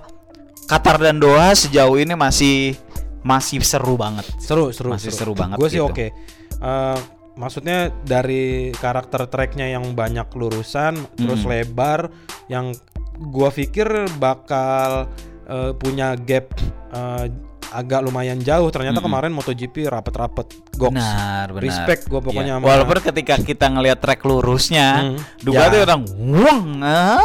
Qatar 0.65 0.97
dan 0.97 1.17
Doha 1.17 1.49
sejauh 1.52 1.97
ini 1.97 2.13
masih 2.13 2.78
masih 3.21 3.60
seru 3.60 3.95
banget 3.95 4.25
Seru, 4.38 4.71
seru. 4.71 4.89
Masih 4.89 5.12
seru 5.12 5.34
banget 5.34 5.58
Gue 5.58 5.67
sih 5.67 5.77
gitu. 5.77 5.88
oke. 5.88 6.08
Eh, 6.55 6.97
maksudnya 7.36 7.77
dari 8.01 8.45
karakter 8.73 9.25
tracknya 9.25 9.69
yang 9.69 9.93
banyak 9.93 10.27
lurusan, 10.32 10.95
terus 11.13 11.41
Hmm. 11.41 11.49
lebar, 11.49 12.12
yang 12.47 12.71
gua 13.17 13.49
pikir 13.49 13.88
bakal 14.15 15.08
eh, 15.45 15.73
punya 15.73 16.13
gap 16.15 16.45
eh, 16.89 17.25
agak 17.69 18.01
lumayan 18.01 18.38
jauh. 18.38 18.65
Ternyata 18.67 18.97
Mm-mm. 18.97 19.08
kemarin 19.08 19.32
MotoGP 19.32 19.86
rapet-rapet. 19.88 20.47
Goks. 20.71 20.89
benar 20.91 21.47
benar 21.49 21.62
Respect 21.62 22.08
gua 22.08 22.17
pokoknya 22.19 22.45
Iya. 22.45 22.55
sama- 22.55 22.67
walaupun 22.67 22.97
ketika 23.03 23.36
kita 23.38 23.65
ngelihat 23.67 23.99
track 23.99 24.21
lurusnya 24.21 24.88
Hmm. 25.05 25.17
Duga 25.38 25.60
Ya. 25.60 25.69
tuh 25.69 25.79
orang 25.84 26.01
wong 26.08 26.62
ah, 26.79 27.19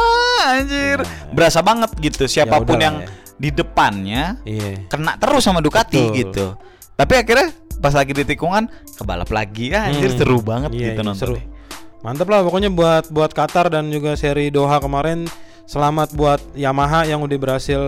anjir 0.50 0.98
berasa 1.30 1.60
banget 1.60 1.94
gitu 1.96 2.26
siapa 2.26 2.58
pun 2.58 2.66
udahlah 2.66 2.82
yang 2.82 2.96
ya. 2.98 3.08
Di 3.34 3.50
depannya 3.50 4.38
Iya. 4.42 4.86
kena 4.86 5.18
terus 5.18 5.42
sama 5.42 5.58
Ducati 5.58 5.98
Betul. 6.00 6.14
gitu. 6.16 6.46
Tapi 6.94 7.12
akhirnya 7.18 7.50
pas 7.82 7.90
lagi 7.90 8.12
di 8.12 8.22
tikungan 8.22 8.70
kebalap 8.94 9.28
lagi 9.28 9.74
ya 9.74 9.90
anjir 9.90 10.14
Hmm. 10.14 10.18
seru 10.18 10.38
banget 10.38 10.70
Iya, 10.72 10.94
gitu 10.94 11.00
nonton. 11.02 11.18
seru. 11.18 11.36
Mantap 12.00 12.28
lah 12.28 12.40
pokoknya 12.40 12.68
buat 12.68 13.08
buat 13.08 13.32
Qatar 13.32 13.68
dan 13.68 13.88
juga 13.88 14.14
seri 14.14 14.48
Doha 14.48 14.78
kemarin. 14.78 15.26
Selamat 15.64 16.12
buat 16.12 16.38
Yamaha 16.52 17.08
yang 17.08 17.24
udah 17.24 17.38
berhasil 17.40 17.80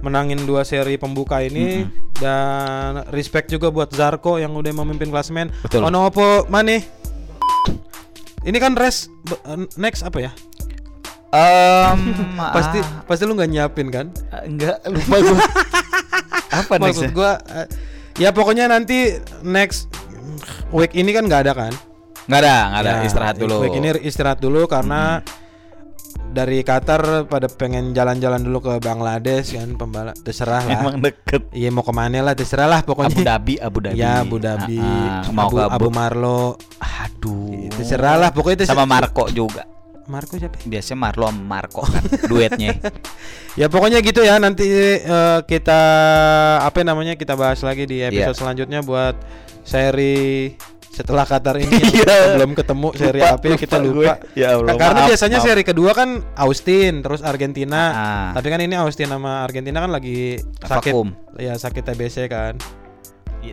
menangin 0.00 0.40
dua 0.42 0.64
seri 0.64 0.96
pembuka 0.96 1.44
ini 1.44 1.84
dan 2.16 3.04
respect 3.12 3.52
juga 3.52 3.68
buat 3.68 3.92
Zarko 3.92 4.40
yang 4.40 4.56
udah 4.56 4.72
memimpin 4.72 5.12
klasemen. 5.12 5.52
Ono 5.70 6.08
opo 6.08 6.48
mane? 6.48 6.80
Ini 8.40 8.56
kan 8.56 8.72
race 8.72 9.12
next 9.76 10.00
apa 10.00 10.18
ya? 10.18 10.32
Em, 11.30 11.98
Pasti 12.56 12.78
ah, 12.82 13.06
pasti 13.06 13.22
lu 13.22 13.38
nggak 13.38 13.50
nyiapin 13.50 13.88
kan? 13.88 14.06
enggak 14.42 14.82
lupa 14.94 15.16
gue. 15.22 15.38
Apa 16.58 16.82
Maksud 16.82 17.14
gua 17.14 17.38
eh, 17.54 17.66
ya 18.18 18.34
pokoknya 18.34 18.66
nanti 18.66 19.14
next 19.46 19.86
week 20.74 20.98
ini 20.98 21.14
kan 21.14 21.30
nggak 21.30 21.46
ada 21.46 21.52
kan? 21.54 21.72
Nggak 22.26 22.40
ada, 22.42 22.56
nggak 22.74 22.80
ada 22.82 22.90
Ya, 22.90 23.02
istirahat 23.06 23.36
dulu. 23.38 23.56
Week 23.62 23.74
ini 23.78 23.88
istirahat 24.02 24.38
dulu 24.42 24.66
karena 24.66 25.22
dari 26.30 26.62
Qatar 26.62 27.26
pada 27.26 27.46
pengen 27.50 27.90
jalan-jalan 27.90 28.42
dulu 28.42 28.58
ke 28.62 28.72
Bangladesh 28.78 29.54
kan 29.54 29.74
pembalap 29.74 30.14
terserah 30.22 30.62
lah. 30.62 30.82
Emang 30.82 30.98
deket. 30.98 31.46
Iya 31.50 31.70
mau 31.70 31.82
ke 31.82 31.90
mana 31.90 32.22
lah 32.22 32.34
terserah 32.34 32.66
lah 32.66 32.82
pokoknya. 32.82 33.14
Abu 33.14 33.22
Dhabi, 33.22 33.54
Abu 33.58 33.78
Dhabi. 33.82 33.98
Ya 33.98 34.22
Abu 34.22 34.36
Dhabi, 34.38 34.78
Ah, 34.78 35.26
ah, 35.26 35.30
mau 35.30 35.50
Abu 35.50 35.58
Abu, 35.58 35.88
Marlo. 35.90 36.54
Aduh. 36.78 37.70
Terserah 37.74 38.14
lah 38.18 38.30
pokoknya 38.30 38.66
terserah. 38.66 38.78
Sama 38.78 38.86
Marco 38.86 39.26
juga. 39.30 39.66
Marco 40.10 40.34
siapa? 40.34 40.58
Biasanya 40.60 40.98
Marlo 40.98 41.30
sama 41.30 41.42
Marco 41.46 41.82
kan 41.82 42.02
duetnya. 42.26 42.74
Ya 43.58 43.66
pokoknya 43.66 43.98
gitu 43.98 44.22
ya 44.22 44.38
nanti 44.38 44.62
eh, 44.62 45.38
kita 45.42 45.80
apa 46.62 46.82
namanya 46.82 47.14
kita 47.14 47.34
bahas 47.34 47.58
lagi 47.62 47.82
di 47.82 47.98
episode 47.98 48.30
Iya. 48.30 48.38
selanjutnya 48.38 48.78
buat 48.80 49.18
seri 49.62 50.54
setelah 50.90 51.26
Qatar 51.26 51.58
ini 51.58 51.70
Iya. 51.98 52.06
Kita 52.06 52.14
belum 52.38 52.52
ketemu 52.54 52.88
seri 53.00 53.18
Lupa, 53.18 53.34
apa 53.34 53.44
ya, 53.46 53.56
kita 53.58 53.76
lupa 53.78 53.90
lupa. 53.90 54.14
gue. 54.22 54.38
Ya 54.38 54.48
Allah, 54.54 54.74
Karena 54.74 55.00
maaf, 55.02 55.08
biasanya 55.10 55.38
maaf. 55.38 55.46
seri 55.50 55.62
kedua 55.62 55.90
kan 55.94 56.08
Austin 56.34 56.92
terus 57.02 57.20
Argentina. 57.22 57.82
Ah. 57.90 58.28
Tapi 58.38 58.46
kan 58.48 58.60
ini 58.62 58.74
Austin 58.74 59.10
sama 59.10 59.42
Argentina 59.42 59.78
kan 59.78 59.90
lagi 59.90 60.38
sakit. 60.62 60.90
Vakum. 60.94 61.08
Ya 61.36 61.54
sakit 61.54 61.82
TBC 61.84 62.26
kan. 62.26 62.54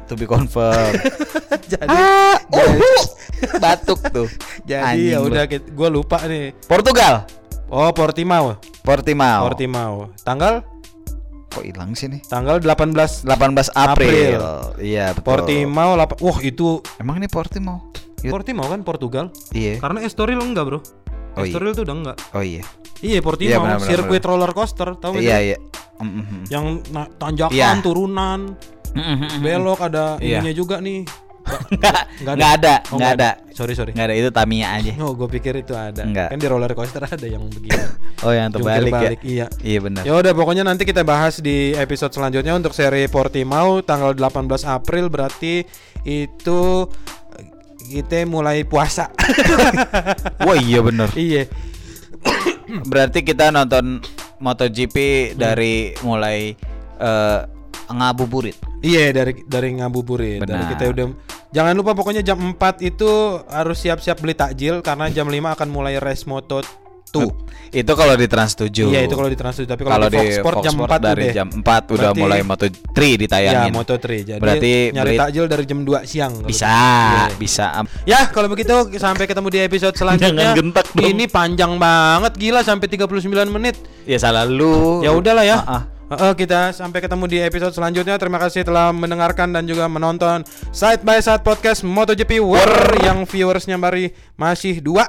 To 0.05 0.13
be 0.13 0.25
confirm. 0.25 0.93
jadi 1.71 1.89
ah, 1.89 2.37
uhu, 2.47 2.81
batuk 3.63 3.99
tuh. 4.13 4.27
jadi 4.63 5.17
ya 5.17 5.19
udah 5.19 5.43
gue 5.49 5.89
lupa 5.89 6.21
nih. 6.25 6.53
Portugal. 6.65 7.25
Oh, 7.67 7.91
Portimao. 7.91 8.61
Portimao. 8.79 9.43
Portimao. 9.43 10.15
Tanggal 10.23 10.63
Kok 11.47 11.63
hilang 11.63 11.95
sih 11.97 12.07
nih? 12.07 12.21
tanggal 12.23 12.59
18 12.59 13.27
18 13.27 13.27
April. 13.27 13.65
April. 13.75 14.41
Iya, 14.77 15.15
betul. 15.15 15.25
Portimao 15.25 15.91
lapa- 15.95 16.19
Wah, 16.21 16.39
itu 16.39 16.79
Emang 16.95 17.17
ini 17.17 17.27
Portimao? 17.27 17.91
Yut. 18.23 18.31
Portimao 18.31 18.67
kan 18.69 18.81
Portugal. 18.83 19.25
Iya. 19.51 19.81
Karena 19.81 20.03
Estoril 20.03 20.39
enggak, 20.39 20.63
Bro. 20.63 20.79
Oh, 20.79 21.43
iya. 21.43 21.49
Estoril 21.49 21.71
tuh 21.73 21.83
udah 21.85 21.95
enggak. 21.97 22.17
Oh 22.33 22.43
iya. 22.43 22.63
Iya, 22.97 23.19
Portimao, 23.21 23.51
Iya, 23.51 23.57
benar, 23.61 23.77
benar, 23.77 23.89
sirkuit 23.89 24.23
roller 24.25 24.51
coaster, 24.57 24.89
tahu 24.97 25.17
nggak 25.17 25.23
Iya, 25.23 25.37
iya. 25.53 25.57
Mm, 25.97 26.05
mm, 26.09 26.23
mm. 26.25 26.43
Yang 26.49 26.65
tanjakan, 27.17 27.53
Iya. 27.53 27.69
turunan. 27.81 28.39
Belok 29.39 29.79
ada 29.81 30.15
Iya. 30.17 30.39
ininya 30.39 30.53
juga 30.53 30.77
nih. 30.77 31.03
Nggak, 31.47 32.01
Nggak 32.27 32.35
nggak 32.35 32.51
ada, 32.59 32.73
Oh, 32.91 32.99
ada. 32.99 33.29
Sorry, 33.55 33.71
sorry. 33.71 33.95
Nggak 33.95 34.07
ada 34.11 34.15
itu 34.15 34.29
Tamiya 34.29 34.67
aja. 34.75 34.91
Oh, 34.99 35.15
gue 35.15 35.31
pikir 35.31 35.55
itu 35.55 35.71
ada. 35.71 36.03
Enggak. 36.03 36.35
Kan 36.35 36.37
di 36.37 36.47
roller 36.47 36.75
coaster 36.75 36.99
ada 37.01 37.23
yang 37.23 37.47
begini. 37.47 37.79
Oh, 38.25 38.33
yang 38.33 38.49
terbalik 38.49 38.89
ya. 38.89 38.97
balik, 38.97 39.21
iya. 39.21 39.45
Iya 39.61 39.79
benar. 39.79 40.01
Ya 40.01 40.11
udah 40.11 40.33
pokoknya 40.33 40.65
nanti 40.65 40.83
kita 40.83 41.05
bahas 41.05 41.37
di 41.37 41.71
episode 41.71 42.09
selanjutnya 42.09 42.51
untuk 42.51 42.73
seri 42.73 43.05
Portimao 43.05 43.79
tanggal 43.79 44.11
18 44.11 44.49
April 44.65 45.07
berarti 45.07 45.61
itu 46.01 46.89
kita 47.87 48.25
mulai 48.25 48.65
puasa. 48.65 49.13
Wah, 50.43 50.57
iya 50.57 50.81
benar. 50.81 51.13
iya. 51.13 51.45
Berarti 52.91 53.21
kita 53.21 53.47
nonton 53.47 54.01
MotoGP 54.37 54.95
dari 55.37 55.95
mulai 56.01 56.51
eh, 56.97 57.39
ngabuburit. 57.87 58.57
Iya 58.79 59.09
dari 59.11 59.33
dari 59.43 59.69
ngabuburit. 59.73 60.39
Dari 60.39 60.53
Benar. 60.53 60.69
kita 60.71 60.83
udah 60.87 61.05
jangan 61.49 61.73
lupa 61.73 61.91
pokoknya 61.93 62.21
jam 62.21 62.37
4 62.37 62.57
itu 62.83 63.09
harus 63.47 63.77
siap-siap 63.77 64.17
beli 64.17 64.33
takjil 64.33 64.79
karena 64.79 65.07
jam 65.07 65.25
5 65.25 65.33
akan 65.55 65.67
mulai 65.67 65.97
race 65.97 66.23
moto 66.23 66.61
tuh. 67.07 67.31
Itu 67.67 67.95
kalau 67.95 68.13
di 68.13 68.27
Trans 68.27 68.53
7. 68.53 68.69
Iya 68.85 69.01
itu 69.01 69.15
kalau 69.15 69.25
di 69.25 69.35
Trans 69.35 69.55
7 69.55 69.65
tapi 69.65 69.81
kalau 69.81 69.95
kalau 69.97 70.07
di 70.07 70.19
Fox 70.19 70.29
Sport 70.37 70.55
jam 70.61 70.73
4 70.77 70.99
dari 71.01 71.23
udah. 71.23 71.33
jam 71.33 71.47
4 71.49 71.63
udah 71.89 72.11
Berarti- 72.11 72.21
mulai 72.21 72.39
Moto3 72.43 72.75
Ya 72.99 73.17
ditayangin. 73.17 73.71
Moto 73.73 73.93
3. 73.95 74.21
Jadi 74.27 74.37
Berarti 74.37 74.71
nyari 74.91 75.07
beli- 75.07 75.19
takjil 75.19 75.45
dari 75.47 75.63
jam 75.65 75.79
2 75.81 75.99
siang. 76.03 76.33
bisa. 76.43 76.67
Iya. 76.69 77.25
bisa. 77.33 77.65
Ya 78.03 78.19
kalau 78.27 78.47
begitu 78.47 78.71
sampai 78.93 79.25
ketemu 79.25 79.47
di 79.49 79.59
episode 79.59 79.95
selanjutnya. 79.99 80.51
Jangan 80.51 80.55
gentak 80.55 80.85
dong. 80.91 81.07
Ini 81.07 81.25
panjang 81.25 81.73
banget 81.75 82.33
gila 82.35 82.61
sampai 82.61 82.85
39 82.85 83.09
menit. 83.49 83.75
Ya 84.03 84.19
salah 84.19 84.45
lu. 84.45 85.01
Ya 85.01 85.09
udahlah 85.11 85.43
ya. 85.43 85.57
Ah, 85.57 85.71
ah. 85.73 85.83
Heeh, 86.07 86.31
kita 86.39 86.71
sampai 86.71 87.03
ketemu 87.03 87.27
di 87.27 87.37
episode 87.43 87.75
selanjutnya. 87.75 88.15
Terima 88.15 88.39
kasih 88.39 88.63
telah 88.63 88.95
mendengarkan 88.95 89.51
dan 89.51 89.67
juga 89.67 89.91
menonton 89.91 90.39
Side 90.71 91.03
by 91.03 91.19
Side 91.19 91.43
podcast 91.43 91.83
MotoGP 91.83 92.39
War 92.39 92.95
yang 93.03 93.27
viewersnya 93.27 93.75
baru 93.75 94.07
masih 94.39 94.79
dua. 94.79 95.03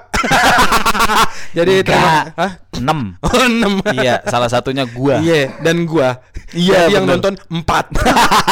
Jadi 1.57 1.86
terima. 1.86 2.34
Hah? 2.34 2.53
6. 2.74 2.82
Oh, 3.26 3.34
enam. 3.46 3.78
iya, 3.94 4.22
salah 4.26 4.51
satunya 4.51 4.86
gua. 4.90 5.22
Iya, 5.22 5.55
dan 5.62 5.86
gua. 5.86 6.18
Iya, 6.51 6.90
Jadi 6.90 6.94
yang 6.99 7.07
nonton 7.07 7.38
empat. 7.46 7.94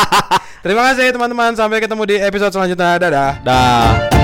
terima 0.65 0.87
kasih 0.91 1.11
teman-teman. 1.19 1.59
Sampai 1.59 1.83
ketemu 1.83 2.03
di 2.07 2.17
episode 2.23 2.55
selanjutnya. 2.55 2.95
Dadah. 3.03 3.33
Dah. 3.43 4.16